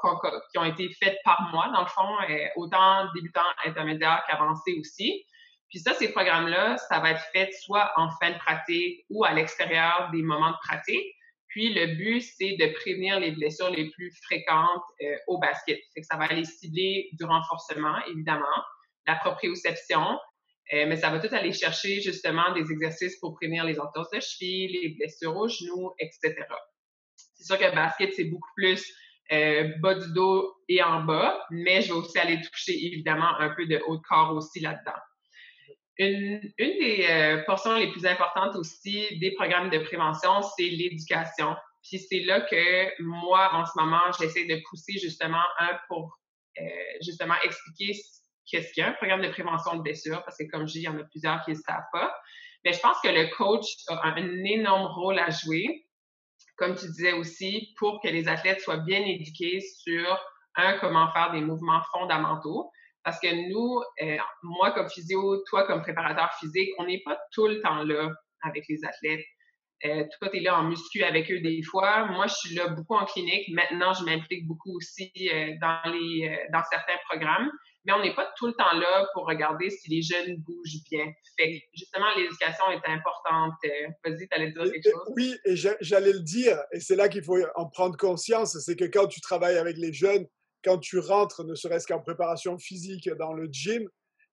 qui 0.53 0.59
ont 0.59 0.65
été 0.65 0.91
faits 1.03 1.17
par 1.25 1.49
moi, 1.51 1.71
dans 1.73 1.81
le 1.81 1.87
fond, 1.87 2.15
euh, 2.29 2.47
autant 2.57 3.11
débutants, 3.15 3.41
intermédiaires 3.65 4.23
qu'avancés 4.29 4.77
aussi. 4.79 5.25
Puis 5.71 5.79
ça, 5.79 5.95
ces 5.95 6.13
programmes-là, 6.13 6.77
ça 6.77 6.99
va 6.99 7.13
être 7.13 7.25
fait 7.33 7.51
soit 7.63 7.91
en 7.97 8.11
fin 8.21 8.33
de 8.33 8.39
pratique 8.39 9.05
ou 9.09 9.25
à 9.25 9.33
l'extérieur 9.33 10.11
des 10.13 10.21
moments 10.21 10.51
de 10.51 10.57
pratique. 10.69 11.07
Puis 11.49 11.73
le 11.73 11.95
but, 11.95 12.21
c'est 12.21 12.57
de 12.57 12.67
prévenir 12.81 13.19
les 13.19 13.31
blessures 13.31 13.71
les 13.71 13.89
plus 13.91 14.13
fréquentes 14.23 14.83
euh, 15.03 15.17
au 15.27 15.39
basket. 15.39 15.81
Fait 15.95 16.03
ça 16.03 16.17
va 16.17 16.25
aller 16.25 16.45
cibler 16.45 17.09
du 17.13 17.25
renforcement, 17.25 17.97
évidemment, 18.09 18.45
la 19.07 19.17
proprioception, 19.17 20.19
euh, 20.73 20.87
mais 20.87 20.97
ça 20.97 21.11
va 21.11 21.19
tout 21.19 21.35
aller 21.35 21.53
chercher 21.53 22.01
justement 22.01 22.53
des 22.53 22.71
exercices 22.71 23.19
pour 23.19 23.35
prévenir 23.35 23.65
les 23.65 23.81
entorses 23.81 24.11
de 24.11 24.21
cheville, 24.21 24.79
les 24.81 24.89
blessures 24.91 25.37
aux 25.37 25.49
genoux, 25.49 25.93
etc. 25.99 26.35
C'est 27.35 27.45
sûr 27.45 27.59
que 27.59 27.65
le 27.65 27.75
basket, 27.75 28.15
c'est 28.15 28.25
beaucoup 28.25 28.51
plus 28.55 28.85
euh, 29.33 29.73
bas 29.79 29.95
du 29.95 30.13
dos 30.13 30.55
et 30.69 30.81
en 30.83 31.03
bas, 31.03 31.45
mais 31.51 31.83
je 31.83 31.89
vais 31.89 31.99
aussi 31.99 32.19
aller 32.19 32.41
toucher 32.41 32.73
évidemment 32.87 33.37
un 33.41 33.51
peu 33.51 33.67
de 33.67 33.81
haut 33.87 33.97
de 33.97 34.03
corps 34.03 34.33
aussi 34.35 34.61
là-dedans. 34.61 34.99
Une, 35.99 36.41
des 36.57 37.07
euh, 37.11 37.43
portions 37.45 37.77
les 37.77 37.91
plus 37.91 38.07
importantes 38.07 38.55
aussi 38.57 39.19
des 39.19 39.33
programmes 39.33 39.71
de 39.71 39.79
prévention, 39.79 40.41
c'est 40.57 40.69
l'éducation. 40.69 41.57
Puis 41.83 41.99
c'est 41.99 42.21
là 42.21 42.43
que 42.43 43.03
moi, 43.03 43.51
en 43.55 43.67
ce 43.67 43.73
moment, 43.77 44.13
j'essaie 44.19 44.47
de 44.47 44.63
pousser 44.69 44.99
justement 44.99 45.43
un 45.59 45.79
pour 45.89 46.17
justement 47.01 47.37
expliquer 47.43 47.95
qu'est-ce 48.47 48.73
qu'il 48.73 48.83
y 48.83 48.85
a, 48.85 48.91
un 48.91 48.93
programme 48.95 49.23
de 49.23 49.29
prévention 49.29 49.77
de 49.77 49.83
blessures, 49.83 50.23
parce 50.25 50.37
que 50.39 50.45
comme 50.51 50.67
je 50.67 50.73
dis, 50.73 50.79
il 50.81 50.85
y 50.85 50.89
en 50.89 50.99
a 50.99 51.05
plusieurs 51.05 51.43
qui 51.45 51.53
ne 51.53 51.57
savent 51.57 51.89
pas. 51.93 52.15
Mais 52.65 52.73
je 52.73 52.81
pense 52.81 52.97
que 53.03 53.09
le 53.09 53.35
coach 53.37 53.67
a 53.89 54.09
un 54.09 54.45
énorme 54.45 54.87
rôle 54.87 55.19
à 55.19 55.31
jouer, 55.31 55.87
comme 56.57 56.75
tu 56.75 56.87
disais 56.87 57.13
aussi, 57.13 57.75
pour 57.79 58.01
que 58.03 58.09
les 58.09 58.29
athlètes 58.29 58.61
soient 58.61 58.79
bien 58.79 59.01
éduqués 59.01 59.61
sur, 59.61 60.21
un, 60.57 60.79
comment 60.79 61.11
faire 61.13 61.33
des 61.33 61.41
mouvements 61.41 61.81
fondamentaux. 61.93 62.71
Parce 63.03 63.19
que 63.19 63.49
nous, 63.49 63.83
euh, 64.03 64.19
moi 64.43 64.73
comme 64.73 64.91
physio, 64.91 65.43
toi 65.49 65.67
comme 65.67 65.81
préparateur 65.81 66.31
physique, 66.39 66.69
on 66.79 66.85
n'est 66.85 67.01
pas 67.03 67.19
tout 67.33 67.47
le 67.47 67.61
temps 67.63 67.83
là 67.83 68.11
avec 68.43 68.65
les 68.69 68.85
athlètes. 68.85 69.25
Toi, 69.83 70.29
tu 70.31 70.37
es 70.37 70.41
là 70.41 70.59
en 70.59 70.65
muscu 70.65 71.03
avec 71.03 71.31
eux 71.33 71.41
des 71.41 71.63
fois. 71.63 72.05
Moi, 72.07 72.27
je 72.27 72.35
suis 72.35 72.55
là 72.55 72.69
beaucoup 72.69 72.97
en 72.97 73.07
clinique. 73.07 73.49
Maintenant, 73.49 73.95
je 73.95 74.05
m'implique 74.05 74.47
beaucoup 74.47 74.77
aussi 74.77 75.11
euh, 75.33 75.55
dans, 75.59 75.81
les, 75.91 76.29
euh, 76.29 76.37
dans 76.53 76.63
certains 76.71 76.99
programmes 77.09 77.51
mais 77.85 77.93
on 77.93 78.03
n'est 78.03 78.15
pas 78.15 78.31
tout 78.37 78.47
le 78.47 78.53
temps 78.53 78.73
là 78.75 79.07
pour 79.15 79.27
regarder 79.27 79.71
si 79.71 79.89
les 79.91 80.03
jeunes 80.03 80.37
bougent 80.39 80.83
bien. 80.91 81.07
Fait 81.39 81.63
justement, 81.75 82.07
l'éducation 82.17 82.65
est 82.71 82.91
importante. 82.91 83.55
Euh, 83.65 83.89
vas-y, 84.05 84.29
tu 84.29 84.35
allais 84.37 84.53
dire 84.53 84.65
quelque 84.65 84.91
chose? 84.91 85.13
Oui, 85.17 85.35
et 85.45 85.57
j'allais 85.57 86.13
le 86.13 86.21
dire, 86.21 86.59
et 86.73 86.81
c'est 86.81 86.97
là 86.97 87.09
qu'il 87.09 87.25
faut 87.25 87.39
en 87.55 87.69
prendre 87.69 87.97
conscience, 87.97 88.59
c'est 88.59 88.77
que 88.77 88.85
quand 88.85 89.07
tu 89.07 89.21
travailles 89.21 89.59
avec 89.59 89.77
les 89.79 89.93
jeunes, 89.93 90.27
quand 90.63 90.79
tu 90.79 90.99
rentres, 90.99 91.45
ne 91.45 91.55
serait-ce 91.55 91.87
qu'en 91.87 92.01
préparation 92.01 92.59
physique 92.59 93.09
dans 93.19 93.33
le 93.33 93.49
gym, 93.51 93.89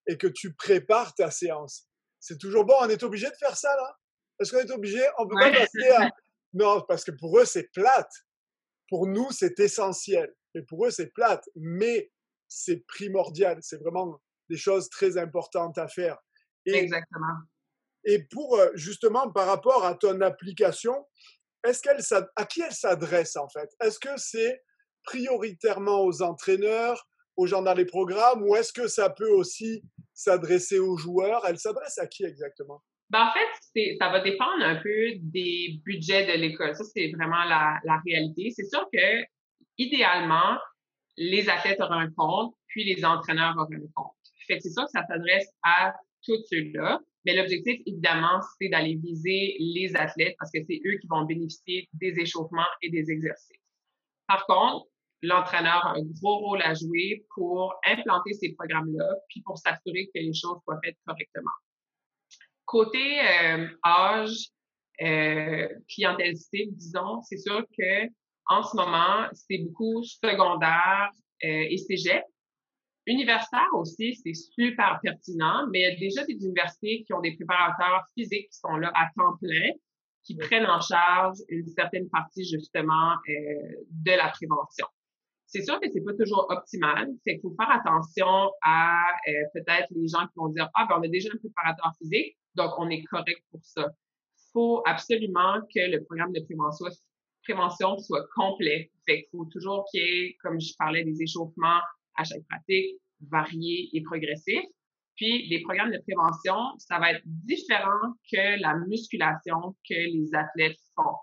et 0.08 0.18
que 0.18 0.28
tu 0.28 0.54
prépares 0.54 1.14
ta 1.16 1.32
séance, 1.32 1.88
c'est 2.20 2.38
toujours 2.38 2.66
bon, 2.66 2.76
on 2.82 2.90
est 2.90 3.04
obligé 3.04 3.28
de 3.28 3.36
faire 3.36 3.56
ça 3.56 3.76
là 3.76 3.98
Est-ce 4.40 4.52
qu'on 4.52 4.60
est 4.60 4.72
obligé? 4.72 5.02
On 5.18 5.28
peut 5.28 5.36
pas 5.40 5.52
passer 5.52 5.90
à... 5.90 6.10
Non, 6.54 6.82
parce 6.88 7.04
que 7.04 7.12
pour 7.12 7.38
eux, 7.38 7.46
c'est 7.46 7.70
plate. 7.74 8.12
Pour 8.90 9.06
nous, 9.06 9.30
c'est 9.32 9.60
essentiel. 9.60 10.34
Et 10.56 10.62
pour 10.62 10.86
eux, 10.86 10.90
c'est 10.90 11.14
plate. 11.14 11.44
Mais 11.56 12.10
c'est 12.48 12.86
primordial. 12.88 13.58
C'est 13.62 13.82
vraiment 13.82 14.22
des 14.50 14.58
choses 14.58 14.90
très 14.90 15.18
importantes 15.18 15.78
à 15.78 15.88
faire. 15.88 16.18
Exactement. 16.66 17.38
Et 18.04 18.24
pour 18.24 18.58
euh, 18.58 18.70
justement 18.74 19.30
par 19.32 19.48
rapport 19.48 19.86
à 19.86 19.96
ton 19.96 20.22
application, 20.22 21.06
est-ce 21.64 21.82
qu'elle 21.82 22.02
à 22.36 22.46
qui 22.46 22.62
elle 22.62 22.72
s'adresse 22.72 23.36
en 23.36 23.50
fait? 23.50 23.70
Est-ce 23.82 24.00
que 24.00 24.18
c'est 24.18 24.64
prioritairement 25.04 26.04
aux 26.04 26.22
entraîneurs, 26.22 27.08
aux 27.36 27.48
gens 27.48 27.62
dans 27.62 27.74
les 27.74 27.86
programmes, 27.86 28.44
ou 28.44 28.56
est-ce 28.56 28.74
que 28.74 28.88
ça 28.88 29.10
peut 29.10 29.30
aussi 29.30 29.84
s'adresser 30.14 30.80
aux 30.80 30.98
joueurs? 30.98 31.46
Elle 31.48 31.60
s'adresse 31.60 31.98
à 31.98 32.08
qui 32.08 32.24
exactement? 32.26 32.82
Ben, 33.10 33.26
en 33.26 33.32
fait, 33.32 33.96
ça 34.00 34.10
va 34.10 34.22
dépendre 34.22 34.64
un 34.64 34.82
peu 34.82 35.14
des 35.22 35.80
budgets 35.86 36.26
de 36.28 36.42
l'école. 36.42 36.76
Ça, 36.76 36.84
c'est 36.84 37.10
vraiment 37.12 37.44
la, 37.46 37.80
la 37.86 38.02
réalité. 38.06 38.52
C'est 38.54 38.68
sûr 38.68 38.86
que 38.92 39.24
idéalement, 39.78 40.58
les 41.18 41.50
athlètes 41.50 41.82
auront 41.82 41.94
un 41.94 42.12
compte, 42.12 42.56
puis 42.68 42.84
les 42.84 43.04
entraîneurs 43.04 43.56
auront 43.58 43.74
un 43.74 43.92
compte. 43.96 44.14
Fait 44.48 44.58
que 44.58 44.64
c'est 44.64 44.70
ça 44.70 44.86
que 44.86 44.92
ça 44.92 45.06
s'adresse 45.06 45.50
à 45.64 45.94
tous 46.24 46.42
ceux-là. 46.50 47.00
Mais 47.26 47.36
l'objectif, 47.36 47.82
évidemment, 47.86 48.40
c'est 48.58 48.70
d'aller 48.70 48.96
viser 48.96 49.58
les 49.60 49.96
athlètes 49.96 50.36
parce 50.40 50.52
que 50.52 50.60
c'est 50.66 50.80
eux 50.86 50.98
qui 51.02 51.08
vont 51.08 51.26
bénéficier 51.26 51.90
des 51.94 52.18
échauffements 52.20 52.70
et 52.82 52.90
des 52.90 53.12
exercices. 53.12 53.60
Par 54.28 54.46
contre, 54.46 54.88
l'entraîneur 55.22 55.86
a 55.86 55.98
un 55.98 56.04
gros 56.22 56.38
rôle 56.38 56.62
à 56.62 56.74
jouer 56.74 57.26
pour 57.36 57.76
implanter 57.86 58.34
ces 58.34 58.54
programmes-là, 58.54 59.16
puis 59.30 59.42
pour 59.42 59.58
s'assurer 59.58 60.08
que 60.08 60.20
les 60.20 60.34
choses 60.34 60.60
soient 60.64 60.80
faites 60.84 60.98
correctement. 61.06 61.52
Côté 62.66 63.20
euh, 63.20 63.68
âge, 63.86 64.50
euh, 65.02 65.68
clientèle 65.90 66.34
disons, 66.72 67.22
c'est 67.24 67.38
sûr 67.38 67.66
que 67.78 68.08
en 68.50 68.64
ce 68.64 68.76
moment, 68.76 69.28
c'est 69.34 69.58
beaucoup 69.60 70.04
secondaire 70.04 71.10
euh, 71.44 71.66
et 71.70 71.78
cégep. 71.78 72.24
Universitaire 73.06 73.70
aussi, 73.74 74.16
c'est 74.16 74.34
super 74.34 75.00
pertinent, 75.02 75.68
mais 75.72 75.80
il 75.80 75.84
y 75.84 75.96
a 75.96 75.96
déjà 75.96 76.26
des 76.26 76.34
universités 76.34 77.04
qui 77.06 77.14
ont 77.14 77.22
des 77.22 77.36
préparateurs 77.36 78.04
physiques 78.14 78.50
qui 78.50 78.60
sont 78.60 78.76
là 78.76 78.92
à 78.96 79.08
temps 79.16 79.38
plein, 79.38 79.72
qui 80.24 80.36
prennent 80.36 80.66
en 80.66 80.82
charge 80.82 81.38
une 81.48 81.68
certaine 81.68 82.10
partie 82.10 82.44
justement 82.44 83.14
euh, 83.30 83.86
de 83.90 84.12
la 84.12 84.28
prévention. 84.30 84.88
C'est 85.46 85.64
sûr 85.64 85.80
que 85.80 85.90
c'est 85.90 86.02
pas 86.02 86.14
toujours 86.20 86.48
optimal, 86.50 87.08
c'est 87.26 87.36
qu'il 87.36 87.42
faut 87.42 87.56
faire 87.58 87.72
attention 87.72 88.52
à 88.62 88.98
euh, 89.30 89.32
peut-être 89.54 89.88
les 89.92 90.10
gens 90.10 90.28
qui 90.28 90.34
vont 90.36 90.50
dire 90.50 90.70
ah 90.74 90.86
ben 90.90 90.98
on 91.00 91.04
a 91.04 91.08
déjà 91.08 91.30
un 91.34 91.38
préparateur 91.38 91.94
physique, 91.98 92.38
donc 92.56 92.72
on 92.78 92.90
est 92.90 93.04
correct 93.04 93.42
pour 93.52 93.62
ça. 93.64 93.86
Il 93.86 94.52
faut 94.52 94.82
absolument 94.86 95.62
que 95.74 95.80
le 95.90 96.04
programme 96.04 96.34
de 96.34 96.42
prévention 96.42 96.88
prévention 97.48 97.98
soit 97.98 98.26
complet. 98.36 98.92
Fait 99.06 99.24
qu'il 99.24 99.30
faut 99.32 99.46
toujours 99.46 99.86
qu'il 99.90 100.02
y 100.02 100.04
ait, 100.04 100.38
comme 100.42 100.60
je 100.60 100.74
parlais, 100.78 101.04
des 101.04 101.22
échauffements 101.22 101.82
à 102.16 102.24
chaque 102.24 102.44
pratique, 102.50 102.98
variés 103.30 103.90
et 103.94 104.02
progressifs. 104.02 104.66
Puis, 105.16 105.48
les 105.48 105.62
programmes 105.62 105.92
de 105.92 106.00
prévention, 106.00 106.56
ça 106.78 107.00
va 107.00 107.14
être 107.14 107.24
différent 107.26 108.14
que 108.32 108.62
la 108.62 108.76
musculation 108.88 109.76
que 109.88 109.96
les 109.96 110.30
athlètes 110.36 110.78
font. 110.96 111.16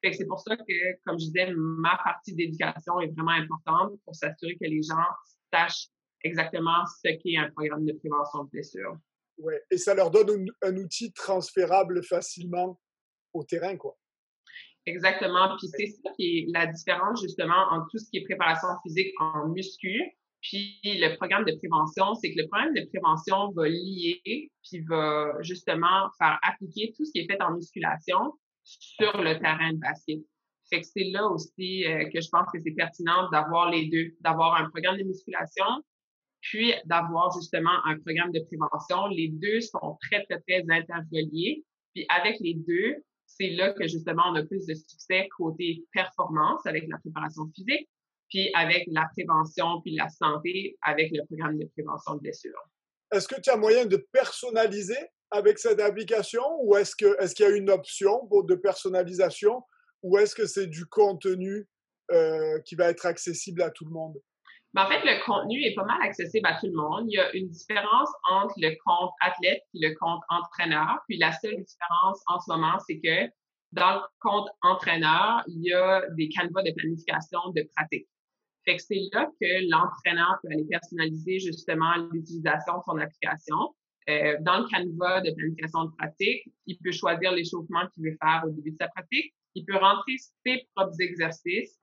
Fait 0.00 0.10
que 0.10 0.16
c'est 0.16 0.26
pour 0.26 0.40
ça 0.40 0.56
que, 0.56 1.02
comme 1.04 1.18
je 1.18 1.26
disais, 1.26 1.52
ma 1.54 1.98
partie 2.02 2.34
d'éducation 2.34 3.00
est 3.00 3.08
vraiment 3.08 3.32
importante 3.32 4.00
pour 4.04 4.14
s'assurer 4.14 4.56
que 4.56 4.64
les 4.64 4.82
gens 4.82 5.04
sachent 5.52 5.88
exactement 6.24 6.84
ce 7.02 7.08
qu'est 7.22 7.36
un 7.36 7.50
programme 7.50 7.84
de 7.84 7.92
prévention 7.92 8.44
de 8.44 8.50
blessure. 8.50 8.96
Ouais. 9.38 9.60
Et 9.70 9.78
ça 9.78 9.94
leur 9.94 10.10
donne 10.10 10.46
un, 10.62 10.76
outil 10.76 11.12
transférable 11.12 12.02
facilement 12.04 12.80
au 13.32 13.44
terrain, 13.44 13.76
quoi. 13.76 13.96
Exactement. 14.86 15.56
Puis 15.58 15.68
c'est 15.76 15.86
ça 15.86 16.10
qui 16.16 16.38
est 16.38 16.46
la 16.52 16.66
différence 16.66 17.20
justement 17.22 17.68
entre 17.70 17.86
tout 17.90 17.98
ce 17.98 18.10
qui 18.10 18.18
est 18.18 18.24
préparation 18.24 18.68
physique 18.82 19.12
en 19.20 19.48
muscu, 19.48 20.00
puis 20.42 20.80
le 20.84 21.16
programme 21.16 21.44
de 21.44 21.56
prévention, 21.56 22.14
c'est 22.14 22.34
que 22.34 22.40
le 22.40 22.48
programme 22.48 22.74
de 22.74 22.84
prévention 22.88 23.52
va 23.52 23.68
lier, 23.68 24.50
puis 24.64 24.80
va 24.88 25.40
justement 25.40 26.10
faire 26.18 26.38
appliquer 26.42 26.92
tout 26.96 27.04
ce 27.04 27.12
qui 27.12 27.20
est 27.20 27.30
fait 27.30 27.40
en 27.40 27.54
musculation 27.54 28.34
sur 28.64 29.16
le 29.22 29.38
terrain 29.38 29.72
de 29.72 29.78
basket. 29.78 30.18
Fait 30.68 30.80
que 30.80 30.86
c'est 30.86 31.10
là 31.12 31.26
aussi 31.28 31.84
euh, 31.84 32.08
que 32.10 32.20
je 32.20 32.28
pense 32.28 32.46
que 32.52 32.58
c'est 32.60 32.72
pertinent 32.72 33.30
d'avoir 33.30 33.70
les 33.70 33.86
deux, 33.86 34.16
d'avoir 34.20 34.56
un 34.56 34.68
programme 34.70 34.96
de 34.96 35.04
musculation, 35.04 35.66
puis 36.40 36.74
d'avoir 36.86 37.32
justement 37.32 37.84
un 37.84 37.98
programme 38.00 38.32
de 38.32 38.40
prévention. 38.40 39.06
Les 39.08 39.28
deux 39.28 39.60
sont 39.60 39.96
très, 40.00 40.24
très, 40.24 40.40
très 40.40 40.64
interreliés. 40.68 41.64
Puis 41.94 42.04
avec 42.08 42.40
les 42.40 42.54
deux, 42.54 42.96
c'est 43.36 43.50
là 43.50 43.72
que 43.72 43.86
justement 43.86 44.22
on 44.30 44.34
a 44.34 44.44
plus 44.44 44.66
de 44.66 44.74
succès 44.74 45.28
côté 45.36 45.84
performance 45.92 46.64
avec 46.66 46.84
la 46.88 46.98
préparation 46.98 47.50
physique, 47.54 47.88
puis 48.28 48.50
avec 48.54 48.84
la 48.90 49.08
prévention, 49.14 49.80
puis 49.82 49.94
la 49.94 50.08
santé 50.08 50.76
avec 50.82 51.10
le 51.12 51.24
programme 51.26 51.58
de 51.58 51.66
prévention 51.66 52.14
de 52.14 52.20
blessures. 52.20 52.62
Est-ce 53.12 53.28
que 53.28 53.40
tu 53.40 53.50
as 53.50 53.56
moyen 53.56 53.84
de 53.86 53.96
personnaliser 54.12 54.98
avec 55.30 55.58
cette 55.58 55.80
application 55.80 56.42
ou 56.62 56.76
est-ce 56.76 56.94
qu'il 56.96 57.14
est 57.18 57.34
qu'il 57.34 57.46
y 57.46 57.48
a 57.48 57.54
une 57.54 57.70
option 57.70 58.26
pour 58.28 58.44
de 58.44 58.54
personnalisation 58.54 59.62
ou 60.02 60.18
est-ce 60.18 60.34
que 60.34 60.46
c'est 60.46 60.66
du 60.66 60.86
contenu 60.86 61.66
euh, 62.10 62.58
qui 62.60 62.74
va 62.74 62.90
être 62.90 63.06
accessible 63.06 63.62
à 63.62 63.70
tout 63.70 63.84
le 63.84 63.90
monde? 63.90 64.20
Ben, 64.74 64.84
en 64.84 64.88
fait, 64.88 65.00
le 65.04 65.22
contenu 65.24 65.62
est 65.62 65.74
pas 65.74 65.84
mal 65.84 66.00
accessible 66.00 66.46
à 66.46 66.58
tout 66.58 66.66
le 66.66 66.72
monde. 66.72 67.04
Il 67.08 67.14
y 67.14 67.18
a 67.18 67.30
une 67.34 67.48
différence 67.48 68.08
entre 68.30 68.54
le 68.56 68.74
compte 68.84 69.12
athlète 69.20 69.62
et 69.74 69.86
le 69.86 69.94
compte 69.94 70.22
entraîneur. 70.30 70.98
Puis 71.08 71.18
la 71.18 71.32
seule 71.32 71.62
différence 71.62 72.22
en 72.26 72.40
ce 72.40 72.50
moment, 72.50 72.78
c'est 72.86 72.98
que 72.98 73.30
dans 73.72 73.96
le 73.96 74.00
compte 74.20 74.48
entraîneur, 74.62 75.42
il 75.46 75.62
y 75.62 75.72
a 75.74 76.02
des 76.16 76.28
canevas 76.28 76.62
de 76.62 76.72
planification 76.74 77.50
de 77.54 77.68
pratique. 77.76 78.08
Fait 78.64 78.76
que 78.76 78.82
c'est 78.82 79.00
là 79.12 79.28
que 79.40 79.70
l'entraîneur 79.70 80.38
peut 80.42 80.48
aller 80.52 80.64
personnaliser 80.64 81.38
justement 81.40 81.96
l'utilisation 82.12 82.78
de 82.78 82.82
son 82.86 82.98
application. 82.98 83.74
Euh, 84.08 84.36
dans 84.40 84.60
le 84.60 84.68
canevas 84.68 85.20
de 85.20 85.32
planification 85.32 85.84
de 85.84 85.90
pratique, 85.96 86.44
il 86.66 86.78
peut 86.78 86.92
choisir 86.92 87.32
l'échauffement 87.32 87.86
qu'il 87.92 88.04
veut 88.04 88.16
faire 88.22 88.42
au 88.46 88.50
début 88.50 88.70
de 88.70 88.76
sa 88.76 88.88
pratique. 88.88 89.34
Il 89.54 89.64
peut 89.64 89.76
rentrer 89.76 90.16
ses 90.46 90.66
propres 90.74 91.00
exercices 91.00 91.78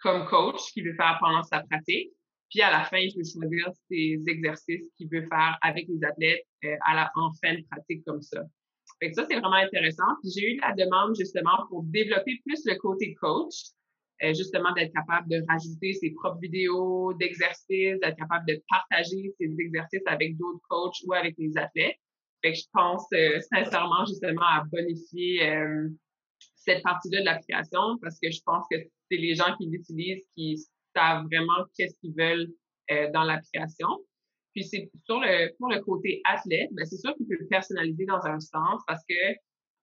comme 0.00 0.26
coach 0.26 0.60
qu'il 0.72 0.84
veut 0.84 0.94
faire 0.94 1.18
pendant 1.20 1.42
sa 1.42 1.60
pratique. 1.62 2.12
Puis 2.50 2.62
à 2.62 2.70
la 2.70 2.84
fin, 2.84 2.98
il 2.98 3.14
peut 3.14 3.24
choisir 3.24 3.70
ses 3.90 4.22
exercices 4.26 4.90
qu'il 4.96 5.08
veut 5.08 5.26
faire 5.26 5.58
avec 5.62 5.86
les 5.88 6.02
athlètes 6.04 6.44
euh, 6.64 6.76
à 6.86 6.94
la, 6.94 7.10
en 7.14 7.32
fin 7.42 7.54
de 7.54 7.64
pratique 7.70 8.04
comme 8.06 8.22
ça. 8.22 8.42
Fait 9.00 9.10
que 9.10 9.14
ça, 9.14 9.26
c'est 9.28 9.38
vraiment 9.38 9.56
intéressant. 9.56 10.16
Puis 10.22 10.32
j'ai 10.34 10.54
eu 10.54 10.60
la 10.60 10.72
demande 10.72 11.14
justement 11.16 11.66
pour 11.68 11.82
développer 11.84 12.40
plus 12.44 12.64
le 12.64 12.74
côté 12.76 13.14
coach, 13.14 13.54
euh, 14.22 14.32
justement 14.34 14.72
d'être 14.72 14.92
capable 14.94 15.28
de 15.28 15.44
rajouter 15.46 15.92
ses 15.92 16.10
propres 16.12 16.40
vidéos 16.40 17.12
d'exercices, 17.14 18.00
d'être 18.00 18.16
capable 18.16 18.46
de 18.46 18.62
partager 18.68 19.34
ses 19.38 19.54
exercices 19.58 20.06
avec 20.06 20.36
d'autres 20.36 20.62
coachs 20.68 20.96
ou 21.06 21.12
avec 21.12 21.34
les 21.38 21.56
athlètes. 21.56 21.96
Fait 22.42 22.52
que 22.52 22.58
je 22.58 22.64
pense 22.72 23.04
euh, 23.12 23.40
sincèrement 23.52 24.06
justement 24.06 24.46
à 24.46 24.64
bonifier 24.72 25.62
cette 26.56 26.82
partie-là 26.82 27.20
de 27.20 27.24
l'application 27.26 27.98
parce 28.00 28.18
que 28.20 28.30
je 28.30 28.40
pense 28.44 28.64
que 28.70 28.76
c'est 29.10 29.16
les 29.16 29.34
gens 29.34 29.54
qui 29.56 29.66
l'utilisent 29.66 30.26
qui 30.34 30.56
savent 30.94 31.24
vraiment 31.24 31.64
qu'est-ce 31.76 31.98
qu'ils 32.00 32.14
veulent 32.16 32.48
euh, 32.90 33.10
dans 33.12 33.24
l'application. 33.24 33.88
Puis 34.54 34.64
c'est 34.64 34.90
sur 35.04 35.20
le 35.20 35.54
pour 35.58 35.70
le 35.70 35.80
côté 35.80 36.20
athlète, 36.24 36.70
ben 36.72 36.84
c'est 36.86 36.96
sûr 36.96 37.14
qu'il 37.16 37.26
peut 37.26 37.46
personnaliser 37.48 38.06
dans 38.06 38.24
un 38.24 38.40
sens 38.40 38.82
parce 38.86 39.02
que 39.08 39.14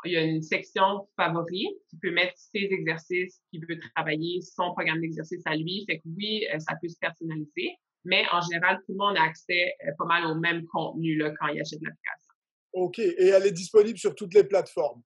il 0.04 0.12
y 0.12 0.18
a 0.18 0.22
une 0.22 0.42
section 0.42 1.08
favori 1.16 1.68
qui 1.90 1.98
peut 2.02 2.12
mettre 2.12 2.34
ses 2.38 2.68
exercices, 2.72 3.42
qui 3.50 3.60
veut 3.60 3.80
travailler 3.96 4.42
son 4.42 4.74
programme 4.74 5.02
d'exercice 5.02 5.42
à 5.46 5.56
lui. 5.56 5.86
Fait 5.88 6.00
que 6.00 6.04
oui, 6.18 6.46
euh, 6.54 6.60
ça 6.60 6.76
peut 6.82 6.90
se 6.90 6.98
personnaliser, 7.00 7.76
mais 8.04 8.24
en 8.32 8.42
général, 8.42 8.78
tout 8.86 8.92
le 8.92 8.98
monde 8.98 9.18
a 9.18 9.24
accès 9.24 9.74
euh, 9.88 9.92
pas 9.98 10.06
mal 10.06 10.26
au 10.26 10.36
même 10.36 10.66
contenu 10.68 11.16
là, 11.18 11.32
quand 11.40 11.48
il 11.48 11.62
achète 11.62 11.82
l'application. 11.82 12.34
OK. 12.74 13.00
Et 13.00 13.28
elle 13.28 13.46
est 13.46 13.52
disponible 13.52 13.98
sur 13.98 14.14
toutes 14.14 14.34
les 14.34 14.44
plateformes? 14.44 15.02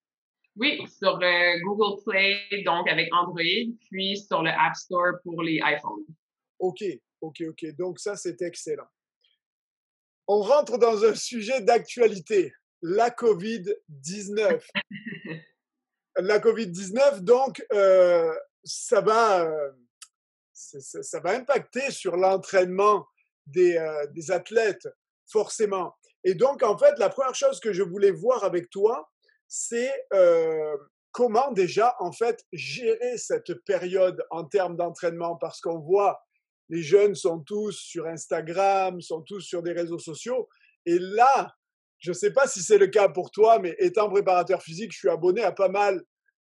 Oui, 0.60 0.86
sur 0.90 1.18
euh, 1.24 1.60
Google 1.64 2.04
Play, 2.06 2.64
donc 2.66 2.90
avec 2.90 3.08
Android, 3.14 3.40
puis 3.90 4.18
sur 4.18 4.44
le 4.44 4.50
App 4.50 4.76
Store 4.76 5.14
pour 5.24 5.42
les 5.42 5.62
iPhones. 5.64 6.04
OK, 6.60 6.84
OK, 7.22 7.44
OK. 7.48 7.66
Donc 7.78 8.00
ça, 8.00 8.18
c'est 8.18 8.42
excellent. 8.42 8.88
On 10.28 10.42
rentre 10.42 10.78
dans 10.78 11.06
un 11.06 11.16
sujet 11.16 11.62
d'actualité, 11.62 12.54
la 12.82 13.10
COVID-19. 13.10 14.62
la 16.18 16.40
COVID-19, 16.40 17.22
donc, 17.22 17.66
euh, 17.72 18.36
ça, 18.62 19.00
va, 19.00 19.46
euh, 19.46 19.72
ça, 20.52 21.22
va 21.22 21.38
impacter 21.38 21.90
sur 21.90 22.18
l'entraînement 22.18 23.08
des, 23.48 23.80
des 24.12 24.30
athlètes, 24.30 24.90
forcément. 25.26 25.96
Et 26.26 26.34
donc, 26.34 26.64
en 26.64 26.78
fait, 26.78 27.00
la 27.00 27.08
première 27.08 27.34
chose 27.34 27.62
que 27.62 27.72
je 27.72 27.82
voulais 27.82 28.12
voir 28.12 28.44
avec 28.44 28.70
toi, 28.70 29.10
c'est 29.50 29.92
comment 31.12 31.52
déjà, 31.52 31.96
en 32.00 32.12
fait, 32.12 32.46
gérer 32.54 33.18
cette 33.18 33.54
période 33.66 34.24
en 34.30 34.46
termes 34.46 34.78
d'entraînement, 34.78 35.36
parce 35.36 35.60
qu'on 35.60 35.80
voit, 35.80 36.22
les 36.70 36.84
jeunes 36.84 37.16
sont 37.16 37.40
tous 37.40 37.72
sur 37.72 38.06
Instagram, 38.06 39.02
sont 39.02 39.22
tous 39.22 39.42
sur 39.42 39.64
des 39.64 39.74
réseaux 39.74 40.00
sociaux, 40.00 40.48
et 40.86 41.00
là, 41.00 41.54
je 41.98 42.12
ne 42.12 42.16
sais 42.16 42.32
pas 42.32 42.48
si 42.48 42.62
c'est 42.62 42.78
le 42.78 42.88
cas 42.88 43.10
pour 43.10 43.32
toi, 43.32 43.60
mais 43.60 43.76
étant 43.80 44.10
préparateur 44.10 44.62
physique, 44.62 44.94
je 44.94 45.00
suis 45.00 45.10
abonné 45.10 45.42
à 45.42 45.52
pas 45.52 45.68
mal 45.68 46.02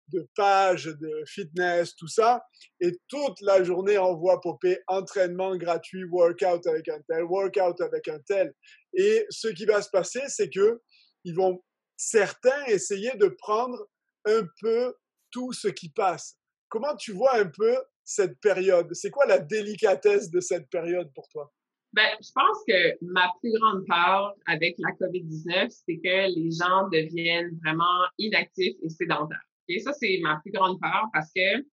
de 0.10 0.28
pages 0.36 0.86
de 0.86 1.24
fitness, 1.26 1.96
tout 1.96 2.08
ça, 2.08 2.44
et 2.80 2.98
toute 3.08 3.40
la 3.42 3.64
journée, 3.64 3.98
on 3.98 4.16
voit 4.16 4.42
popper 4.42 4.80
entraînement 4.88 5.56
gratuit, 5.56 6.04
workout 6.06 6.66
avec 6.66 6.88
un 6.90 7.00
tel, 7.08 7.24
workout 7.24 7.80
avec 7.82 8.08
un 8.08 8.20
tel. 8.20 8.54
Et 8.94 9.26
ce 9.30 9.50
qui 9.50 9.66
va 9.66 9.82
se 9.82 9.90
passer, 9.90 10.22
c'est 10.28 10.50
que 10.50 10.82
ils 11.24 11.36
vont 11.36 11.62
certains 11.98 12.64
essayaient 12.68 13.18
de 13.18 13.28
prendre 13.28 13.88
un 14.26 14.48
peu 14.62 14.96
tout 15.32 15.52
ce 15.52 15.68
qui 15.68 15.90
passe. 15.90 16.38
Comment 16.70 16.96
tu 16.96 17.12
vois 17.12 17.36
un 17.36 17.48
peu 17.48 17.78
cette 18.04 18.40
période? 18.40 18.94
C'est 18.94 19.10
quoi 19.10 19.26
la 19.26 19.40
délicatesse 19.40 20.30
de 20.30 20.40
cette 20.40 20.70
période 20.70 21.12
pour 21.14 21.28
toi? 21.30 21.52
Ben, 21.94 22.10
je 22.22 22.30
pense 22.34 22.58
que 22.68 22.98
ma 23.02 23.32
plus 23.42 23.52
grande 23.60 23.86
peur 23.88 24.36
avec 24.46 24.76
la 24.78 24.92
COVID-19, 24.92 25.70
c'est 25.70 25.98
que 25.98 26.36
les 26.36 26.52
gens 26.52 26.88
deviennent 26.90 27.58
vraiment 27.64 28.06
inactifs 28.18 28.78
et 28.84 28.90
sédentaires. 28.90 29.42
Et 29.68 29.80
ça, 29.80 29.94
c'est 29.94 30.20
ma 30.22 30.40
plus 30.42 30.52
grande 30.52 30.80
peur 30.80 31.06
parce 31.12 31.32
que 31.36 31.66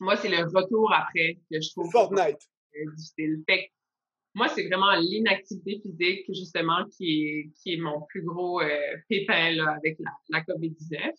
moi, 0.00 0.16
c'est 0.16 0.28
le 0.28 0.44
retour 0.44 0.92
après 0.92 1.38
que 1.50 1.60
je 1.60 1.70
trouve 1.70 1.90
Fortnite. 1.90 2.38
difficile. 2.72 3.42
Fait 3.48 3.70
moi, 4.34 4.48
c'est 4.48 4.66
vraiment 4.68 4.94
l'inactivité 4.96 5.80
physique, 5.82 6.24
justement, 6.28 6.84
qui 6.96 7.24
est, 7.24 7.50
qui 7.60 7.74
est 7.74 7.78
mon 7.78 8.02
plus 8.08 8.22
gros 8.22 8.60
euh, 8.60 8.96
pépin 9.08 9.52
là, 9.52 9.76
avec 9.76 9.98
la, 9.98 10.10
la 10.28 10.40
COVID-19. 10.42 11.12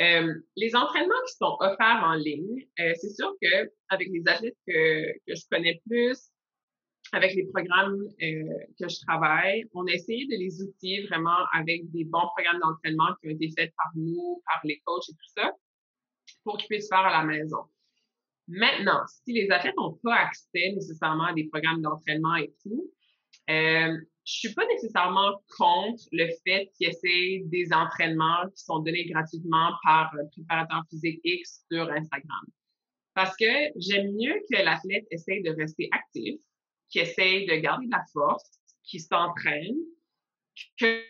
Euh, 0.00 0.34
les 0.56 0.74
entraînements 0.74 1.22
qui 1.26 1.36
sont 1.36 1.56
offerts 1.60 2.02
en 2.04 2.14
ligne, 2.14 2.66
euh, 2.80 2.92
c'est 2.96 3.10
sûr 3.10 3.34
que 3.40 3.70
avec 3.88 4.08
les 4.08 4.22
athlètes 4.26 4.56
que, 4.66 5.12
que 5.26 5.34
je 5.34 5.42
connais 5.50 5.80
plus, 5.86 6.30
avec 7.12 7.34
les 7.34 7.46
programmes 7.46 8.00
euh, 8.22 8.58
que 8.80 8.88
je 8.88 9.00
travaille, 9.06 9.64
on 9.74 9.86
a 9.86 9.92
essayé 9.92 10.26
de 10.26 10.36
les 10.36 10.62
outiller 10.62 11.06
vraiment 11.06 11.36
avec 11.52 11.90
des 11.90 12.04
bons 12.04 12.26
programmes 12.34 12.60
d'entraînement 12.60 13.14
qui 13.20 13.28
ont 13.28 13.30
été 13.32 13.50
faits 13.56 13.72
par 13.76 13.90
nous, 13.94 14.42
par 14.46 14.60
les 14.64 14.80
coachs 14.84 15.08
et 15.08 15.12
tout 15.12 15.32
ça, 15.36 15.52
pour 16.44 16.56
qu'ils 16.56 16.68
puissent 16.68 16.88
faire 16.88 17.00
à 17.00 17.12
la 17.12 17.24
maison. 17.24 17.64
Maintenant, 18.48 19.02
si 19.06 19.32
les 19.32 19.50
athlètes 19.50 19.76
n'ont 19.76 19.98
pas 20.02 20.16
accès 20.16 20.72
nécessairement 20.74 21.26
à 21.26 21.32
des 21.32 21.44
programmes 21.44 21.80
d'entraînement 21.80 22.36
et 22.36 22.52
tout, 22.62 22.90
euh, 23.50 23.96
je 24.24 24.32
suis 24.32 24.54
pas 24.54 24.66
nécessairement 24.66 25.42
contre 25.58 26.02
le 26.12 26.28
fait 26.46 26.70
qu'ils 26.76 26.88
essaient 26.88 27.42
des 27.46 27.72
entraînements 27.72 28.48
qui 28.54 28.64
sont 28.64 28.78
donnés 28.78 29.06
gratuitement 29.06 29.72
par 29.82 30.12
un 30.14 30.26
préparateur 30.26 30.82
physique 30.90 31.20
X 31.24 31.64
sur 31.70 31.90
Instagram. 31.90 32.44
Parce 33.14 33.36
que 33.36 33.70
j'aime 33.76 34.12
mieux 34.14 34.40
que 34.50 34.62
l'athlète 34.62 35.06
essaye 35.10 35.42
de 35.42 35.50
rester 35.50 35.88
actif, 35.92 36.40
qu'il 36.88 37.02
essaye 37.02 37.46
de 37.46 37.54
garder 37.56 37.86
de 37.86 37.90
la 37.90 38.04
force, 38.12 38.60
qu'il 38.84 39.00
s'entraîne, 39.00 39.76
que 40.78 41.02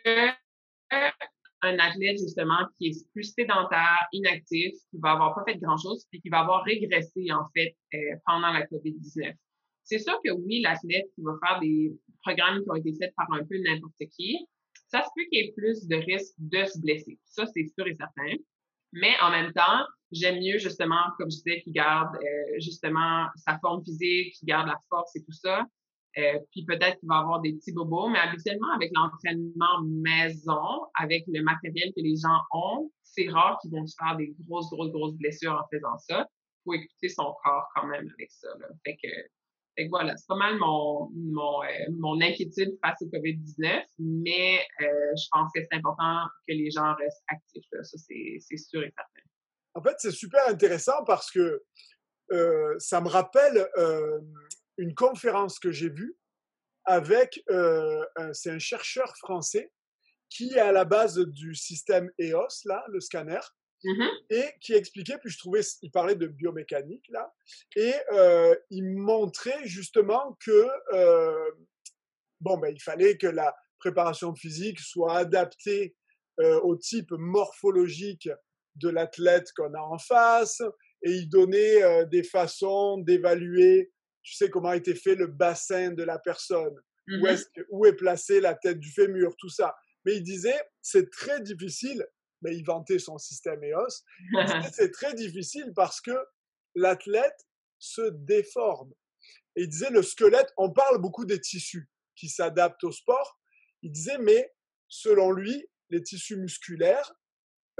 un 1.62 1.78
athlète 1.78 2.18
justement 2.18 2.66
qui 2.76 2.88
est 2.88 3.12
plus 3.12 3.32
sédentaire, 3.32 4.06
inactif, 4.12 4.72
qui 4.90 4.98
va 4.98 5.12
avoir 5.12 5.34
pas 5.34 5.44
fait 5.46 5.58
grand-chose, 5.58 6.04
puis 6.10 6.20
qui 6.20 6.28
va 6.28 6.40
avoir 6.40 6.64
régressé 6.64 7.30
en 7.32 7.44
fait 7.54 7.76
euh, 7.94 7.98
pendant 8.26 8.50
la 8.50 8.66
COVID-19. 8.66 9.34
C'est 9.84 9.98
sûr 9.98 10.18
que 10.24 10.30
oui, 10.32 10.60
l'athlète 10.60 11.06
qui 11.14 11.22
va 11.22 11.32
faire 11.44 11.60
des 11.60 11.92
programmes 12.22 12.62
qui 12.62 12.70
ont 12.70 12.74
été 12.76 12.94
faits 13.00 13.12
par 13.16 13.32
un 13.32 13.44
peu 13.44 13.58
n'importe 13.58 13.94
qui, 14.16 14.46
ça 14.88 15.02
se 15.02 15.08
peut 15.16 15.22
qu'il 15.30 15.44
y 15.44 15.48
ait 15.48 15.52
plus 15.56 15.86
de 15.86 15.96
risques 15.96 16.34
de 16.38 16.64
se 16.64 16.78
blesser. 16.78 17.18
Ça, 17.24 17.46
c'est 17.46 17.66
sûr 17.66 17.86
et 17.86 17.94
certain. 17.94 18.36
Mais 18.92 19.12
en 19.22 19.30
même 19.30 19.52
temps, 19.54 19.86
j'aime 20.10 20.38
mieux 20.38 20.58
justement, 20.58 21.02
comme 21.18 21.30
je 21.30 21.36
disais, 21.36 21.62
qu'il 21.62 21.72
garde 21.72 22.14
euh, 22.16 22.60
justement 22.60 23.26
sa 23.36 23.58
forme 23.58 23.82
physique, 23.84 24.34
qu'il 24.34 24.46
garde 24.46 24.68
la 24.68 24.78
force 24.90 25.16
et 25.16 25.24
tout 25.24 25.32
ça, 25.32 25.64
Euh, 26.18 26.38
puis 26.50 26.64
peut-être 26.64 26.98
qu'il 26.98 27.08
va 27.08 27.18
avoir 27.18 27.40
des 27.40 27.54
petits 27.54 27.72
bobos, 27.72 28.08
mais 28.08 28.18
habituellement, 28.18 28.70
avec 28.74 28.90
l'entraînement 28.94 29.82
maison, 29.82 30.86
avec 30.98 31.24
le 31.26 31.42
matériel 31.42 31.90
que 31.96 32.02
les 32.02 32.16
gens 32.16 32.38
ont, 32.52 32.90
c'est 33.02 33.28
rare 33.28 33.58
qu'ils 33.60 33.70
vont 33.70 33.86
se 33.86 33.94
faire 33.98 34.16
des 34.16 34.34
grosses, 34.46 34.68
grosses, 34.70 34.92
grosses 34.92 35.14
blessures 35.14 35.52
en 35.52 35.66
faisant 35.74 35.96
ça. 35.98 36.26
Il 36.28 36.62
faut 36.64 36.74
écouter 36.74 37.08
son 37.08 37.34
corps 37.42 37.66
quand 37.74 37.86
même 37.86 38.08
avec 38.18 38.30
ça. 38.30 38.48
Là. 38.60 38.66
Fait 38.84 38.96
que, 39.02 39.08
fait 39.76 39.84
que 39.84 39.88
voilà, 39.88 40.16
c'est 40.16 40.26
pas 40.28 40.36
mal 40.36 40.58
mon, 40.58 41.08
mon, 41.14 41.62
euh, 41.62 41.66
mon 41.98 42.20
inquiétude 42.20 42.76
face 42.84 43.00
au 43.00 43.06
COVID-19, 43.06 43.82
mais 43.98 44.60
euh, 44.82 44.86
je 45.16 45.26
pense 45.30 45.50
que 45.54 45.62
c'est 45.62 45.76
important 45.76 46.26
que 46.46 46.52
les 46.52 46.70
gens 46.70 46.94
restent 46.94 47.24
actifs. 47.28 47.66
Là. 47.72 47.82
Ça, 47.84 47.96
c'est 47.98 48.56
sûr 48.56 48.82
et 48.82 48.92
certain. 48.94 49.28
En 49.74 49.82
fait, 49.82 49.94
c'est 49.98 50.10
super 50.10 50.46
intéressant 50.48 51.04
parce 51.06 51.30
que 51.30 51.62
euh, 52.32 52.74
ça 52.78 53.00
me 53.00 53.08
rappelle 53.08 53.66
euh, 53.76 54.20
une 54.76 54.94
conférence 54.94 55.58
que 55.58 55.70
j'ai 55.70 55.90
vue 55.90 56.16
avec, 56.84 57.42
euh, 57.50 58.04
c'est 58.32 58.50
un 58.50 58.58
chercheur 58.58 59.16
français 59.16 59.70
qui 60.28 60.54
est 60.54 60.60
à 60.60 60.72
la 60.72 60.84
base 60.84 61.18
du 61.18 61.54
système 61.54 62.10
EOS, 62.18 62.64
là, 62.64 62.84
le 62.88 63.00
scanner, 63.00 63.40
mm-hmm. 63.84 64.10
et 64.30 64.50
qui 64.60 64.72
expliquait, 64.72 65.18
puis 65.18 65.30
je 65.30 65.38
trouvais, 65.38 65.60
il 65.82 65.90
parlait 65.90 66.14
de 66.14 66.26
biomécanique, 66.26 67.04
là, 67.10 67.32
et 67.76 67.94
il 68.70 68.96
montrait 68.96 69.60
justement 69.64 70.38
que, 70.44 70.68
bon, 72.40 72.56
ben, 72.56 72.74
il 72.74 72.82
fallait 72.82 73.18
que 73.18 73.26
la 73.26 73.54
préparation 73.78 74.34
physique 74.34 74.80
soit 74.80 75.18
adaptée 75.18 75.94
au 76.38 76.76
type 76.76 77.10
morphologique 77.10 78.30
de 78.76 78.88
l'athlète 78.88 79.52
qu'on 79.52 79.74
a 79.74 79.80
en 79.80 79.98
face, 79.98 80.62
et 81.02 81.10
il 81.10 81.28
donnait 81.28 81.82
euh, 81.82 82.04
des 82.04 82.22
façons 82.22 82.98
d'évaluer, 82.98 83.91
tu 84.22 84.34
sais, 84.34 84.50
comment 84.50 84.70
a 84.70 84.76
été 84.76 84.94
fait 84.94 85.14
le 85.14 85.26
bassin 85.26 85.92
de 85.92 86.02
la 86.02 86.18
personne, 86.18 86.74
où, 87.08 87.26
est 87.26 87.48
où 87.70 87.86
est 87.86 87.94
placée 87.94 88.40
la 88.40 88.54
tête 88.54 88.78
du 88.78 88.90
fémur, 88.90 89.34
tout 89.36 89.48
ça. 89.48 89.74
Mais 90.04 90.16
il 90.16 90.22
disait, 90.22 90.60
c'est 90.80 91.10
très 91.10 91.40
difficile, 91.40 92.06
mais 92.42 92.56
il 92.56 92.64
vantait 92.64 92.98
son 92.98 93.18
système 93.18 93.62
EOS, 93.62 94.04
c'est 94.72 94.90
très 94.90 95.14
difficile 95.14 95.72
parce 95.74 96.00
que 96.00 96.16
l'athlète 96.74 97.46
se 97.78 98.10
déforme. 98.10 98.92
Et 99.56 99.62
il 99.62 99.68
disait, 99.68 99.90
le 99.90 100.02
squelette, 100.02 100.52
on 100.56 100.70
parle 100.72 100.98
beaucoup 100.98 101.24
des 101.24 101.40
tissus 101.40 101.88
qui 102.16 102.28
s'adaptent 102.28 102.84
au 102.84 102.92
sport. 102.92 103.38
Il 103.82 103.92
disait, 103.92 104.18
mais 104.18 104.52
selon 104.88 105.32
lui, 105.32 105.68
les 105.90 106.02
tissus 106.02 106.36
musculaires, 106.36 107.12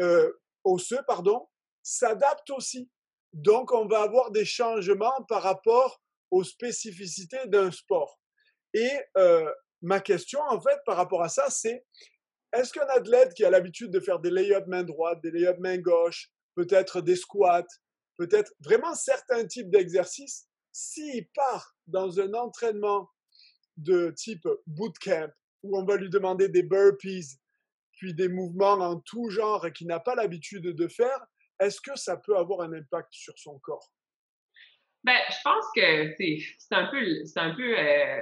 euh, 0.00 0.30
osseux, 0.64 1.00
pardon, 1.06 1.48
s'adaptent 1.82 2.50
aussi. 2.50 2.90
Donc, 3.32 3.72
on 3.72 3.86
va 3.86 4.02
avoir 4.02 4.30
des 4.30 4.44
changements 4.44 5.24
par 5.28 5.42
rapport 5.42 6.02
aux 6.32 6.44
spécificités 6.44 7.46
d'un 7.46 7.70
sport. 7.70 8.18
Et 8.74 8.90
euh, 9.18 9.48
ma 9.82 10.00
question, 10.00 10.40
en 10.48 10.60
fait, 10.60 10.78
par 10.86 10.96
rapport 10.96 11.22
à 11.22 11.28
ça, 11.28 11.48
c'est 11.50 11.84
est-ce 12.54 12.72
qu'un 12.72 12.88
athlète 12.88 13.34
qui 13.34 13.44
a 13.44 13.50
l'habitude 13.50 13.90
de 13.90 14.00
faire 14.00 14.18
des 14.18 14.30
lay-ups 14.30 14.66
main 14.66 14.82
droite, 14.82 15.20
des 15.22 15.30
lay-ups 15.30 15.60
main 15.60 15.78
gauche, 15.78 16.30
peut-être 16.54 17.02
des 17.02 17.16
squats, 17.16 17.66
peut-être 18.16 18.52
vraiment 18.60 18.94
certains 18.94 19.46
types 19.46 19.70
d'exercices, 19.70 20.48
s'il 20.72 21.28
part 21.34 21.76
dans 21.86 22.18
un 22.18 22.32
entraînement 22.32 23.10
de 23.76 24.10
type 24.16 24.48
bootcamp, 24.66 25.30
où 25.62 25.78
on 25.78 25.84
va 25.84 25.96
lui 25.96 26.08
demander 26.08 26.48
des 26.48 26.62
burpees, 26.62 27.38
puis 27.92 28.14
des 28.14 28.28
mouvements 28.28 28.72
en 28.72 29.00
tout 29.00 29.28
genre 29.28 29.70
qu'il 29.72 29.86
n'a 29.86 30.00
pas 30.00 30.14
l'habitude 30.14 30.64
de 30.64 30.88
faire, 30.88 31.26
est-ce 31.60 31.80
que 31.80 31.96
ça 31.96 32.16
peut 32.16 32.36
avoir 32.36 32.62
un 32.62 32.72
impact 32.72 33.08
sur 33.12 33.38
son 33.38 33.58
corps? 33.58 33.92
Ben, 35.04 35.16
je 35.28 35.36
pense 35.42 35.64
que 35.74 36.14
c'est 36.58 36.74
un 36.74 36.86
peu, 36.86 37.04
un 37.36 37.54
peu 37.54 37.78
euh, 37.78 38.20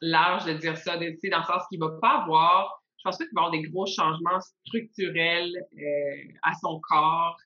large 0.00 0.46
de 0.46 0.54
dire 0.54 0.76
ça, 0.76 0.96
de, 0.96 1.14
dans 1.30 1.38
le 1.38 1.44
sens 1.44 1.62
qu'il 1.68 1.80
va 1.80 1.90
pas 2.00 2.22
avoir, 2.22 2.82
je 2.98 3.02
pense 3.04 3.18
pas 3.18 3.24
qu'il 3.24 3.34
va 3.34 3.42
avoir 3.42 3.52
des 3.52 3.68
gros 3.68 3.86
changements 3.86 4.40
structurels 4.66 5.52
euh, 5.76 6.32
à 6.42 6.52
son 6.60 6.80
corps 6.88 7.36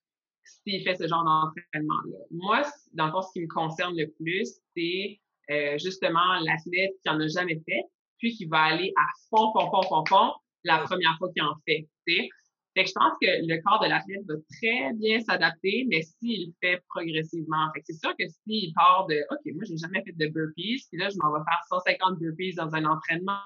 s'il 0.44 0.82
fait 0.82 0.94
ce 0.94 1.06
genre 1.06 1.24
d'entraînement-là. 1.24 2.18
Moi, 2.30 2.62
dans 2.94 3.06
le 3.06 3.12
fond, 3.12 3.22
ce 3.22 3.32
qui 3.32 3.40
me 3.40 3.48
concerne 3.48 3.96
le 3.96 4.10
plus, 4.12 4.48
c'est 4.76 5.20
euh, 5.50 5.76
justement 5.78 6.38
l'athlète 6.40 6.92
qui 7.02 7.10
en 7.10 7.20
a 7.20 7.26
jamais 7.26 7.60
fait, 7.68 7.82
puis 8.18 8.36
qui 8.36 8.46
va 8.46 8.62
aller 8.62 8.92
à 8.96 9.06
fond, 9.30 9.52
fond, 9.52 9.70
fond, 9.70 9.82
fond, 9.82 10.04
fond 10.08 10.32
la 10.64 10.78
première 10.78 11.16
fois 11.18 11.30
qu'il 11.32 11.42
en 11.42 11.54
fait. 11.66 11.88
Fait 12.78 12.84
que 12.84 12.90
je 12.90 12.94
pense 12.94 13.12
que 13.20 13.26
le 13.26 13.60
corps 13.62 13.82
de 13.82 13.88
l'athlète 13.88 14.24
va 14.28 14.34
très 14.54 14.92
bien 14.94 15.18
s'adapter, 15.18 15.84
mais 15.90 16.02
s'il 16.02 16.52
fait 16.60 16.80
progressivement. 16.88 17.72
Fait 17.74 17.82
c'est 17.82 17.98
sûr 17.98 18.14
que 18.16 18.24
s'il 18.28 18.72
part 18.72 19.08
de 19.08 19.16
OK, 19.32 19.52
moi 19.52 19.64
j'ai 19.66 19.76
jamais 19.76 20.00
fait 20.04 20.12
de 20.12 20.28
burpees, 20.28 20.86
puis 20.88 21.00
là 21.00 21.08
je 21.08 21.16
m'en 21.18 21.32
vais 21.32 21.42
faire 21.44 21.58
150 21.70 22.20
burpees 22.20 22.54
dans 22.54 22.72
un 22.72 22.84
entraînement, 22.84 23.40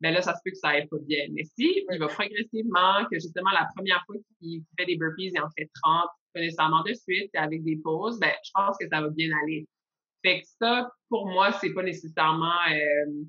ben 0.00 0.14
là 0.14 0.22
ça 0.22 0.34
se 0.34 0.40
peut 0.42 0.52
que 0.52 0.56
ça 0.56 0.70
aille 0.70 0.88
pas 0.88 0.96
bien. 1.02 1.26
Mais 1.32 1.44
si 1.44 1.84
il 1.90 1.98
va 1.98 2.06
progressivement, 2.06 3.04
que 3.12 3.18
justement 3.20 3.50
la 3.50 3.68
première 3.76 4.02
fois 4.06 4.16
qu'il 4.40 4.62
fait 4.78 4.86
des 4.86 4.96
burpees, 4.96 5.32
il 5.34 5.38
en 5.38 5.50
fait 5.50 5.68
30, 5.82 6.08
pas 6.32 6.40
nécessairement 6.40 6.82
de 6.82 6.94
suite, 6.94 7.30
avec 7.34 7.62
des 7.62 7.76
pauses, 7.76 8.18
ben 8.20 8.32
je 8.42 8.50
pense 8.54 8.78
que 8.78 8.88
ça 8.88 9.02
va 9.02 9.10
bien 9.10 9.36
aller. 9.42 9.68
Fait 10.24 10.40
que 10.40 10.46
ça, 10.58 10.90
pour 11.10 11.28
moi, 11.28 11.52
c'est 11.52 11.74
pas 11.74 11.82
nécessairement 11.82 12.56
euh, 12.70 13.22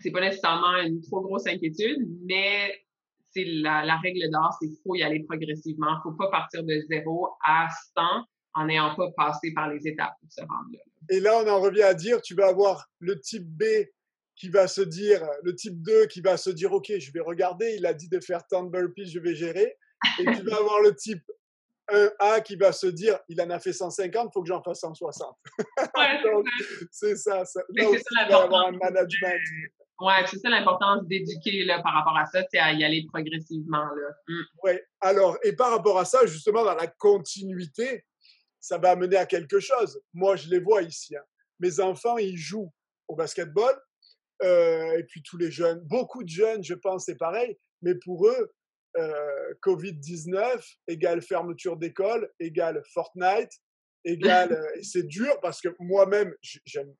c'est 0.00 0.12
pas 0.12 0.20
nécessairement 0.20 0.76
une 0.76 1.00
trop 1.00 1.22
grosse 1.22 1.48
inquiétude, 1.48 2.06
mais 2.24 2.72
c'est 3.32 3.44
la, 3.44 3.96
règle 3.98 4.30
d'or, 4.30 4.56
c'est 4.60 4.68
qu'il 4.68 4.78
faut 4.84 4.94
y 4.94 5.02
aller 5.02 5.24
progressivement. 5.24 5.98
Il 5.98 6.00
faut 6.02 6.16
pas 6.16 6.30
partir 6.30 6.64
de 6.64 6.84
zéro 6.88 7.28
à 7.44 7.68
100 7.96 8.02
en 8.54 8.66
n'ayant 8.66 8.94
pas 8.96 9.10
passé 9.16 9.52
par 9.54 9.68
les 9.68 9.86
étapes 9.86 10.14
pour 10.20 10.32
se 10.32 10.40
rendre 10.40 10.70
là. 10.72 10.80
Et 11.08 11.20
là, 11.20 11.40
on 11.42 11.48
en 11.48 11.60
revient 11.60 11.82
à 11.82 11.94
dire, 11.94 12.20
tu 12.20 12.34
vas 12.34 12.48
avoir 12.48 12.88
le 12.98 13.18
type 13.20 13.46
B 13.46 13.64
qui 14.36 14.48
va 14.48 14.66
se 14.66 14.80
dire, 14.80 15.22
le 15.42 15.54
type 15.54 15.82
2 15.82 16.06
qui 16.06 16.20
va 16.20 16.36
se 16.36 16.50
dire, 16.50 16.72
OK, 16.72 16.90
je 16.98 17.12
vais 17.12 17.20
regarder, 17.20 17.74
il 17.76 17.86
a 17.86 17.94
dit 17.94 18.08
de 18.08 18.20
faire 18.20 18.46
tant 18.46 18.62
de 18.62 18.70
burpees, 18.70 19.06
je 19.06 19.20
vais 19.20 19.34
gérer. 19.34 19.76
Et 20.18 20.24
tu 20.24 20.42
vas 20.42 20.56
avoir 20.56 20.80
le 20.82 20.94
type 20.94 21.22
1A 21.90 22.42
qui 22.42 22.56
va 22.56 22.72
se 22.72 22.86
dire, 22.86 23.18
il 23.28 23.40
en 23.42 23.50
a 23.50 23.58
fait 23.58 23.72
150, 23.72 24.28
il 24.30 24.32
faut 24.32 24.42
que 24.42 24.48
j'en 24.48 24.62
fasse 24.62 24.80
160. 24.80 25.36
Ouais, 25.58 25.64
c'est 26.90 27.16
ça. 27.16 27.44
ça. 27.44 27.60
Là 27.68 27.88
aussi, 27.88 28.02
tu 28.02 28.32
avoir 28.32 28.68
un 28.68 28.72
management. 28.72 29.40
Ouais, 30.00 30.26
c'est 30.26 30.38
ça 30.38 30.48
l'importance 30.48 31.06
d'éduquer 31.06 31.66
par 31.82 31.94
rapport 31.94 32.16
à 32.16 32.24
ça, 32.26 32.42
à 32.54 32.72
y 32.72 32.84
aller 32.84 33.06
progressivement. 33.12 33.84
Mm. 34.28 34.40
Oui, 34.64 34.72
alors, 35.00 35.36
et 35.42 35.54
par 35.54 35.70
rapport 35.70 35.98
à 35.98 36.04
ça, 36.04 36.24
justement, 36.26 36.64
dans 36.64 36.74
la 36.74 36.86
continuité, 36.86 38.04
ça 38.58 38.78
va 38.78 38.90
amener 38.90 39.16
à 39.16 39.26
quelque 39.26 39.60
chose. 39.60 40.00
Moi, 40.12 40.36
je 40.36 40.48
les 40.48 40.58
vois 40.58 40.82
ici. 40.82 41.16
Hein. 41.16 41.22
Mes 41.58 41.80
enfants, 41.80 42.18
ils 42.18 42.36
jouent 42.36 42.72
au 43.08 43.16
basketball. 43.16 43.74
Euh, 44.42 44.98
et 44.98 45.04
puis 45.04 45.22
tous 45.22 45.36
les 45.36 45.50
jeunes, 45.50 45.80
beaucoup 45.80 46.22
de 46.22 46.28
jeunes, 46.28 46.64
je 46.64 46.74
pense, 46.74 47.04
c'est 47.04 47.16
pareil. 47.16 47.58
Mais 47.82 47.94
pour 47.94 48.26
eux, 48.26 48.52
euh, 48.96 49.54
Covid-19 49.62 50.62
égale 50.88 51.22
fermeture 51.22 51.76
d'école, 51.76 52.30
égale 52.40 52.82
Fortnite, 52.92 53.52
égale. 54.04 54.58
C'est 54.82 55.06
dur 55.06 55.38
parce 55.40 55.60
que 55.60 55.68
moi-même, 55.78 56.34
j'aime 56.64 56.92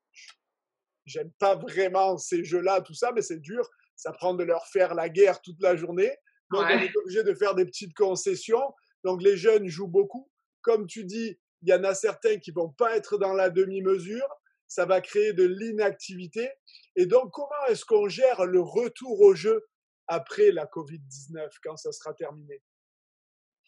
j'aime 1.05 1.31
pas 1.39 1.55
vraiment 1.55 2.17
ces 2.17 2.43
jeux-là, 2.43 2.81
tout 2.81 2.93
ça, 2.93 3.11
mais 3.13 3.21
c'est 3.21 3.39
dur. 3.39 3.67
Ça 3.95 4.11
prend 4.11 4.33
de 4.33 4.43
leur 4.43 4.65
faire 4.67 4.93
la 4.93 5.09
guerre 5.09 5.41
toute 5.41 5.61
la 5.61 5.75
journée. 5.75 6.11
Donc, 6.51 6.65
on 6.65 6.79
est 6.79 6.95
obligé 6.97 7.23
de 7.23 7.33
faire 7.33 7.55
des 7.55 7.65
petites 7.65 7.93
concessions. 7.93 8.73
Donc, 9.03 9.21
les 9.21 9.37
jeunes 9.37 9.67
jouent 9.67 9.87
beaucoup. 9.87 10.29
Comme 10.61 10.85
tu 10.85 11.05
dis, 11.05 11.39
il 11.61 11.69
y 11.69 11.73
en 11.73 11.83
a 11.83 11.93
certains 11.93 12.37
qui 12.37 12.51
vont 12.51 12.69
pas 12.69 12.95
être 12.95 13.17
dans 13.17 13.33
la 13.33 13.49
demi-mesure. 13.49 14.27
Ça 14.67 14.85
va 14.85 15.01
créer 15.01 15.33
de 15.33 15.43
l'inactivité. 15.43 16.49
Et 16.95 17.05
donc, 17.05 17.31
comment 17.31 17.65
est-ce 17.69 17.85
qu'on 17.85 18.07
gère 18.07 18.45
le 18.45 18.61
retour 18.61 19.21
au 19.21 19.33
jeu 19.33 19.65
après 20.07 20.51
la 20.51 20.65
COVID-19, 20.65 21.49
quand 21.63 21.77
ça 21.77 21.91
sera 21.91 22.13
terminé? 22.13 22.61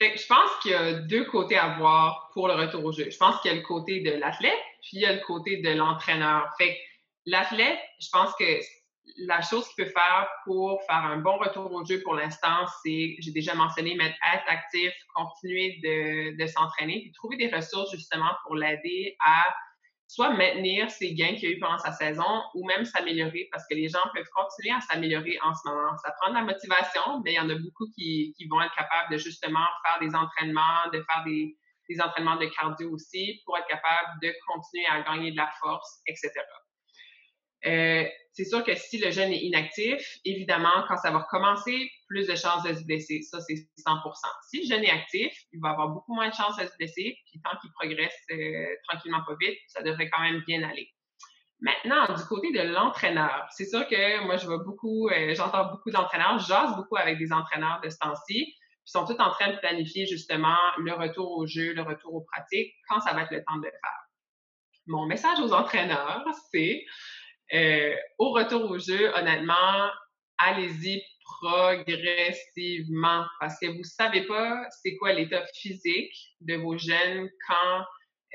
je 0.01 0.27
pense 0.27 0.49
qu'il 0.61 0.71
y 0.71 0.75
a 0.75 0.93
deux 0.93 1.25
côtés 1.25 1.57
à 1.57 1.77
voir 1.77 2.29
pour 2.33 2.47
le 2.47 2.55
retour 2.55 2.83
au 2.83 2.91
jeu. 2.91 3.09
Je 3.09 3.17
pense 3.17 3.39
qu'il 3.41 3.51
y 3.51 3.53
a 3.53 3.57
le 3.57 3.65
côté 3.65 4.01
de 4.01 4.11
l'athlète, 4.11 4.51
puis 4.81 4.97
il 4.97 5.01
y 5.01 5.05
a 5.05 5.13
le 5.13 5.21
côté 5.25 5.61
de 5.61 5.69
l'entraîneur. 5.69 6.49
Fait 6.57 6.77
L'athlète, 7.25 7.79
je 7.99 8.07
pense 8.11 8.33
que 8.35 8.59
la 9.27 9.41
chose 9.41 9.67
qu'il 9.69 9.85
peut 9.85 9.91
faire 9.91 10.27
pour 10.45 10.81
faire 10.83 11.03
un 11.03 11.17
bon 11.17 11.37
retour 11.37 11.71
au 11.71 11.85
jeu 11.85 12.01
pour 12.03 12.15
l'instant, 12.15 12.65
c'est, 12.83 13.15
j'ai 13.19 13.31
déjà 13.31 13.53
mentionné, 13.53 13.95
mettre, 13.95 14.15
être 14.33 14.43
actif, 14.47 14.91
continuer 15.13 15.79
de, 15.83 16.47
s'entraîner, 16.47 17.01
puis 17.01 17.11
trouver 17.13 17.37
des 17.37 17.53
ressources 17.53 17.91
justement 17.91 18.31
pour 18.43 18.55
l'aider 18.55 19.15
à 19.25 19.43
soit 20.07 20.31
maintenir 20.31 20.91
ses 20.91 21.13
gains 21.15 21.35
qu'il 21.35 21.49
a 21.49 21.51
eu 21.53 21.59
pendant 21.59 21.79
sa 21.79 21.91
saison 21.91 22.43
ou 22.53 22.65
même 22.67 22.85
s'améliorer 22.85 23.47
parce 23.51 23.65
que 23.67 23.73
les 23.73 23.89
gens 23.89 24.03
peuvent 24.13 24.29
continuer 24.35 24.75
à 24.75 24.81
s'améliorer 24.81 25.39
en 25.43 25.53
ce 25.55 25.67
moment. 25.67 25.97
Ça 25.97 26.13
prend 26.21 26.29
de 26.31 26.35
la 26.35 26.43
motivation, 26.43 27.21
mais 27.23 27.33
il 27.33 27.35
y 27.35 27.39
en 27.39 27.49
a 27.49 27.55
beaucoup 27.55 27.87
qui, 27.95 28.33
qui 28.37 28.47
vont 28.47 28.61
être 28.61 28.75
capables 28.75 29.11
de 29.11 29.17
justement 29.17 29.65
faire 29.83 29.99
des 30.07 30.15
entraînements, 30.15 30.89
de 30.91 31.03
faire 31.09 31.23
des, 31.25 31.57
des 31.89 32.01
entraînements 32.01 32.35
de 32.35 32.45
cardio 32.45 32.91
aussi 32.91 33.41
pour 33.45 33.57
être 33.57 33.67
capable 33.67 34.19
de 34.21 34.33
continuer 34.47 34.85
à 34.91 35.01
gagner 35.01 35.31
de 35.31 35.37
la 35.37 35.49
force, 35.59 36.01
etc. 36.05 36.29
Euh, 37.65 38.03
c'est 38.33 38.45
sûr 38.45 38.63
que 38.63 38.73
si 38.75 38.97
le 38.97 39.11
jeune 39.11 39.31
est 39.31 39.43
inactif, 39.43 40.17
évidemment, 40.25 40.83
quand 40.87 40.97
ça 40.97 41.11
va 41.11 41.19
recommencer, 41.19 41.91
plus 42.07 42.27
de 42.27 42.35
chances 42.35 42.63
de 42.63 42.73
se 42.73 42.83
blesser. 42.83 43.21
Ça, 43.21 43.39
c'est 43.41 43.53
100% 43.53 44.13
Si 44.49 44.61
le 44.61 44.75
jeune 44.75 44.83
est 44.83 44.89
actif, 44.89 45.31
il 45.51 45.61
va 45.61 45.69
avoir 45.69 45.89
beaucoup 45.89 46.15
moins 46.15 46.29
de 46.29 46.33
chances 46.33 46.57
de 46.57 46.65
se 46.65 46.75
blesser. 46.77 47.15
Puis 47.29 47.41
tant 47.43 47.55
qu'il 47.61 47.71
progresse 47.73 48.15
euh, 48.31 48.65
tranquillement 48.87 49.23
pas 49.25 49.35
vite, 49.39 49.57
ça 49.67 49.83
devrait 49.83 50.09
quand 50.09 50.21
même 50.21 50.41
bien 50.47 50.63
aller. 50.63 50.89
Maintenant, 51.61 52.13
du 52.13 52.23
côté 52.25 52.51
de 52.51 52.59
l'entraîneur, 52.59 53.47
c'est 53.51 53.65
sûr 53.65 53.87
que 53.87 54.25
moi, 54.25 54.35
je 54.35 54.45
vois 54.45 54.57
beaucoup, 54.57 55.07
euh, 55.09 55.33
j'entends 55.33 55.71
beaucoup 55.71 55.91
d'entraîneurs, 55.91 56.39
j'ose 56.39 56.75
beaucoup 56.75 56.97
avec 56.97 57.19
des 57.19 57.31
entraîneurs 57.31 57.79
de 57.81 57.89
ce 57.89 57.97
temps-ci, 57.99 58.45
qui 58.45 58.91
sont 58.91 59.05
tous 59.05 59.17
en 59.19 59.29
train 59.29 59.51
de 59.51 59.57
planifier 59.57 60.05
justement 60.05 60.57
le 60.77 60.91
retour 60.93 61.31
au 61.37 61.45
jeu, 61.45 61.73
le 61.73 61.83
retour 61.83 62.15
aux 62.15 62.25
pratiques, 62.33 62.73
quand 62.89 62.99
ça 62.99 63.13
va 63.13 63.21
être 63.21 63.31
le 63.31 63.43
temps 63.45 63.55
de 63.55 63.65
le 63.65 63.71
faire. 63.71 64.03
Mon 64.87 65.05
message 65.05 65.39
aux 65.39 65.53
entraîneurs, 65.53 66.25
c'est 66.51 66.83
euh, 67.53 67.95
au 68.17 68.31
retour 68.31 68.69
au 68.69 68.79
jeu, 68.79 69.13
honnêtement, 69.15 69.89
allez-y 70.37 71.03
progressivement 71.41 73.25
parce 73.39 73.59
que 73.59 73.67
vous 73.67 73.83
savez 73.83 74.25
pas 74.27 74.65
c'est 74.81 74.95
quoi 74.97 75.13
l'état 75.13 75.45
physique 75.53 76.13
de 76.41 76.55
vos 76.55 76.77
jeunes 76.77 77.29
quand 77.47 77.85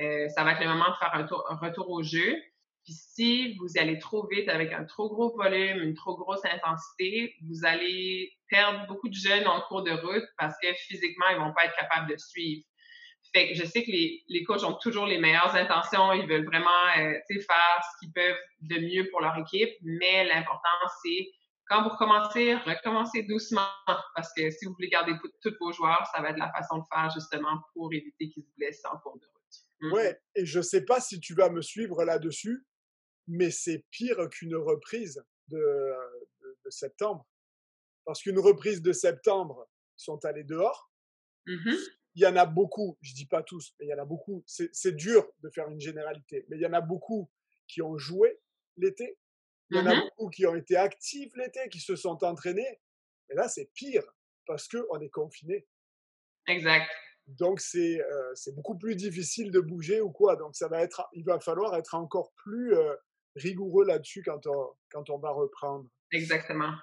euh, 0.00 0.28
ça 0.28 0.44
va 0.44 0.52
être 0.52 0.60
le 0.60 0.68
moment 0.68 0.90
de 0.90 0.96
faire 0.96 1.14
un, 1.14 1.56
retour 1.56 1.90
au 1.90 2.02
jeu. 2.02 2.36
Puis 2.84 2.94
si 2.94 3.56
vous 3.56 3.78
allez 3.78 3.98
trop 3.98 4.26
vite 4.28 4.48
avec 4.48 4.72
un 4.72 4.84
trop 4.84 5.08
gros 5.08 5.36
volume, 5.36 5.82
une 5.82 5.94
trop 5.94 6.16
grosse 6.16 6.44
intensité, 6.44 7.34
vous 7.46 7.66
allez 7.66 8.32
perdre 8.48 8.86
beaucoup 8.86 9.08
de 9.08 9.14
jeunes 9.14 9.46
en 9.46 9.60
cours 9.62 9.82
de 9.82 9.90
route 9.90 10.24
parce 10.38 10.54
que 10.62 10.72
physiquement, 10.74 11.26
ils 11.32 11.38
vont 11.38 11.52
pas 11.52 11.64
être 11.64 11.76
capables 11.76 12.10
de 12.10 12.16
suivre. 12.16 12.64
Fait 13.34 13.48
que 13.48 13.54
je 13.54 13.64
sais 13.64 13.84
que 13.84 13.90
les, 13.90 14.22
les 14.28 14.44
coachs 14.44 14.64
ont 14.64 14.74
toujours 14.74 15.06
les 15.06 15.18
meilleures 15.18 15.54
intentions, 15.54 16.12
ils 16.12 16.26
veulent 16.26 16.46
vraiment 16.46 16.70
euh, 16.98 17.12
faire 17.28 17.82
ce 17.82 17.98
qu'ils 17.98 18.12
peuvent 18.12 18.38
de 18.62 18.78
mieux 18.78 19.08
pour 19.10 19.20
leur 19.20 19.36
équipe, 19.38 19.70
mais 19.82 20.24
l'important, 20.24 20.68
c'est 21.02 21.30
quand 21.68 21.82
vous 21.82 21.90
recommencez, 21.90 22.54
recommencez 22.54 23.22
doucement 23.24 23.68
parce 24.14 24.32
que 24.34 24.50
si 24.50 24.64
vous 24.64 24.72
voulez 24.72 24.88
garder 24.88 25.12
tous 25.42 25.54
vos 25.60 25.72
joueurs, 25.72 26.06
ça 26.14 26.22
va 26.22 26.30
être 26.30 26.38
la 26.38 26.50
façon 26.50 26.78
de 26.78 26.84
faire 26.90 27.10
justement 27.10 27.60
pour 27.74 27.92
éviter 27.92 28.30
qu'ils 28.30 28.44
se 28.44 28.50
blessent 28.56 28.84
en 28.90 28.96
cours 28.98 29.18
de 29.18 29.26
route. 29.26 29.38
Mm-hmm. 29.80 29.94
Ouais, 29.94 30.20
et 30.34 30.46
je 30.46 30.58
ne 30.58 30.62
sais 30.62 30.84
pas 30.84 31.00
si 31.00 31.20
tu 31.20 31.34
vas 31.34 31.50
me 31.50 31.60
suivre 31.60 32.04
là-dessus, 32.04 32.64
mais 33.26 33.50
c'est 33.50 33.84
pire 33.90 34.28
qu'une 34.30 34.56
reprise 34.56 35.22
de, 35.48 35.94
de, 36.64 36.70
septembre. 36.70 37.26
Parce 38.04 38.22
qu'une 38.22 38.38
reprise 38.38 38.80
de 38.80 38.92
septembre, 38.92 39.68
ils 39.98 40.02
sont 40.02 40.24
allés 40.24 40.44
dehors. 40.44 40.90
Mm-hmm. 41.46 41.78
Il 42.18 42.22
y 42.22 42.26
en 42.26 42.34
a 42.34 42.46
beaucoup, 42.46 42.98
je 43.00 43.14
dis 43.14 43.26
pas 43.26 43.44
tous, 43.44 43.76
mais 43.78 43.86
il 43.86 43.90
y 43.90 43.94
en 43.94 44.02
a 44.02 44.04
beaucoup. 44.04 44.42
C'est 44.44 44.96
dur 44.96 45.24
de 45.38 45.50
faire 45.50 45.68
une 45.68 45.78
généralité, 45.78 46.44
mais 46.48 46.56
il 46.56 46.60
y 46.60 46.66
en 46.66 46.72
a 46.72 46.80
beaucoup 46.80 47.30
qui 47.68 47.80
ont 47.80 47.96
joué 47.96 48.40
l'été. 48.76 49.16
Il 49.70 49.76
y 49.76 49.80
en 49.80 49.86
a 49.86 49.94
Mm-hmm. 49.94 50.00
beaucoup 50.00 50.28
qui 50.30 50.44
ont 50.44 50.56
été 50.56 50.74
actifs 50.74 51.32
l'été, 51.36 51.68
qui 51.68 51.78
se 51.78 51.94
sont 51.94 52.24
entraînés. 52.24 52.80
Et 53.30 53.36
là, 53.36 53.46
c'est 53.46 53.70
pire 53.72 54.02
parce 54.46 54.66
qu'on 54.66 54.98
est 54.98 55.10
confiné. 55.10 55.68
Exact. 56.48 56.90
Donc, 57.28 57.60
c'est 57.60 58.00
euh, 58.00 58.34
c'est 58.34 58.52
beaucoup 58.52 58.76
plus 58.76 58.96
difficile 58.96 59.52
de 59.52 59.60
bouger 59.60 60.00
ou 60.00 60.10
quoi. 60.10 60.34
Donc, 60.34 60.56
ça 60.56 60.66
va 60.66 60.82
être, 60.82 61.08
il 61.12 61.24
va 61.24 61.38
falloir 61.38 61.76
être 61.76 61.94
encore 61.94 62.32
plus 62.32 62.74
euh, 62.74 62.96
rigoureux 63.36 63.86
là-dessus 63.86 64.24
quand 64.24 64.44
on, 64.48 64.74
quand 64.90 65.08
on 65.08 65.18
va 65.18 65.30
reprendre. 65.30 65.88
Exactement. 66.10 66.74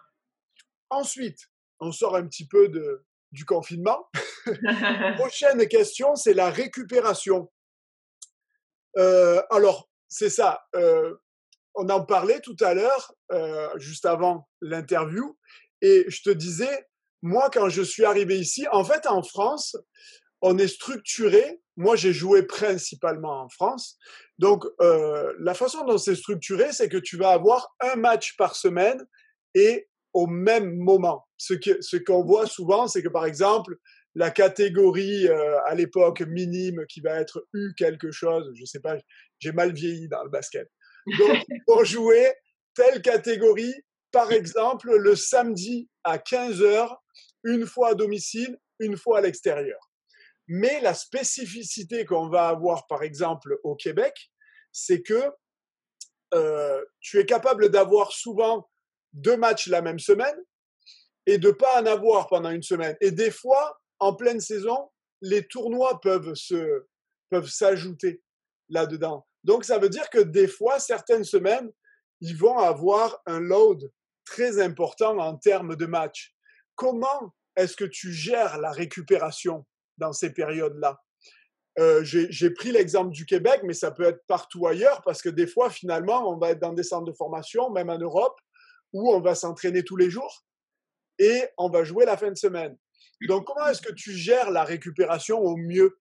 Ensuite, 0.89 1.39
on 1.81 1.91
sort 1.91 2.15
un 2.15 2.25
petit 2.25 2.47
peu 2.47 2.69
de, 2.69 3.05
du 3.35 3.45
confinement. 3.45 4.07
Prochaine 5.17 5.67
question, 5.67 6.15
c'est 6.15 6.33
la 6.33 6.49
récupération. 6.49 7.51
Euh, 8.97 9.41
alors, 9.51 9.89
c'est 10.07 10.29
ça. 10.29 10.61
Euh, 10.75 11.13
on 11.75 11.89
en 11.89 12.03
parlait 12.03 12.39
tout 12.39 12.55
à 12.61 12.73
l'heure, 12.73 13.13
euh, 13.31 13.69
juste 13.77 14.05
avant 14.05 14.47
l'interview, 14.61 15.37
et 15.81 16.05
je 16.07 16.21
te 16.23 16.29
disais, 16.29 16.87
moi, 17.21 17.49
quand 17.51 17.69
je 17.69 17.81
suis 17.81 18.05
arrivé 18.05 18.39
ici, 18.39 18.65
en 18.71 18.83
fait, 18.83 19.05
en 19.05 19.21
France, 19.21 19.75
on 20.41 20.57
est 20.57 20.69
structuré. 20.69 21.61
Moi, 21.75 21.97
j'ai 21.97 22.13
joué 22.13 22.43
principalement 22.43 23.41
en 23.41 23.49
France. 23.49 23.97
Donc, 24.37 24.63
la 24.79 25.53
façon 25.53 25.85
dont 25.85 25.97
c'est 25.97 26.15
structuré, 26.15 26.71
c'est 26.71 26.87
que 26.87 26.97
tu 26.97 27.17
vas 27.17 27.31
avoir 27.31 27.75
un 27.81 27.95
match 27.95 28.37
par 28.37 28.55
semaine 28.55 29.05
et 29.53 29.89
au 30.15 30.27
même 30.27 30.77
moment. 30.77 31.27
Ce 31.37 31.53
qu'on 31.53 31.81
ce 31.81 31.97
qu'on 31.97 32.23
voit 32.23 32.47
souvent, 32.47 32.87
c'est 32.87 33.03
que 33.03 33.09
par 33.09 33.25
exemple, 33.25 33.75
la 34.15 34.31
catégorie 34.31 35.27
euh, 35.27 35.59
à 35.65 35.75
l'époque 35.75 36.21
minime 36.21 36.85
qui 36.87 37.01
va 37.01 37.19
être 37.19 37.45
U 37.53 37.73
quelque 37.77 38.11
chose, 38.11 38.49
je 38.55 38.63
sais 38.63 38.79
pas, 38.79 38.95
j'ai 39.39 39.51
mal 39.51 39.73
vieilli 39.73 40.07
dans 40.07 40.23
le 40.23 40.29
basket. 40.29 40.69
Donc, 41.19 41.37
pour 41.67 41.83
jouer 41.83 42.33
telle 42.73 43.01
catégorie, 43.01 43.75
par 44.11 44.31
exemple, 44.31 44.95
le 44.95 45.15
samedi 45.17 45.89
à 46.05 46.17
15h, 46.17 46.95
une 47.43 47.65
fois 47.65 47.89
à 47.89 47.93
domicile, 47.93 48.57
une 48.79 48.95
fois 48.95 49.17
à 49.17 49.21
l'extérieur. 49.21 49.79
Mais 50.47 50.79
la 50.79 50.93
spécificité 50.93 52.05
qu'on 52.05 52.29
va 52.29 52.47
avoir, 52.47 52.87
par 52.87 53.03
exemple, 53.03 53.57
au 53.63 53.75
Québec, 53.75 54.31
c'est 54.71 55.01
que 55.01 55.29
euh, 56.33 56.85
tu 57.01 57.19
es 57.19 57.25
capable 57.25 57.69
d'avoir 57.69 58.13
souvent 58.13 58.69
deux 59.15 59.37
matchs 59.37 59.67
la 59.67 59.81
même 59.81 59.99
semaine 59.99 60.35
et 61.25 61.37
de 61.37 61.51
pas 61.51 61.81
en 61.81 61.85
avoir 61.85 62.27
pendant 62.27 62.51
une 62.51 62.61
semaine. 62.61 62.95
Et 63.01 63.11
des 63.11 63.31
fois, 63.31 63.79
en 63.99 64.13
pleine 64.13 64.39
saison, 64.39 64.91
les 65.21 65.47
tournois 65.47 65.99
peuvent 66.01 66.35
se 66.35 66.85
peuvent 67.29 67.49
s'ajouter 67.49 68.21
là-dedans. 68.69 69.25
Donc 69.43 69.63
ça 69.63 69.79
veut 69.79 69.89
dire 69.89 70.09
que 70.09 70.19
des 70.19 70.47
fois, 70.47 70.79
certaines 70.79 71.23
semaines, 71.23 71.71
ils 72.21 72.37
vont 72.37 72.57
avoir 72.57 73.21
un 73.25 73.39
load 73.39 73.89
très 74.25 74.61
important 74.61 75.17
en 75.17 75.35
termes 75.37 75.75
de 75.75 75.85
matchs. 75.85 76.35
Comment 76.75 77.33
est-ce 77.55 77.75
que 77.75 77.85
tu 77.85 78.11
gères 78.11 78.59
la 78.59 78.71
récupération 78.71 79.65
dans 79.97 80.13
ces 80.13 80.31
périodes-là? 80.31 80.99
Euh, 81.79 82.03
J'ai 82.03 82.49
pris 82.51 82.71
l'exemple 82.71 83.11
du 83.11 83.25
Québec, 83.25 83.61
mais 83.63 83.73
ça 83.73 83.91
peut 83.91 84.03
être 84.03 84.23
partout 84.27 84.67
ailleurs 84.67 85.01
parce 85.03 85.21
que 85.21 85.29
des 85.29 85.47
fois, 85.47 85.69
finalement, 85.69 86.31
on 86.31 86.37
va 86.37 86.51
être 86.51 86.59
dans 86.59 86.73
des 86.73 86.83
centres 86.83 87.05
de 87.05 87.15
formation, 87.15 87.69
même 87.69 87.89
en 87.89 87.97
Europe, 87.97 88.39
où 88.95 89.11
on 89.11 89.19
va 89.19 89.35
s'entraîner 89.35 89.83
tous 89.83 89.97
les 89.97 90.09
jours 90.09 90.45
et 91.19 91.43
on 91.57 91.69
va 91.69 91.83
jouer 91.83 92.05
la 92.05 92.15
fin 92.15 92.29
de 92.29 92.37
semaine. 92.37 92.77
Donc, 93.27 93.45
comment 93.45 93.67
est-ce 93.67 93.81
que 93.81 93.93
tu 93.93 94.11
gères 94.13 94.51
la 94.51 94.63
récupération 94.63 95.37
au 95.37 95.57
mieux? 95.57 95.99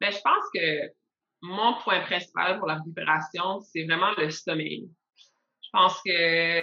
Ben, 0.00 0.10
Je 0.10 0.20
pense 0.22 0.44
que 0.54 0.92
mon 1.42 1.78
point 1.82 2.00
principal 2.00 2.58
pour 2.58 2.66
la 2.66 2.76
récupération, 2.76 3.60
c'est 3.60 3.84
vraiment 3.84 4.12
le 4.16 4.30
sommeil. 4.30 4.90
Je 5.62 5.68
pense 5.70 6.00
que 6.02 6.62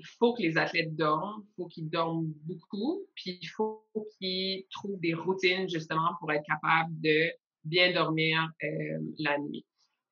il 0.00 0.06
faut 0.18 0.32
que 0.32 0.42
les 0.42 0.56
athlètes 0.56 0.94
dorment, 0.94 1.44
il 1.44 1.54
faut 1.56 1.66
qu'ils 1.66 1.90
dorment 1.90 2.32
beaucoup, 2.44 3.04
puis 3.16 3.38
il 3.42 3.48
faut 3.48 3.84
qu'ils 4.18 4.64
trouvent 4.70 5.00
des 5.00 5.12
routines 5.12 5.68
justement 5.68 6.14
pour 6.20 6.32
être 6.32 6.44
capables 6.46 7.00
de 7.00 7.32
bien 7.64 7.92
dormir 7.92 8.48
euh, 8.62 8.98
la 9.18 9.38
nuit. 9.38 9.66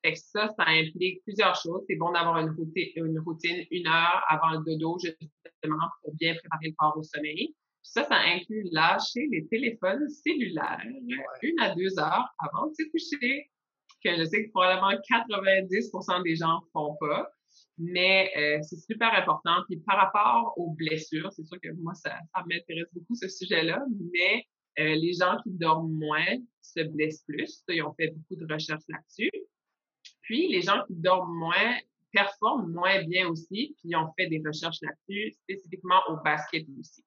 Fait 0.07 0.13
que 0.13 0.19
ça, 0.19 0.47
ça 0.55 0.63
implique 0.67 1.21
plusieurs 1.23 1.55
choses. 1.55 1.83
C'est 1.89 1.97
bon 1.97 2.13
d'avoir 2.13 2.37
une 2.37 2.51
routine, 2.51 2.87
une 2.95 3.19
routine 3.19 3.65
une 3.71 3.87
heure 3.87 4.23
avant 4.29 4.51
le 4.51 4.63
dodo 4.63 4.97
justement 4.99 5.85
pour 6.01 6.15
bien 6.15 6.33
préparer 6.35 6.67
le 6.67 6.75
corps 6.77 6.97
au 6.97 7.03
sommeil. 7.03 7.53
Ça, 7.83 8.05
ça 8.05 8.15
inclut 8.15 8.69
lâcher 8.71 9.27
les 9.29 9.45
téléphones 9.47 10.07
cellulaires 10.09 10.81
une 11.41 11.59
à 11.59 11.75
deux 11.75 11.99
heures 11.99 12.33
avant 12.39 12.67
de 12.67 12.73
se 12.73 12.83
coucher, 12.89 13.49
que 14.01 14.15
je 14.15 14.23
sais 14.23 14.45
que 14.45 14.51
probablement 14.51 14.97
90% 15.11 16.23
des 16.23 16.37
gens 16.37 16.61
font 16.71 16.95
pas. 17.01 17.29
Mais 17.77 18.31
euh, 18.37 18.59
c'est 18.61 18.77
super 18.77 19.13
important. 19.13 19.63
Puis 19.67 19.77
par 19.85 19.97
rapport 19.97 20.53
aux 20.57 20.71
blessures, 20.71 21.33
c'est 21.33 21.45
sûr 21.45 21.59
que 21.61 21.73
moi, 21.81 21.93
ça, 21.95 22.17
ça 22.33 22.45
m'intéresse 22.49 22.87
beaucoup 22.93 23.15
ce 23.15 23.27
sujet-là, 23.27 23.83
mais 24.13 24.45
euh, 24.79 24.95
les 24.95 25.13
gens 25.13 25.37
qui 25.43 25.51
dorment 25.51 25.91
moins 25.91 26.37
se 26.61 26.81
blessent 26.83 27.23
plus. 27.27 27.61
Ils 27.67 27.83
ont 27.83 27.93
fait 27.93 28.11
beaucoup 28.11 28.41
de 28.41 28.53
recherches 28.53 28.83
là-dessus. 28.87 29.31
Puis 30.27 30.49
les 30.49 30.61
gens 30.61 30.83
qui 30.87 30.93
dorment 30.95 31.37
moins 31.37 31.77
performent 32.11 32.69
moins 32.73 33.01
bien 33.03 33.29
aussi, 33.29 33.75
puis 33.79 33.95
ont 33.95 34.11
fait 34.17 34.27
des 34.27 34.41
recherches 34.45 34.81
là-dessus, 34.81 35.31
spécifiquement 35.43 36.01
au 36.09 36.17
basket 36.17 36.65
aussi. 36.77 37.03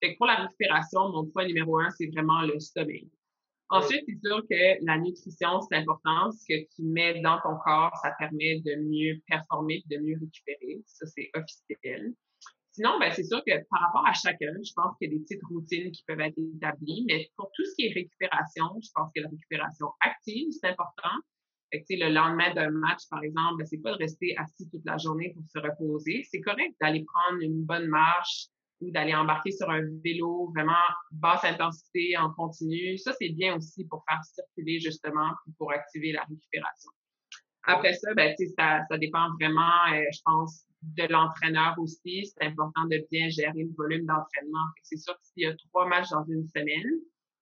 Fait 0.00 0.12
que 0.12 0.18
pour 0.18 0.26
la 0.26 0.34
récupération, 0.34 1.08
mon 1.08 1.26
point 1.26 1.46
numéro 1.46 1.78
un, 1.78 1.88
c'est 1.90 2.08
vraiment 2.08 2.42
le 2.42 2.58
sommeil. 2.60 3.10
Ensuite, 3.70 4.04
c'est 4.06 4.20
sûr 4.22 4.42
que 4.50 4.84
la 4.84 4.98
nutrition, 4.98 5.62
c'est 5.62 5.76
important. 5.76 6.30
Ce 6.32 6.44
que 6.46 6.68
tu 6.76 6.82
mets 6.82 7.20
dans 7.22 7.40
ton 7.40 7.56
corps, 7.64 7.96
ça 8.02 8.10
permet 8.18 8.60
de 8.60 8.74
mieux 8.82 9.22
performer, 9.26 9.82
de 9.86 9.96
mieux 9.96 10.18
récupérer. 10.20 10.82
Ça, 10.84 11.06
c'est 11.06 11.30
officiel. 11.34 12.12
Sinon, 12.72 12.98
ben, 12.98 13.10
c'est 13.12 13.24
sûr 13.24 13.42
que 13.46 13.52
par 13.70 13.80
rapport 13.80 14.06
à 14.06 14.12
chacun, 14.12 14.52
je 14.62 14.72
pense 14.74 14.96
qu'il 14.98 15.10
y 15.10 15.14
a 15.14 15.16
des 15.16 15.22
petites 15.22 15.44
routines 15.44 15.90
qui 15.90 16.02
peuvent 16.06 16.20
être 16.20 16.38
établies. 16.38 17.06
Mais 17.08 17.30
pour 17.36 17.50
tout 17.54 17.64
ce 17.64 17.74
qui 17.76 17.86
est 17.86 17.94
récupération, 17.94 18.66
je 18.82 18.90
pense 18.94 19.10
que 19.14 19.22
la 19.22 19.28
récupération 19.28 19.86
active, 20.00 20.48
c'est 20.60 20.68
important. 20.68 21.16
Fait 21.72 21.80
que, 21.80 21.86
le 21.90 22.12
lendemain 22.12 22.52
d'un 22.54 22.70
match, 22.70 23.00
par 23.10 23.22
exemple, 23.24 23.56
ben, 23.58 23.66
c'est 23.66 23.78
pas 23.78 23.92
de 23.92 23.98
rester 23.98 24.36
assis 24.36 24.68
toute 24.70 24.84
la 24.84 24.98
journée 24.98 25.32
pour 25.34 25.42
se 25.48 25.58
reposer. 25.58 26.22
C'est 26.30 26.40
correct 26.40 26.74
d'aller 26.80 27.04
prendre 27.04 27.40
une 27.40 27.64
bonne 27.64 27.86
marche, 27.86 28.48
ou 28.82 28.90
d'aller 28.90 29.14
embarquer 29.14 29.52
sur 29.52 29.70
un 29.70 29.82
vélo 30.04 30.50
vraiment 30.54 30.84
basse 31.12 31.44
intensité 31.44 32.16
en 32.18 32.30
continu. 32.32 32.98
Ça, 32.98 33.12
c'est 33.18 33.30
bien 33.30 33.56
aussi 33.56 33.84
pour 33.86 34.04
faire 34.08 34.20
circuler 34.24 34.80
justement 34.80 35.30
pour 35.56 35.72
activer 35.72 36.12
la 36.12 36.22
récupération. 36.24 36.90
Après 37.64 37.94
ça, 37.94 38.12
ben, 38.14 38.34
ça, 38.58 38.80
ça 38.88 38.98
dépend 38.98 39.32
vraiment, 39.40 39.86
euh, 39.92 40.02
je 40.12 40.20
pense, 40.24 40.66
de 40.82 41.04
l'entraîneur 41.04 41.76
aussi. 41.78 42.26
C'est 42.26 42.44
important 42.44 42.84
de 42.86 43.06
bien 43.10 43.28
gérer 43.28 43.62
le 43.62 43.72
volume 43.76 44.04
d'entraînement. 44.04 44.66
C'est 44.82 44.96
sûr 44.96 45.14
que 45.14 45.20
y 45.36 45.46
a 45.46 45.54
trois 45.68 45.86
matchs 45.86 46.10
dans 46.10 46.24
une 46.24 46.46
semaine, 46.48 46.98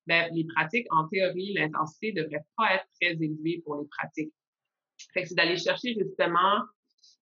ben, 0.07 0.29
les 0.33 0.45
pratiques, 0.45 0.87
en 0.91 1.09
théorie, 1.09 1.53
l'intensité 1.55 2.13
devrait 2.13 2.45
pas 2.57 2.75
être 2.75 2.87
très 3.01 3.13
élevée 3.13 3.63
pour 3.65 3.77
les 3.77 3.87
pratiques. 3.89 4.33
C'est 5.15 5.35
d'aller 5.35 5.57
chercher 5.57 5.95
justement 5.95 6.63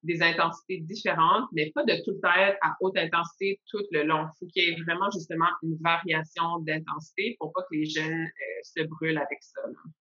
des 0.03 0.23
intensités 0.23 0.79
différentes, 0.79 1.49
mais 1.53 1.73
pas 1.75 1.83
de 1.85 1.95
tout 2.05 2.19
être 2.25 2.59
à 2.63 2.77
haute 2.81 2.97
intensité 2.97 3.61
tout 3.69 3.85
le 3.91 4.05
long. 4.05 4.27
Il 4.27 4.39
faut 4.39 4.47
qu'il 4.47 4.63
y 4.63 4.71
ait 4.71 4.83
vraiment 4.83 5.11
justement 5.11 5.49
une 5.63 5.77
variation 5.81 6.61
d'intensité 6.61 7.37
pour 7.39 7.53
pas 7.53 7.63
que 7.63 7.75
les 7.75 7.87
jeunes 7.87 8.25
euh, 8.25 8.61
se 8.63 8.83
brûlent 8.85 9.19
avec 9.19 9.39
ça. 9.41 9.61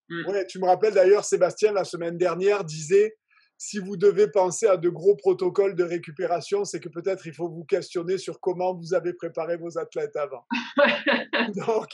Mm. 0.10 0.30
Ouais, 0.30 0.46
tu 0.46 0.60
me 0.60 0.66
rappelles 0.66 0.94
d'ailleurs, 0.94 1.26
Sébastien, 1.26 1.72
la 1.72 1.84
semaine 1.84 2.18
dernière, 2.18 2.64
disait 2.64 3.16
si 3.58 3.80
vous 3.80 3.98
devez 3.98 4.30
penser 4.30 4.68
à 4.68 4.78
de 4.78 4.90
gros 4.90 5.16
protocoles 5.16 5.76
de 5.76 5.84
récupération, 5.84 6.64
c'est 6.64 6.80
que 6.80 6.90
peut-être 6.90 7.26
il 7.26 7.34
faut 7.34 7.50
vous 7.50 7.66
questionner 7.66 8.18
sur 8.18 8.40
comment 8.40 8.76
vous 8.76 8.94
avez 8.94 9.14
préparé 9.14 9.58
vos 9.58 9.80
athlètes 9.80 10.16
avant. 10.16 10.46
Donc, 11.56 11.88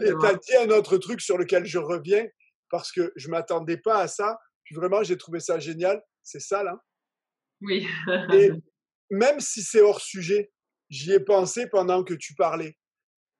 tu 0.00 0.26
as 0.26 0.34
dit 0.34 0.56
un 0.56 0.70
autre 0.70 0.96
truc 0.98 1.20
sur 1.20 1.36
lequel 1.36 1.66
je 1.66 1.78
reviens 1.78 2.24
parce 2.70 2.92
que 2.92 3.12
je 3.16 3.26
ne 3.26 3.32
m'attendais 3.32 3.78
pas 3.78 3.98
à 4.00 4.08
ça. 4.08 4.38
Vraiment, 4.70 5.02
j'ai 5.02 5.16
trouvé 5.16 5.40
ça 5.40 5.58
génial. 5.58 6.02
C'est 6.22 6.40
ça, 6.40 6.62
là. 6.62 6.78
Oui. 7.62 7.86
Et 8.32 8.50
même 9.10 9.40
si 9.40 9.62
c'est 9.62 9.80
hors 9.80 10.00
sujet, 10.00 10.52
j'y 10.90 11.12
ai 11.12 11.20
pensé 11.20 11.66
pendant 11.68 12.04
que 12.04 12.14
tu 12.14 12.34
parlais. 12.34 12.76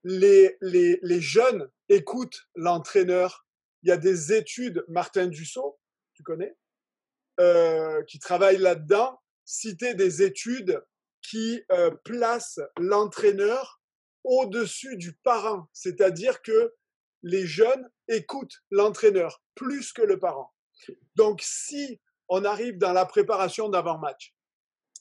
Les, 0.04 0.56
les, 0.62 0.98
les 1.02 1.20
jeunes 1.20 1.68
écoutent 1.88 2.48
l'entraîneur. 2.54 3.46
Il 3.82 3.90
y 3.90 3.92
a 3.92 3.96
des 3.96 4.32
études, 4.32 4.84
Martin 4.88 5.26
Dussault, 5.26 5.78
tu 6.14 6.22
connais, 6.22 6.56
euh, 7.40 8.02
qui 8.04 8.18
travaille 8.18 8.58
là-dedans, 8.58 9.20
citer 9.44 9.94
des 9.94 10.22
études 10.22 10.82
qui 11.22 11.62
euh, 11.72 11.90
placent 12.04 12.60
l'entraîneur 12.78 13.80
au-dessus 14.24 14.96
du 14.96 15.14
parent. 15.14 15.68
C'est-à-dire 15.72 16.42
que 16.42 16.74
les 17.22 17.46
jeunes 17.46 17.88
écoutent 18.08 18.56
l'entraîneur 18.70 19.42
plus 19.54 19.92
que 19.92 20.02
le 20.02 20.18
parent. 20.18 20.52
Donc, 21.16 21.40
si 21.42 22.00
on 22.28 22.44
arrive 22.44 22.78
dans 22.78 22.92
la 22.92 23.06
préparation 23.06 23.68
d'avant-match. 23.68 24.34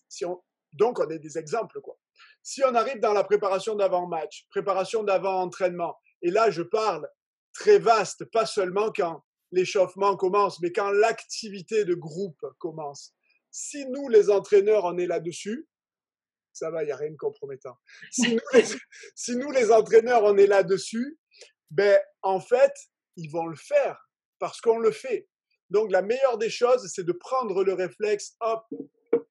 Si 0.07 0.25
on, 0.25 0.41
donc, 0.73 0.99
on 0.99 1.09
est 1.09 1.19
des 1.19 1.37
exemples, 1.37 1.81
quoi. 1.81 1.97
Si 2.41 2.63
on 2.63 2.73
arrive 2.75 2.99
dans 2.99 3.13
la 3.13 3.23
préparation 3.23 3.75
d'avant-match, 3.75 4.47
préparation 4.49 5.03
d'avant-entraînement, 5.03 5.99
et 6.21 6.31
là, 6.31 6.49
je 6.49 6.63
parle 6.63 7.07
très 7.53 7.79
vaste, 7.79 8.25
pas 8.31 8.45
seulement 8.45 8.91
quand 8.91 9.23
l'échauffement 9.51 10.15
commence, 10.15 10.59
mais 10.61 10.71
quand 10.71 10.91
l'activité 10.91 11.85
de 11.85 11.93
groupe 11.93 12.45
commence. 12.59 13.13
Si 13.51 13.85
nous, 13.87 14.09
les 14.09 14.29
entraîneurs, 14.29 14.85
on 14.85 14.97
est 14.97 15.07
là-dessus, 15.07 15.67
ça 16.53 16.71
va, 16.71 16.83
il 16.83 16.87
n'y 16.87 16.91
a 16.91 16.97
rien 16.97 17.11
de 17.11 17.17
compromettant. 17.17 17.77
Si 18.11 18.33
nous, 18.33 18.41
les, 18.53 18.63
si 19.15 19.35
nous, 19.35 19.51
les 19.51 19.71
entraîneurs, 19.71 20.23
on 20.23 20.37
est 20.37 20.47
là-dessus, 20.47 21.17
ben, 21.69 21.99
en 22.21 22.39
fait, 22.39 22.73
ils 23.15 23.29
vont 23.29 23.47
le 23.47 23.55
faire 23.55 24.09
parce 24.39 24.61
qu'on 24.61 24.79
le 24.79 24.91
fait. 24.91 25.27
Donc, 25.69 25.91
la 25.91 26.01
meilleure 26.01 26.37
des 26.37 26.49
choses, 26.49 26.87
c'est 26.93 27.03
de 27.03 27.11
prendre 27.11 27.63
le 27.63 27.73
réflexe, 27.73 28.35
hop, 28.39 28.65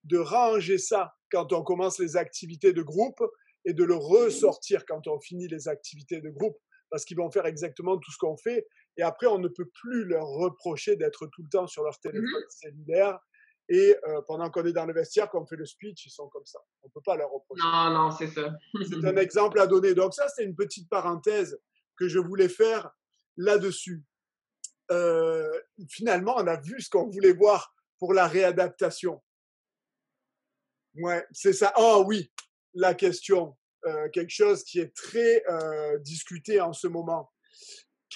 de 0.05 0.19
ranger 0.19 0.79
ça 0.79 1.15
quand 1.31 1.53
on 1.53 1.63
commence 1.63 1.99
les 1.99 2.17
activités 2.17 2.73
de 2.73 2.83
groupe 2.83 3.23
et 3.65 3.73
de 3.73 3.85
le 3.85 3.95
ressortir 3.95 4.85
quand 4.87 5.07
on 5.09 5.21
finit 5.21 5.49
les 5.49 5.69
activités 5.69 6.21
de 6.21 6.31
groupe 6.31 6.57
parce 6.91 7.05
qu'ils 7.05 7.17
vont 7.17 7.31
faire 7.31 7.47
exactement 7.47 7.99
tout 7.99 8.13
ce 8.13 8.19
qu'on 8.19 8.37
fait. 8.37 8.67
Et 8.97 9.03
après, 9.03 9.27
on 9.27 9.39
ne 9.39 9.49
peut 9.49 9.69
plus 9.69 10.05
leur 10.05 10.27
reprocher 10.27 10.97
d'être 10.97 11.27
tout 11.27 11.43
le 11.43 11.49
temps 11.49 11.67
sur 11.67 11.83
leur 11.85 11.99
téléphone 12.01 12.25
mmh 12.25 12.51
cellulaire. 12.51 13.19
Et 13.69 13.97
euh, 14.07 14.23
pendant 14.27 14.49
qu'on 14.51 14.65
est 14.65 14.73
dans 14.73 14.87
le 14.87 14.95
vestiaire, 14.95 15.29
qu'on 15.29 15.45
fait 15.45 15.57
le 15.57 15.67
speech, 15.67 16.07
ils 16.07 16.11
sont 16.11 16.29
comme 16.29 16.47
ça. 16.47 16.61
On 16.83 16.87
ne 16.87 16.93
peut 16.93 17.01
pas 17.05 17.17
leur 17.17 17.31
reprocher. 17.31 17.63
Non, 17.65 17.91
non, 17.91 18.11
c'est 18.13 18.29
ça. 18.29 18.55
c'est 18.89 19.05
un 19.05 19.17
exemple 19.17 19.59
à 19.59 19.67
donner. 19.67 19.93
Donc 19.95 20.15
ça, 20.15 20.29
c'est 20.29 20.45
une 20.45 20.55
petite 20.55 20.89
parenthèse 20.89 21.59
que 21.97 22.09
je 22.09 22.19
voulais 22.19 22.49
faire 22.49 22.91
là-dessus. 23.37 24.05
Euh, 24.93 25.51
finalement, 25.89 26.37
on 26.37 26.47
a 26.47 26.61
vu 26.61 26.81
ce 26.81 26.89
qu'on 26.89 27.09
voulait 27.09 27.33
voir 27.33 27.75
pour 27.99 28.15
la 28.15 28.29
réadaptation. 28.29 29.21
Ouais, 30.95 31.27
c'est 31.33 31.53
ça. 31.53 31.73
Oh 31.77 32.05
oui, 32.07 32.31
la 32.73 32.95
question, 32.95 33.57
euh, 33.85 34.09
quelque 34.11 34.31
chose 34.31 34.63
qui 34.63 34.79
est 34.79 34.95
très 34.95 35.43
discuté 36.03 36.61
en 36.61 36.73
ce 36.73 36.87
moment. 36.87 37.33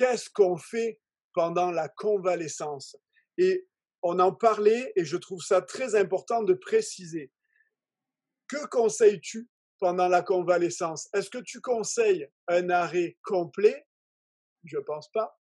Qu'est-ce 0.01 0.31
qu'on 0.31 0.57
fait 0.57 0.99
pendant 1.35 1.71
la 1.71 1.91
convalescence? 1.91 2.97
Et 3.37 3.69
on 4.01 4.19
en 4.19 4.33
parlait 4.33 4.95
et 4.97 5.05
je 5.05 5.19
trouve 5.19 5.43
ça 5.43 5.61
très 5.61 5.95
important 5.95 6.43
de 6.43 6.55
préciser. 6.55 7.31
Que 8.49 8.67
conseilles-tu 8.69 9.47
pendant 9.79 10.09
la 10.09 10.23
convalescence? 10.23 11.11
Est-ce 11.13 11.29
que 11.29 11.43
tu 11.45 11.61
conseilles 11.61 12.27
un 12.49 12.71
arrêt 12.71 13.19
complet? 13.25 13.87
Je 14.65 14.79
pense 14.79 15.11
pas. 15.13 15.39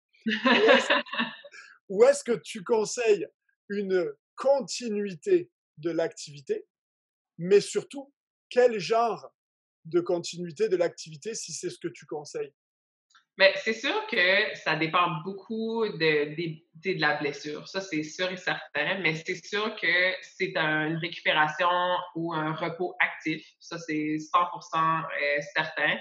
Ou 1.90 2.04
est-ce 2.04 2.24
que 2.24 2.40
tu 2.44 2.64
conseilles 2.64 3.28
une 3.70 4.14
continuité 4.36 5.50
de 5.78 5.90
l'activité, 5.90 6.68
mais 7.40 7.60
surtout, 7.60 8.14
quel 8.52 8.78
genre 8.78 9.34
de 9.86 10.00
continuité 10.00 10.70
de 10.70 10.78
l'activité 10.78 11.34
si 11.34 11.54
c'est 11.54 11.72
ce 11.72 11.80
que 11.80 11.88
tu 11.88 12.06
conseilles? 12.06 12.54
Mais 13.38 13.52
c'est 13.58 13.74
sûr 13.74 14.06
que 14.08 14.56
ça 14.56 14.76
dépend 14.76 15.10
beaucoup 15.24 15.88
de, 15.88 16.36
de, 16.36 16.94
de 16.94 17.00
la 17.00 17.16
blessure. 17.16 17.68
Ça, 17.68 17.82
c'est 17.82 18.04
sûr 18.04 18.32
et 18.32 18.38
certain. 18.38 19.00
Mais 19.00 19.16
c'est 19.16 19.44
sûr 19.44 19.76
que 19.76 20.14
c'est 20.22 20.56
une 20.56 20.98
récupération 20.98 21.98
ou 22.16 22.34
un 22.34 22.54
repos 22.54 22.96
actif. 23.00 23.44
Ça, 23.60 23.80
c'est 23.80 24.18
100% 24.18 25.04
euh, 25.04 25.42
certain. 25.56 25.98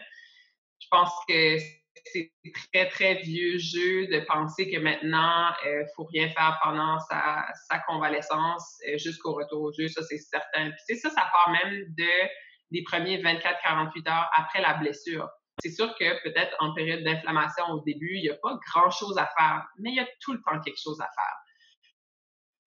Je 0.78 0.86
pense 0.90 1.10
que 1.26 1.56
c'est 2.04 2.32
très, 2.72 2.88
très 2.88 3.14
vieux 3.22 3.58
jeu 3.58 4.06
de 4.08 4.20
penser 4.26 4.70
que 4.70 4.78
maintenant, 4.78 5.52
il 5.64 5.68
euh, 5.68 5.84
faut 5.96 6.04
rien 6.04 6.28
faire 6.30 6.58
pendant 6.62 6.98
sa, 7.00 7.46
sa 7.68 7.78
convalescence 7.80 8.78
euh, 8.88 8.98
jusqu'au 8.98 9.32
retour 9.34 9.62
au 9.62 9.72
jeu. 9.72 9.88
Ça, 9.88 10.02
c'est 10.02 10.18
certain. 10.18 10.70
Puis, 10.86 10.98
ça, 10.98 11.08
ça 11.08 11.30
part 11.32 11.50
même 11.50 11.84
de, 11.96 12.28
des 12.72 12.82
premiers 12.82 13.22
24-48 13.22 14.10
heures 14.10 14.30
après 14.36 14.60
la 14.60 14.74
blessure. 14.74 15.30
C'est 15.60 15.70
sûr 15.70 15.94
que 15.98 16.22
peut-être 16.22 16.56
en 16.60 16.74
période 16.74 17.04
d'inflammation 17.04 17.64
au 17.70 17.80
début, 17.80 18.16
il 18.16 18.22
n'y 18.22 18.30
a 18.30 18.36
pas 18.36 18.58
grand-chose 18.68 19.18
à 19.18 19.28
faire, 19.38 19.66
mais 19.78 19.90
il 19.90 19.96
y 19.96 20.00
a 20.00 20.08
tout 20.20 20.32
le 20.32 20.40
temps 20.42 20.60
quelque 20.60 20.80
chose 20.82 21.00
à 21.00 21.08
faire. 21.14 21.36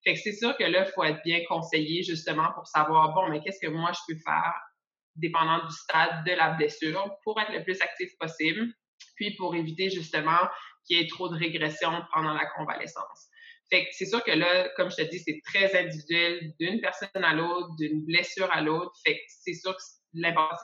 Fait 0.04 0.14
que 0.14 0.20
c'est 0.20 0.34
sûr 0.34 0.56
que 0.56 0.64
là, 0.64 0.86
il 0.88 0.92
faut 0.94 1.04
être 1.04 1.22
bien 1.24 1.42
conseillé 1.50 2.04
justement 2.04 2.52
pour 2.54 2.68
savoir, 2.68 3.14
bon, 3.14 3.30
mais 3.30 3.42
qu'est-ce 3.42 3.60
que 3.60 3.72
moi 3.72 3.92
je 3.92 4.14
peux 4.14 4.20
faire 4.20 4.54
dépendant 5.16 5.66
du 5.66 5.74
stade 5.74 6.26
de 6.26 6.32
la 6.34 6.52
blessure 6.52 7.10
pour 7.24 7.40
être 7.40 7.52
le 7.54 7.64
plus 7.64 7.82
actif 7.82 8.12
possible, 8.20 8.68
puis 9.16 9.36
pour 9.36 9.56
éviter 9.56 9.90
justement 9.90 10.48
qu'il 10.86 10.98
y 10.98 11.02
ait 11.02 11.08
trop 11.08 11.30
de 11.30 11.36
régression 11.36 11.92
pendant 12.14 12.34
la 12.34 12.46
convalescence. 12.48 13.30
Fait 13.70 13.86
que 13.86 13.90
c'est 13.94 14.06
sûr 14.06 14.24
que 14.24 14.32
là, 14.32 14.70
comme 14.76 14.92
je 14.92 14.98
te 14.98 15.02
dis, 15.04 15.20
c'est 15.20 15.42
très 15.44 15.76
individuel 15.76 16.54
d'une 16.60 16.82
personne 16.82 17.10
à 17.16 17.34
l'autre, 17.34 17.70
d'une 17.80 18.06
blessure 18.06 18.52
à 18.52 18.62
l'autre. 18.62 18.94
Fait 19.04 19.16
que 19.16 19.22
c'est 19.28 19.54
sûr 19.54 19.76
que 19.76 19.82
l'important 20.14 20.58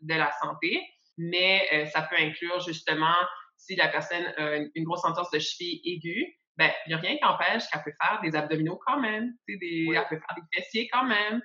de 0.00 0.14
la 0.14 0.30
santé, 0.40 0.80
mais 1.16 1.66
euh, 1.72 1.86
ça 1.86 2.02
peut 2.02 2.16
inclure 2.18 2.60
justement 2.60 3.16
si 3.56 3.76
la 3.76 3.88
personne 3.88 4.24
a 4.36 4.56
une, 4.56 4.84
grosse 4.84 5.02
sentence 5.02 5.30
de 5.30 5.38
cheville 5.38 5.80
aiguë, 5.84 6.38
ben 6.56 6.70
il 6.86 6.90
n'y 6.90 6.94
a 6.94 6.98
rien 6.98 7.16
qui 7.16 7.24
empêche 7.24 7.64
qu'elle 7.70 7.82
peut 7.82 7.92
faire 8.00 8.20
des 8.22 8.36
abdominaux 8.36 8.78
quand 8.86 9.00
même, 9.00 9.32
des, 9.48 9.88
elle 9.94 10.06
peut 10.08 10.18
faire 10.18 10.36
des 10.36 10.56
fessiers 10.56 10.88
quand 10.92 11.04
même. 11.04 11.42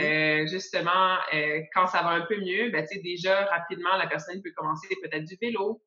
Euh, 0.00 0.46
justement, 0.46 1.18
euh, 1.32 1.60
quand 1.72 1.86
ça 1.86 2.02
va 2.02 2.10
un 2.10 2.22
peu 2.22 2.36
mieux, 2.38 2.70
ben, 2.70 2.84
déjà 3.02 3.44
rapidement, 3.44 3.96
la 3.96 4.08
personne 4.08 4.42
peut 4.42 4.50
commencer 4.56 4.88
peut-être 5.02 5.24
du 5.24 5.36
vélo, 5.40 5.82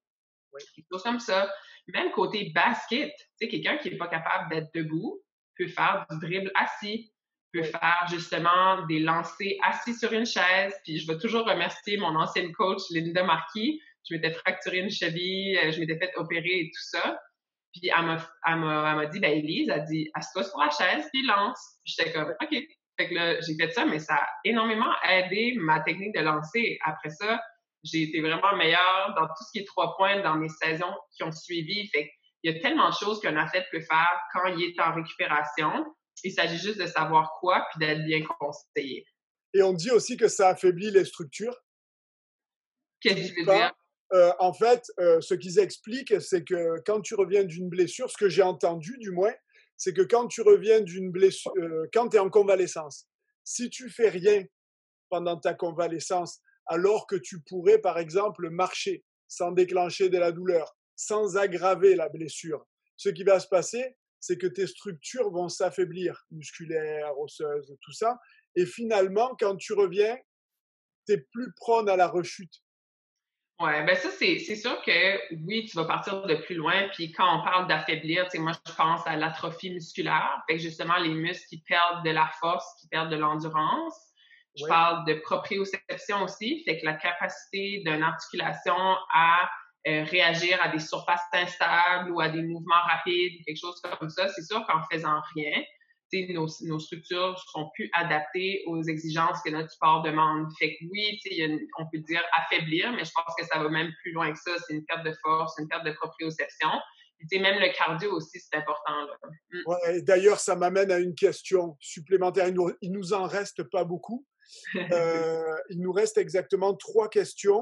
oui. 0.54 0.62
quelque 0.76 0.88
chose 0.92 1.04
comme 1.04 1.20
ça. 1.20 1.52
Même 1.88 2.12
côté 2.12 2.52
basket, 2.56 3.14
quelqu'un 3.40 3.78
qui 3.78 3.92
n'est 3.92 3.98
pas 3.98 4.08
capable 4.08 4.50
d'être 4.50 4.74
debout 4.74 5.22
peut 5.58 5.68
faire 5.68 6.06
du 6.10 6.20
dribble 6.20 6.52
assis, 6.56 7.12
peut 7.54 7.64
faire 7.64 8.06
justement 8.10 8.86
des 8.88 9.00
lancers 9.00 9.58
assis 9.64 9.94
sur 9.94 10.12
une 10.14 10.26
chaise. 10.26 10.74
Puis 10.84 11.00
je 11.00 11.08
vais 11.08 11.18
toujours 11.18 11.46
remercier 11.46 11.98
mon 11.98 12.16
ancienne 12.16 12.52
coach, 12.54 12.82
Linda 12.92 13.24
Marquis. 13.24 13.82
Je 14.10 14.16
m'étais 14.16 14.32
fracturé 14.32 14.80
une 14.80 14.90
cheville, 14.90 15.58
euh, 15.58 15.72
je 15.72 15.80
m'étais 15.80 15.98
fait 15.98 16.12
opérer 16.16 16.60
et 16.60 16.66
tout 16.74 16.98
ça. 16.98 17.20
Puis 17.74 17.92
elle 17.96 18.06
m'a, 18.06 19.06
dit, 19.08 19.20
ben 19.20 19.32
Elise, 19.32 19.70
elle 19.70 19.84
dit, 19.86 20.10
assieds-toi 20.14 20.44
sur 20.44 20.60
la 20.60 20.70
chaise, 20.70 21.08
puis 21.12 21.26
lance. 21.26 21.60
J'étais 21.86 22.12
comme, 22.12 22.34
OK. 22.42 22.58
Fait 23.00 23.10
que 23.10 23.14
là, 23.14 23.40
j'ai 23.42 23.56
fait 23.56 23.72
ça, 23.72 23.86
mais 23.86 24.00
ça 24.00 24.16
a 24.16 24.28
énormément 24.44 24.92
aidé 25.08 25.54
ma 25.58 25.82
technique 25.82 26.16
de 26.16 26.22
lancer. 26.22 26.80
Après 26.84 27.10
ça, 27.10 27.40
j'ai 27.84 28.04
été 28.04 28.22
vraiment 28.22 28.56
meilleure 28.56 29.14
dans 29.16 29.28
tout 29.28 29.44
ce 29.46 29.52
qui 29.52 29.60
est 29.60 29.68
trois 29.68 29.96
points 29.98 30.22
dans 30.22 30.36
mes 30.36 30.50
saisons 30.50 30.96
qui 31.16 31.24
ont 31.24 31.32
suivi. 31.32 31.88
Fait 31.90 32.10
il 32.44 32.54
y 32.54 32.58
a 32.58 32.62
tellement 32.62 32.90
de 32.90 32.96
choses 32.96 33.20
qu'un 33.20 33.36
athlète 33.36 33.68
peut 33.72 33.82
faire 33.82 34.22
quand 34.34 34.48
il 34.48 34.64
est 34.64 34.80
en 34.80 34.94
récupération. 34.94 35.86
Il 36.24 36.34
s'agit 36.34 36.58
juste 36.58 36.80
de 36.80 36.88
savoir 36.88 37.38
quoi 37.40 37.66
puis 37.70 37.86
d'être 37.86 38.04
bien 38.06 38.24
conseillé. 38.40 39.06
Et 39.54 39.62
on 39.62 39.74
dit 39.74 39.92
aussi 39.92 40.18
que 40.18 40.28
ça 40.28 40.50
affaiblit 40.50 40.92
les 40.92 41.06
structures. 41.06 41.56
Qu'est-ce 43.02 43.30
que 43.30 43.36
tu 43.36 43.46
veux 43.46 43.54
dire? 43.54 43.74
Euh, 44.14 44.32
en 44.40 44.54
fait, 44.54 44.86
euh, 45.00 45.20
ce 45.20 45.34
qu'ils 45.34 45.60
expliquent, 45.60 46.22
c'est 46.22 46.44
que 46.44 46.80
quand 46.86 47.02
tu 47.02 47.16
reviens 47.16 47.44
d'une 47.44 47.70
blessure, 47.70 48.10
ce 48.10 48.18
que 48.18 48.30
j'ai 48.30 48.42
entendu 48.42 48.98
du 49.00 49.12
moins, 49.12 49.34
c'est 49.76 49.94
que 49.94 50.02
quand 50.02 50.28
tu 50.28 50.42
reviens 50.42 50.82
d'une 50.82 51.12
blessure, 51.12 51.52
euh, 51.58 51.86
quand 51.94 52.10
tu 52.10 52.18
es 52.18 52.20
en 52.20 52.30
convalescence, 52.30 53.08
si 53.44 53.70
tu 53.70 53.90
fais 53.90 54.10
rien 54.10 54.44
pendant 55.10 55.38
ta 55.38 55.54
convalescence, 55.54 56.40
alors 56.66 57.06
que 57.08 57.16
tu 57.16 57.42
pourrais, 57.42 57.80
par 57.80 57.98
exemple, 57.98 58.50
marcher 58.50 59.04
sans 59.28 59.52
déclencher 59.52 60.10
de 60.10 60.18
la 60.18 60.32
douleur, 60.32 60.76
sans 60.96 61.38
aggraver 61.38 61.96
la 61.96 62.10
blessure, 62.10 62.66
ce 62.96 63.10
qui 63.10 63.24
va 63.24 63.40
se 63.40 63.48
passer, 63.48 63.98
c'est 64.20 64.38
que 64.38 64.48
tes 64.48 64.68
structures 64.68 65.30
vont 65.32 65.50
s'affaiblir, 65.50 66.26
musculaires, 66.32 67.18
osseuses, 67.20 67.76
tout 67.82 67.94
ça. 67.94 68.20
Et 68.56 68.66
finalement, 68.66 69.36
quand 69.40 69.56
tu 69.56 69.74
reviens, 69.74 70.18
tu 71.08 71.14
es 71.14 71.18
plus 71.32 71.54
prône 71.54 71.90
à 71.90 71.96
la 71.96 72.08
rechute. 72.08 72.62
Ouais, 73.60 73.84
ben 73.86 73.96
ça, 73.96 74.10
c'est, 74.12 74.38
sûr 74.38 74.80
que 74.84 75.36
oui, 75.48 75.66
tu 75.66 75.76
vas 75.78 75.86
partir 75.86 76.22
de 76.28 76.36
plus 76.36 76.54
loin. 76.54 76.90
Puis 76.94 77.12
quand 77.12 77.40
on 77.40 77.44
parle 77.44 77.68
d'affaiblir, 77.68 78.28
moi, 78.36 78.52
je 78.68 78.74
pense 78.74 79.06
à 79.08 79.16
l'atrophie 79.16 79.72
musculaire. 79.72 80.44
Fait 80.48 80.58
que 80.58 80.62
justement, 80.62 80.98
les 80.98 81.14
muscles 81.14 81.48
qui 81.48 81.62
perdent 81.62 82.06
de 82.06 82.12
la 82.12 82.30
force, 82.40 82.66
qui 82.80 82.88
perdent 82.88 83.10
de 83.10 83.18
l'endurance. 83.18 83.96
Je 84.56 84.66
parle 84.66 85.06
de 85.06 85.16
proprioception 85.16 86.24
aussi. 86.24 86.64
Fait 86.66 86.80
que 86.80 86.86
la 86.86 86.94
capacité 86.94 87.82
d'une 87.84 88.04
articulation 88.04 88.76
à 89.12 89.50
euh, 89.88 90.04
réagir 90.04 90.58
à 90.62 90.70
des 90.70 90.80
surfaces 90.80 91.22
instables 91.34 92.12
ou 92.12 92.20
à 92.20 92.30
des 92.30 92.42
mouvements 92.42 92.82
rapides, 92.90 93.44
quelque 93.46 93.60
chose 93.60 93.80
comme 93.82 94.10
ça, 94.10 94.28
c'est 94.30 94.44
sûr 94.44 94.66
qu'en 94.68 94.82
faisant 94.92 95.22
rien, 95.36 95.64
nos, 96.30 96.48
nos 96.62 96.80
structures 96.80 97.38
sont 97.52 97.70
plus 97.76 97.90
adaptées 97.94 98.64
aux 98.68 98.82
exigences 98.84 99.42
que 99.44 99.52
notre 99.52 99.72
sport 99.72 100.04
demande. 100.04 100.48
Fait 100.58 100.76
que 100.76 100.86
oui, 100.92 101.20
on 101.80 101.86
peut 101.92 102.00
dire 102.00 102.24
affaiblir, 102.34 102.92
mais 102.94 103.04
je 103.04 103.12
pense 103.14 103.36
que 103.38 103.46
ça 103.46 103.60
va 103.60 103.70
même 103.70 103.92
plus 104.02 104.12
loin 104.12 104.32
que 104.32 104.40
ça. 104.40 104.52
C'est 104.66 104.74
une 104.74 104.86
perte 104.86 105.06
de 105.06 105.14
force, 105.24 105.54
une 105.60 105.68
perte 105.68 105.86
de 105.86 105.92
proprioception. 105.92 106.70
Et 107.32 107.40
même 107.40 107.60
le 107.60 107.76
cardio 107.76 108.12
aussi, 108.12 108.40
c'est 108.40 108.58
important. 108.58 109.08
Mm. 109.52 110.02
D'ailleurs, 110.02 110.40
ça 110.40 110.56
m'amène 110.56 110.92
à 110.92 111.00
une 111.00 111.16
question 111.16 111.76
supplémentaire. 111.80 112.48
Il 112.48 112.54
nous, 112.54 112.72
nous 112.84 113.14
en 113.14 113.26
reste 113.26 113.64
pas 113.64 113.84
beaucoup. 113.84 114.26
Euh, 114.94 115.58
il 115.70 115.82
nous 115.82 115.92
reste 115.92 116.18
exactement 116.18 116.74
trois 116.74 117.10
questions. 117.10 117.62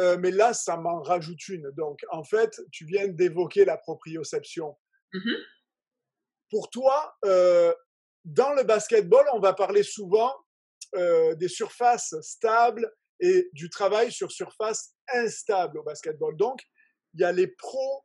Euh, 0.00 0.16
mais 0.18 0.30
là, 0.30 0.54
ça 0.54 0.76
m'en 0.76 1.02
rajoute 1.02 1.46
une. 1.48 1.70
Donc, 1.72 2.00
en 2.10 2.24
fait, 2.24 2.58
tu 2.72 2.86
viens 2.86 3.08
d'évoquer 3.08 3.64
la 3.64 3.76
proprioception. 3.76 4.76
Mmh 5.12 5.34
Pour 6.50 6.70
toi, 6.70 7.14
euh, 7.24 7.74
dans 8.24 8.54
le 8.54 8.62
basketball, 8.62 9.26
on 9.34 9.40
va 9.40 9.52
parler 9.52 9.82
souvent 9.82 10.32
euh, 10.94 11.34
des 11.34 11.48
surfaces 11.48 12.14
stables 12.22 12.90
et 13.20 13.50
du 13.52 13.68
travail 13.68 14.10
sur 14.10 14.32
surface 14.32 14.94
instable 15.12 15.78
au 15.78 15.82
basketball. 15.82 16.34
Donc, 16.36 16.62
il 17.14 17.20
y 17.20 17.24
a 17.24 17.32
les 17.32 17.48
pros 17.48 18.04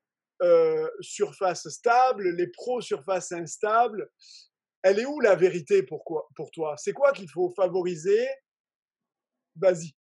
surfaces 0.99 1.69
stables, 1.69 2.35
les 2.35 2.47
pros 2.47 2.81
surfaces 2.81 3.31
instables. 3.31 4.09
Elle 4.83 4.99
est 4.99 5.05
où 5.05 5.21
la 5.21 5.35
vérité 5.35 5.81
pour, 5.81 6.03
pour 6.35 6.51
toi? 6.51 6.75
C'est 6.77 6.91
quoi 6.91 7.13
qu'il 7.13 7.29
faut 7.29 7.53
favoriser 7.55 8.27
Vas-y. 9.55 9.93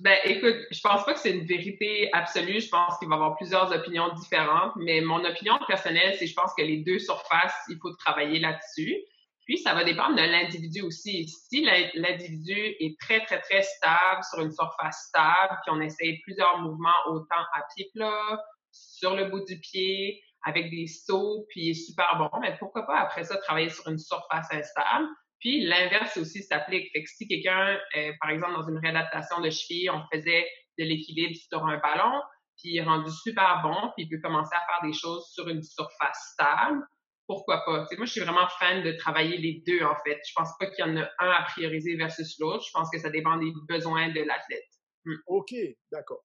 ben, 0.00 0.18
écoute, 0.24 0.56
je 0.70 0.80
pense 0.80 1.04
pas 1.04 1.14
que 1.14 1.20
c'est 1.20 1.30
une 1.30 1.46
vérité 1.46 2.10
absolue. 2.12 2.60
Je 2.60 2.68
pense 2.68 2.98
qu'il 2.98 3.08
va 3.08 3.14
y 3.14 3.18
avoir 3.18 3.36
plusieurs 3.36 3.70
opinions 3.72 4.12
différentes, 4.14 4.72
mais 4.76 5.00
mon 5.00 5.24
opinion 5.24 5.58
personnelle, 5.66 6.16
c'est 6.18 6.26
je 6.26 6.34
pense 6.34 6.52
que 6.56 6.62
les 6.62 6.78
deux 6.78 6.98
surfaces, 6.98 7.54
il 7.68 7.78
faut 7.80 7.92
travailler 7.94 8.40
là-dessus. 8.40 8.96
Puis, 9.44 9.58
ça 9.58 9.74
va 9.74 9.84
dépendre 9.84 10.16
de 10.16 10.22
l'individu 10.22 10.82
aussi. 10.82 11.28
Si 11.28 11.64
l'individu 11.94 12.76
est 12.78 12.98
très, 13.00 13.24
très, 13.24 13.40
très 13.40 13.62
stable 13.62 14.22
sur 14.30 14.40
une 14.40 14.52
surface 14.52 15.06
stable, 15.08 15.58
puis 15.64 15.72
on 15.72 15.80
essaye 15.80 16.20
plusieurs 16.22 16.58
mouvements 16.58 16.90
autant 17.06 17.42
à 17.54 17.62
pied 17.74 17.90
plat, 17.94 18.38
sur 18.70 19.14
le 19.14 19.26
bout 19.26 19.44
du 19.44 19.58
pied, 19.58 20.22
avec 20.44 20.70
des 20.70 20.86
sauts, 20.86 21.46
puis 21.48 21.60
il 21.60 21.70
est 21.70 21.74
super 21.74 22.16
bon, 22.18 22.30
mais 22.40 22.56
pourquoi 22.58 22.86
pas 22.86 22.98
après 22.98 23.24
ça 23.24 23.36
travailler 23.38 23.68
sur 23.68 23.86
une 23.88 23.98
surface 23.98 24.48
instable? 24.50 25.06
Puis 25.42 25.66
l'inverse 25.66 26.16
aussi 26.18 26.40
s'applique. 26.44 26.92
Fait 26.92 27.02
que 27.02 27.10
si 27.10 27.26
quelqu'un, 27.26 27.76
euh, 27.96 28.12
par 28.20 28.30
exemple, 28.30 28.54
dans 28.54 28.68
une 28.68 28.78
réadaptation 28.78 29.40
de 29.40 29.50
cheville, 29.50 29.90
on 29.90 30.02
faisait 30.14 30.46
de 30.78 30.84
l'équilibre 30.84 31.34
sur 31.34 31.66
un 31.66 31.78
ballon, 31.78 32.22
puis 32.56 32.70
il 32.70 32.78
est 32.78 32.84
rendu 32.84 33.10
super 33.10 33.60
bon, 33.60 33.90
puis 33.96 34.04
il 34.04 34.08
peut 34.08 34.20
commencer 34.22 34.54
à 34.54 34.60
faire 34.60 34.88
des 34.88 34.96
choses 34.96 35.26
sur 35.34 35.48
une 35.48 35.62
surface 35.62 36.30
stable, 36.32 36.86
pourquoi 37.26 37.64
pas? 37.64 37.86
moi, 37.96 38.06
je 38.06 38.12
suis 38.12 38.20
vraiment 38.20 38.46
fan 38.60 38.84
de 38.84 38.92
travailler 38.92 39.36
les 39.36 39.62
deux, 39.66 39.82
en 39.84 39.96
fait. 40.04 40.20
Je 40.24 40.32
pense 40.34 40.50
pas 40.60 40.66
qu'il 40.66 40.84
y 40.84 40.88
en 40.88 40.96
a 40.96 41.08
un 41.18 41.30
à 41.30 41.42
prioriser 41.44 41.96
versus 41.96 42.38
l'autre. 42.38 42.64
Je 42.64 42.70
pense 42.72 42.88
que 42.90 42.98
ça 42.98 43.10
dépend 43.10 43.36
des 43.36 43.52
besoins 43.68 44.10
de 44.10 44.20
l'athlète. 44.20 44.68
Hmm. 45.04 45.16
OK, 45.26 45.54
d'accord. 45.90 46.24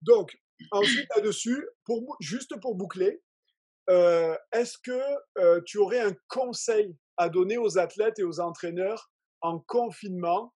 Donc, 0.00 0.38
ensuite, 0.70 1.06
là-dessus, 1.16 1.66
pour, 1.84 2.16
juste 2.20 2.58
pour 2.60 2.76
boucler, 2.76 3.20
euh, 3.90 4.36
est-ce 4.52 4.78
que 4.78 5.02
euh, 5.38 5.60
tu 5.66 5.78
aurais 5.78 6.00
un 6.00 6.14
conseil 6.28 6.96
à 7.16 7.28
donner 7.28 7.58
aux 7.58 7.78
athlètes 7.78 8.18
et 8.18 8.24
aux 8.24 8.40
entraîneurs 8.40 9.10
en 9.40 9.58
confinement 9.60 10.54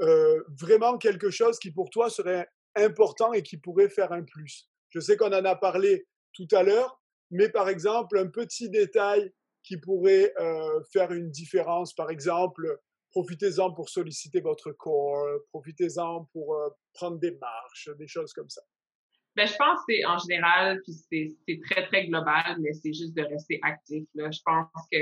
euh, 0.00 0.42
Vraiment 0.60 0.98
quelque 0.98 1.30
chose 1.30 1.58
qui 1.58 1.70
pour 1.70 1.90
toi 1.90 2.10
serait 2.10 2.48
important 2.76 3.32
et 3.32 3.42
qui 3.42 3.56
pourrait 3.56 3.90
faire 3.90 4.12
un 4.12 4.22
plus 4.22 4.68
Je 4.90 5.00
sais 5.00 5.16
qu'on 5.16 5.32
en 5.32 5.44
a 5.44 5.54
parlé 5.54 6.06
tout 6.32 6.48
à 6.52 6.62
l'heure, 6.62 7.00
mais 7.30 7.50
par 7.50 7.68
exemple, 7.68 8.18
un 8.18 8.28
petit 8.28 8.70
détail 8.70 9.32
qui 9.62 9.76
pourrait 9.76 10.32
faire 10.92 11.12
une 11.12 11.30
différence, 11.30 11.94
par 11.94 12.10
exemple, 12.10 12.80
profitez-en 13.10 13.72
pour 13.74 13.90
solliciter 13.90 14.40
votre 14.40 14.72
corps, 14.72 15.26
profitez-en 15.50 16.24
pour 16.32 16.58
prendre 16.94 17.18
des 17.18 17.32
marches, 17.32 17.90
des 17.98 18.08
choses 18.08 18.32
comme 18.32 18.48
ça. 18.48 18.62
Ben, 19.34 19.46
je 19.46 19.56
pense 19.56 19.78
que 19.78 19.94
c'est 19.94 20.04
en 20.04 20.18
général, 20.18 20.80
puis 20.82 20.92
c'est 21.46 21.60
très, 21.70 21.86
très 21.86 22.06
global, 22.06 22.56
mais 22.60 22.72
c'est 22.74 22.92
juste 22.92 23.14
de 23.14 23.22
rester 23.22 23.58
actif. 23.62 24.06
Là. 24.14 24.30
Je 24.30 24.40
pense 24.44 24.68
que 24.90 24.98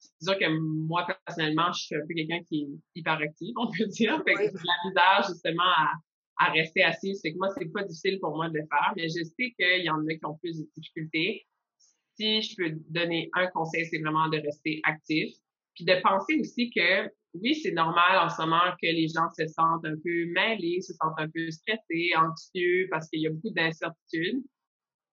c'est 0.00 0.24
sûr 0.24 0.38
que 0.38 0.48
moi, 0.48 1.06
personnellement, 1.26 1.72
je 1.72 1.84
suis 1.84 1.94
un 1.94 2.00
peu 2.00 2.14
quelqu'un 2.14 2.42
qui 2.42 2.62
est 2.62 2.98
hyper 2.98 3.14
actif, 3.14 3.52
on 3.56 3.70
peut 3.70 3.86
dire. 3.86 4.22
Fait 4.24 4.34
que 4.34 4.42
la 4.42 4.88
misère 4.88 5.24
justement 5.28 5.62
à, 5.62 5.92
à 6.40 6.50
rester 6.50 6.82
assis. 6.82 7.14
C'est 7.16 7.32
que 7.32 7.38
moi, 7.38 7.48
c'est 7.56 7.70
pas 7.72 7.84
difficile 7.84 8.18
pour 8.18 8.34
moi 8.34 8.48
de 8.48 8.58
le 8.58 8.66
faire, 8.66 8.92
mais 8.96 9.08
je 9.08 9.22
sais 9.22 9.54
qu'il 9.58 9.84
y 9.84 9.90
en 9.90 10.04
a 10.06 10.14
qui 10.14 10.24
ont 10.24 10.36
plus 10.38 10.58
de 10.58 10.66
difficultés. 10.76 11.46
Si 12.16 12.42
je 12.42 12.56
peux 12.56 12.70
donner 12.88 13.30
un 13.34 13.46
conseil, 13.48 13.86
c'est 13.86 13.98
vraiment 13.98 14.28
de 14.28 14.38
rester 14.38 14.80
actif. 14.84 15.32
Puis 15.74 15.84
de 15.84 15.94
penser 16.02 16.40
aussi 16.40 16.70
que 16.70 17.08
oui, 17.34 17.54
c'est 17.54 17.70
normal 17.70 18.18
en 18.18 18.28
ce 18.28 18.42
moment 18.42 18.74
que 18.82 18.86
les 18.86 19.06
gens 19.06 19.28
se 19.38 19.46
sentent 19.46 19.84
un 19.84 19.94
peu 20.02 20.26
mêlés, 20.32 20.80
se 20.80 20.92
sentent 20.94 21.18
un 21.18 21.28
peu 21.28 21.50
stressés, 21.50 22.10
anxieux, 22.16 22.88
parce 22.90 23.08
qu'il 23.08 23.20
y 23.20 23.26
a 23.26 23.30
beaucoup 23.30 23.54
d'incertitudes. 23.54 24.42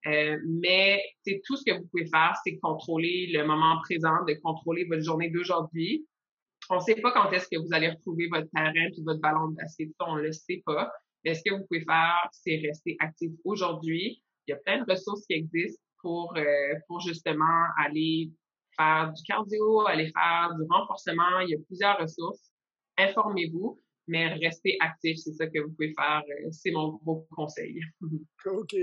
Euh, 0.08 0.38
mais 0.46 1.02
c'est 1.24 1.42
tout 1.46 1.58
ce 1.58 1.64
que 1.66 1.78
vous 1.78 1.88
pouvez 1.88 2.08
faire, 2.08 2.34
c'est 2.44 2.58
contrôler 2.60 3.28
le 3.34 3.46
moment 3.46 3.80
présent, 3.82 4.24
de 4.26 4.34
contrôler 4.42 4.86
votre 4.86 5.04
journée 5.04 5.30
d'aujourd'hui. 5.30 6.08
On 6.70 6.76
ne 6.76 6.82
sait 6.82 6.96
pas 6.96 7.12
quand 7.12 7.32
est-ce 7.32 7.48
que 7.48 7.58
vous 7.58 7.74
allez 7.74 7.90
retrouver 7.90 8.28
votre 8.28 8.48
terrain 8.54 8.90
puis 8.94 9.04
votre 9.06 9.20
ballon 9.20 9.50
de 9.50 9.58
on 10.00 10.16
ne 10.16 10.22
le 10.22 10.32
sait 10.32 10.62
pas. 10.66 10.92
Mais 11.26 11.34
ce 11.34 11.42
que 11.44 11.54
vous 11.54 11.66
pouvez 11.68 11.84
faire, 11.84 12.30
c'est 12.32 12.58
rester 12.58 12.96
actif 13.00 13.32
aujourd'hui. 13.44 14.24
Il 14.48 14.52
y 14.52 14.54
a 14.54 14.58
plein 14.58 14.84
de 14.84 14.90
ressources 14.90 15.26
qui 15.26 15.34
existent 15.34 15.82
pour, 16.02 16.36
euh, 16.38 16.44
pour 16.88 17.02
justement 17.02 17.66
aller 17.78 18.32
faire 18.78 19.12
du 19.14 19.24
cardio, 19.24 19.88
aller 19.88 20.12
faire 20.12 20.56
du 20.56 20.66
renforcement. 20.70 21.40
Il 21.42 21.50
y 21.50 21.56
a 21.56 21.58
plusieurs 21.68 22.00
ressources. 22.00 22.52
Informez-vous, 22.98 23.82
mais 24.08 24.34
restez 24.36 24.78
actif. 24.80 25.18
C'est 25.18 25.34
ça 25.34 25.48
que 25.48 25.60
vous 25.60 25.72
pouvez 25.72 25.94
faire. 25.94 26.22
Euh, 26.30 26.48
c'est 26.52 26.72
mon 26.72 26.94
gros 27.04 27.28
conseil. 27.32 27.80
OK. 28.46 28.76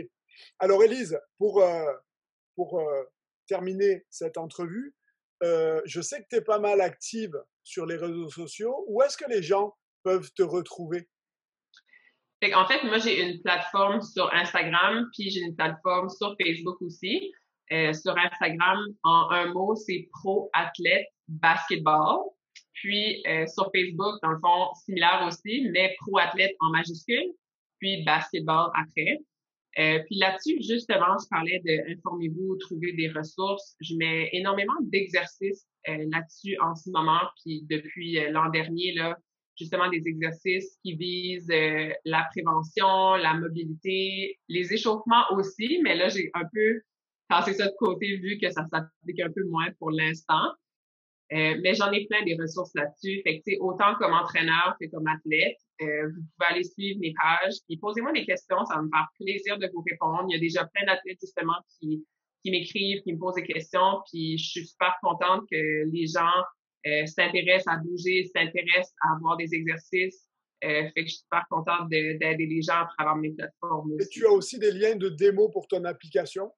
Alors, 0.59 0.83
Elise, 0.83 1.19
pour, 1.39 1.63
euh, 1.63 1.93
pour 2.57 2.81
euh, 2.81 3.05
terminer 3.47 4.05
cette 4.11 4.39
entrevue, 4.39 4.95
je 5.85 6.01
sais 6.01 6.23
que 6.23 6.27
tu 6.31 6.37
es 6.37 6.41
pas 6.41 6.59
mal 6.59 6.81
active 6.81 7.39
sur 7.63 7.85
les 7.85 7.97
réseaux 7.97 8.31
sociaux. 8.31 8.85
Où 8.89 9.03
est-ce 9.03 9.19
que 9.19 9.29
les 9.29 9.43
gens 9.43 9.77
peuvent 10.03 10.31
te 10.33 10.43
retrouver? 10.43 11.07
En 12.55 12.67
fait, 12.67 12.83
moi, 12.85 12.99
j'ai 12.99 13.23
une 13.23 13.43
plateforme 13.43 14.03
sur 14.03 14.33
Instagram, 14.33 15.09
puis 15.13 15.31
j'ai 15.31 15.41
une 15.41 15.55
plateforme 15.55 16.09
sur 16.09 16.35
Facebook 16.43 16.81
aussi. 16.83 17.33
Euh, 17.73 17.93
sur 17.95 18.17
Instagram, 18.19 18.79
en 19.03 19.31
un 19.31 19.53
mot, 19.53 19.75
c'est 19.75 20.09
Pro 20.13 20.51
Athlète 20.53 21.07
Basketball. 21.29 22.21
Puis 22.75 23.23
euh, 23.27 23.47
sur 23.47 23.71
Facebook, 23.75 24.21
dans 24.23 24.31
le 24.31 24.39
fond, 24.41 24.75
similaire 24.85 25.25
aussi, 25.27 25.69
mais 25.73 25.95
Pro 26.01 26.19
Athlète 26.19 26.55
en 26.61 26.71
majuscule, 26.71 27.33
puis 27.79 28.05
Basketball 28.05 28.71
après. 28.75 29.21
Euh, 29.79 29.99
puis 30.07 30.17
là-dessus, 30.17 30.57
justement, 30.63 31.17
je 31.21 31.29
parlais 31.29 31.61
de 31.65 31.97
informez-vous, 31.97 32.57
trouver 32.57 32.93
des 32.93 33.09
ressources. 33.09 33.77
Je 33.81 33.97
mets 33.97 34.31
énormément 34.33 34.75
d'exercices 34.83 35.67
là-dessus 35.87 36.57
en 36.63 36.75
ce 36.75 36.89
moment, 36.91 37.21
puis 37.43 37.67
depuis 37.69 38.19
l'an 38.31 38.49
dernier, 38.49 38.95
là, 38.95 39.19
justement 39.59 39.91
des 39.91 40.03
exercices 40.07 40.79
qui 40.83 40.95
visent 40.95 41.53
la 42.05 42.27
prévention, 42.31 43.17
la 43.17 43.35
mobilité, 43.35 44.39
les 44.49 44.73
échauffements 44.73 45.25
aussi, 45.33 45.81
mais 45.83 45.95
là, 45.95 46.09
j'ai 46.09 46.31
un 46.33 46.45
peu 46.53 46.81
c'est 47.45 47.55
ça 47.55 47.67
de 47.67 47.75
côté 47.79 48.17
vu 48.17 48.39
que 48.39 48.51
ça 48.51 48.65
s'applique 48.71 49.21
un 49.21 49.31
peu 49.31 49.45
moins 49.45 49.71
pour 49.79 49.91
l'instant. 49.91 50.53
Euh, 51.33 51.57
mais 51.63 51.75
j'en 51.75 51.91
ai 51.91 52.07
plein 52.07 52.23
des 52.25 52.37
ressources 52.37 52.75
là-dessus. 52.75 53.23
Fait 53.25 53.41
que, 53.41 53.59
autant 53.61 53.95
comme 53.97 54.13
entraîneur 54.13 54.77
que 54.81 54.87
comme 54.91 55.07
athlète, 55.07 55.57
euh, 55.83 56.09
vous 56.09 56.23
pouvez 56.37 56.51
aller 56.51 56.65
suivre 56.65 57.01
mes 57.01 57.15
pages. 57.15 57.55
Puis 57.67 57.77
posez-moi 57.79 58.13
des 58.13 58.25
questions, 58.25 58.65
ça 58.67 58.77
va 58.77 58.83
me 58.83 58.89
faire 58.89 59.09
plaisir 59.19 59.59
de 59.59 59.69
vous 59.73 59.83
répondre. 59.89 60.27
Il 60.29 60.35
y 60.35 60.37
a 60.37 60.41
déjà 60.41 60.65
plein 60.67 60.87
d'athlètes 60.87 61.19
justement 61.21 61.57
qui, 61.79 62.05
qui 62.43 62.51
m'écrivent, 62.51 63.03
qui 63.03 63.13
me 63.13 63.19
posent 63.19 63.35
des 63.35 63.45
questions. 63.45 64.03
Puis 64.11 64.39
je 64.39 64.51
suis 64.51 64.67
super 64.67 64.95
contente 65.03 65.43
que 65.51 65.91
les 65.91 66.07
gens 66.07 66.43
euh, 66.87 67.07
s'intéressent 67.07 67.75
à 67.75 67.79
bouger, 67.79 68.25
s'intéressent 68.35 68.95
à 69.03 69.15
avoir 69.17 69.37
des 69.37 69.53
exercices. 69.55 70.29
fait 70.63 70.93
que 70.95 71.03
je 71.03 71.09
suis 71.09 71.19
super 71.19 71.45
contente 71.51 71.89
d'aider 71.89 72.47
les 72.47 72.63
gens 72.63 72.83
à 72.83 72.89
travers 72.97 73.17
mes 73.17 73.31
plateformes. 73.31 73.93
Et 74.01 74.07
tu 74.07 74.27
as 74.27 74.31
aussi 74.31 74.59
des 74.59 74.73
liens 74.73 74.97
de 74.97 75.09
démo 75.09 75.49
pour 75.49 75.67
ton 75.67 75.85
application? 75.85 76.53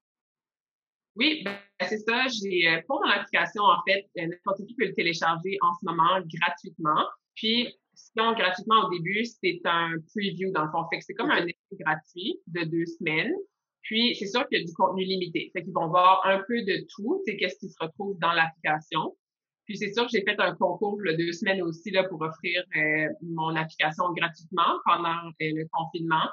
Oui, 1.17 1.43
ben, 1.45 1.57
c'est 1.81 1.99
ça. 1.99 2.27
J'ai 2.29 2.83
pour 2.87 3.01
mon 3.03 3.11
application, 3.11 3.63
en 3.63 3.83
fait, 3.89 4.07
n'importe 4.15 4.67
qui 4.67 4.75
peut 4.75 4.85
le 4.85 4.95
télécharger 4.95 5.57
en 5.63 5.73
ce 5.81 5.87
moment 5.87 6.21
gratuitement. 6.27 7.09
Puis, 7.35 7.75
sinon, 7.97 8.35
gratuitement 8.35 8.87
au 8.87 8.91
début, 8.91 9.25
c'est 9.25 9.61
un 9.65 9.95
preview 10.15 10.53
dans 10.53 10.65
le 10.65 10.71
fond. 10.71 10.87
Fait 10.91 10.99
que 10.99 11.05
c'est 11.05 11.15
comme 11.15 11.31
un 11.31 11.45
essai 11.45 11.77
gratuit 11.81 12.39
de 12.47 12.65
deux 12.65 12.87
semaines. 12.87 13.35
Puis, 13.83 14.17
c'est 14.17 14.27
sûr 14.27 14.47
qu'il 14.49 14.59
y 14.59 14.63
a 14.63 14.65
du 14.65 14.73
contenu 14.75 15.05
limité. 15.05 15.51
Fait 15.53 15.63
qu'ils 15.63 15.73
vont 15.73 15.89
voir 15.89 16.21
un 16.27 16.43
peu 16.47 16.63
de 16.63 16.87
tout, 16.95 17.23
c'est 17.25 17.37
qu'est-ce 17.37 17.59
qui 17.59 17.69
se 17.69 17.77
retrouve 17.81 18.19
dans 18.19 18.33
l'application. 18.33 19.17
Puis, 19.65 19.77
c'est 19.79 19.93
sûr 19.93 20.05
que 20.05 20.11
j'ai 20.13 20.23
fait 20.23 20.39
un 20.39 20.55
concours 20.55 20.99
de 20.99 21.13
deux 21.13 21.33
semaines 21.33 21.63
aussi 21.63 21.91
là 21.91 22.05
pour 22.05 22.21
offrir 22.21 22.65
euh, 22.77 23.09
mon 23.23 23.55
application 23.55 24.13
gratuitement 24.13 24.81
pendant 24.85 25.27
euh, 25.27 25.31
le 25.41 25.67
confinement. 25.73 26.29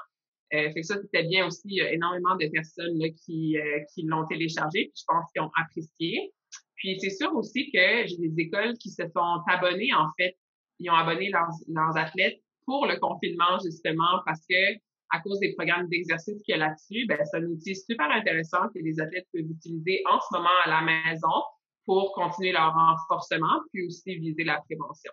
Euh, 0.52 0.70
fait 0.72 0.80
que 0.80 0.86
ça, 0.86 1.00
c'était 1.00 1.24
bien 1.24 1.46
aussi. 1.46 1.62
Il 1.64 1.76
y 1.76 1.80
a 1.80 1.92
énormément 1.92 2.36
de 2.36 2.46
personnes 2.48 2.98
là, 2.98 3.08
qui, 3.24 3.58
euh, 3.58 3.80
qui 3.92 4.02
l'ont 4.02 4.26
téléchargé. 4.26 4.90
Puis, 4.92 5.00
je 5.00 5.04
pense 5.06 5.24
qu'ils 5.32 5.42
ont 5.42 5.50
apprécié. 5.60 6.32
Puis, 6.76 6.98
c'est 7.00 7.10
sûr 7.10 7.34
aussi 7.34 7.70
que 7.72 8.06
j'ai 8.06 8.16
des 8.18 8.42
écoles 8.42 8.76
qui 8.78 8.90
se 8.90 9.02
sont 9.14 9.42
abonnées, 9.48 9.94
en 9.94 10.08
fait. 10.18 10.36
Ils 10.80 10.90
ont 10.90 10.94
abonné 10.94 11.30
leurs, 11.30 11.50
leurs 11.68 11.96
athlètes 11.96 12.40
pour 12.66 12.86
le 12.86 12.96
confinement, 12.98 13.58
justement, 13.62 14.22
parce 14.24 14.40
que 14.48 14.74
à 15.10 15.20
cause 15.20 15.38
des 15.38 15.54
programmes 15.54 15.88
d'exercice 15.88 16.42
qu'il 16.42 16.56
y 16.56 16.60
a 16.60 16.66
là-dessus, 16.66 17.06
ben, 17.06 17.18
c'est 17.24 17.36
un 17.36 17.44
outil 17.44 17.76
super 17.76 18.10
intéressant 18.10 18.68
que 18.74 18.80
les 18.80 18.98
athlètes 19.00 19.26
peuvent 19.32 19.48
utiliser 19.48 20.02
en 20.10 20.18
ce 20.20 20.36
moment 20.36 20.48
à 20.64 20.68
la 20.68 20.82
maison 20.82 21.42
pour 21.84 22.12
continuer 22.14 22.52
leur 22.52 22.72
renforcement, 22.72 23.60
puis 23.72 23.86
aussi 23.86 24.16
viser 24.16 24.44
la 24.44 24.60
prévention. 24.62 25.12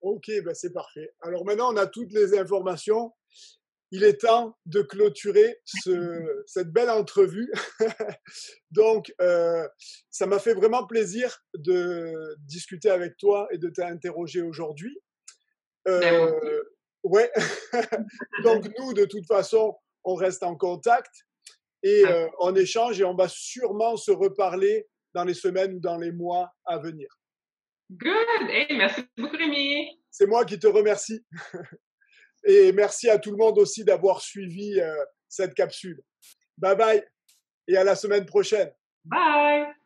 OK, 0.00 0.30
ben 0.44 0.54
c'est 0.54 0.72
parfait. 0.72 1.10
Alors 1.20 1.44
maintenant, 1.44 1.72
on 1.72 1.76
a 1.76 1.86
toutes 1.86 2.12
les 2.12 2.38
informations. 2.38 3.12
Il 3.92 4.04
est 4.04 4.18
temps 4.20 4.56
de 4.66 4.82
clôturer 4.82 5.58
ce, 5.64 5.90
cette 6.46 6.70
belle 6.70 6.90
entrevue. 6.90 7.52
Donc, 8.70 9.12
euh, 9.20 9.66
ça 10.10 10.26
m'a 10.26 10.38
fait 10.38 10.54
vraiment 10.54 10.86
plaisir 10.86 11.42
de 11.54 12.36
discuter 12.40 12.90
avec 12.90 13.16
toi 13.16 13.48
et 13.50 13.58
de 13.58 13.68
t'interroger 13.68 14.42
aujourd'hui. 14.42 14.96
Ben, 15.84 16.02
euh, 16.02 16.62
Ouais. 17.02 17.30
Donc 18.44 18.68
nous, 18.78 18.92
de 18.92 19.06
toute 19.06 19.26
façon, 19.26 19.74
on 20.04 20.14
reste 20.14 20.42
en 20.42 20.54
contact 20.54 21.10
et 21.82 22.02
Ah. 22.06 22.12
euh, 22.12 22.28
on 22.40 22.54
échange 22.54 23.00
et 23.00 23.04
on 23.04 23.14
va 23.14 23.26
sûrement 23.28 23.96
se 23.96 24.10
reparler 24.10 24.86
dans 25.14 25.24
les 25.24 25.34
semaines 25.34 25.74
ou 25.74 25.80
dans 25.80 25.96
les 25.96 26.12
mois 26.12 26.50
à 26.66 26.78
venir. 26.78 27.08
Good! 27.90 28.50
Hey, 28.50 28.76
merci 28.76 29.02
beaucoup, 29.16 29.36
Rémi! 29.36 29.98
C'est 30.10 30.26
moi 30.26 30.44
qui 30.44 30.58
te 30.58 30.66
remercie. 30.66 31.24
Et 32.44 32.72
merci 32.72 33.08
à 33.10 33.18
tout 33.18 33.30
le 33.30 33.36
monde 33.36 33.58
aussi 33.58 33.84
d'avoir 33.84 34.20
suivi 34.20 34.80
euh, 34.80 34.94
cette 35.28 35.54
capsule. 35.54 36.02
Bye 36.56 36.76
bye 36.76 37.04
et 37.68 37.76
à 37.76 37.84
la 37.84 37.94
semaine 37.94 38.26
prochaine. 38.26 38.70
Bye! 39.04 39.79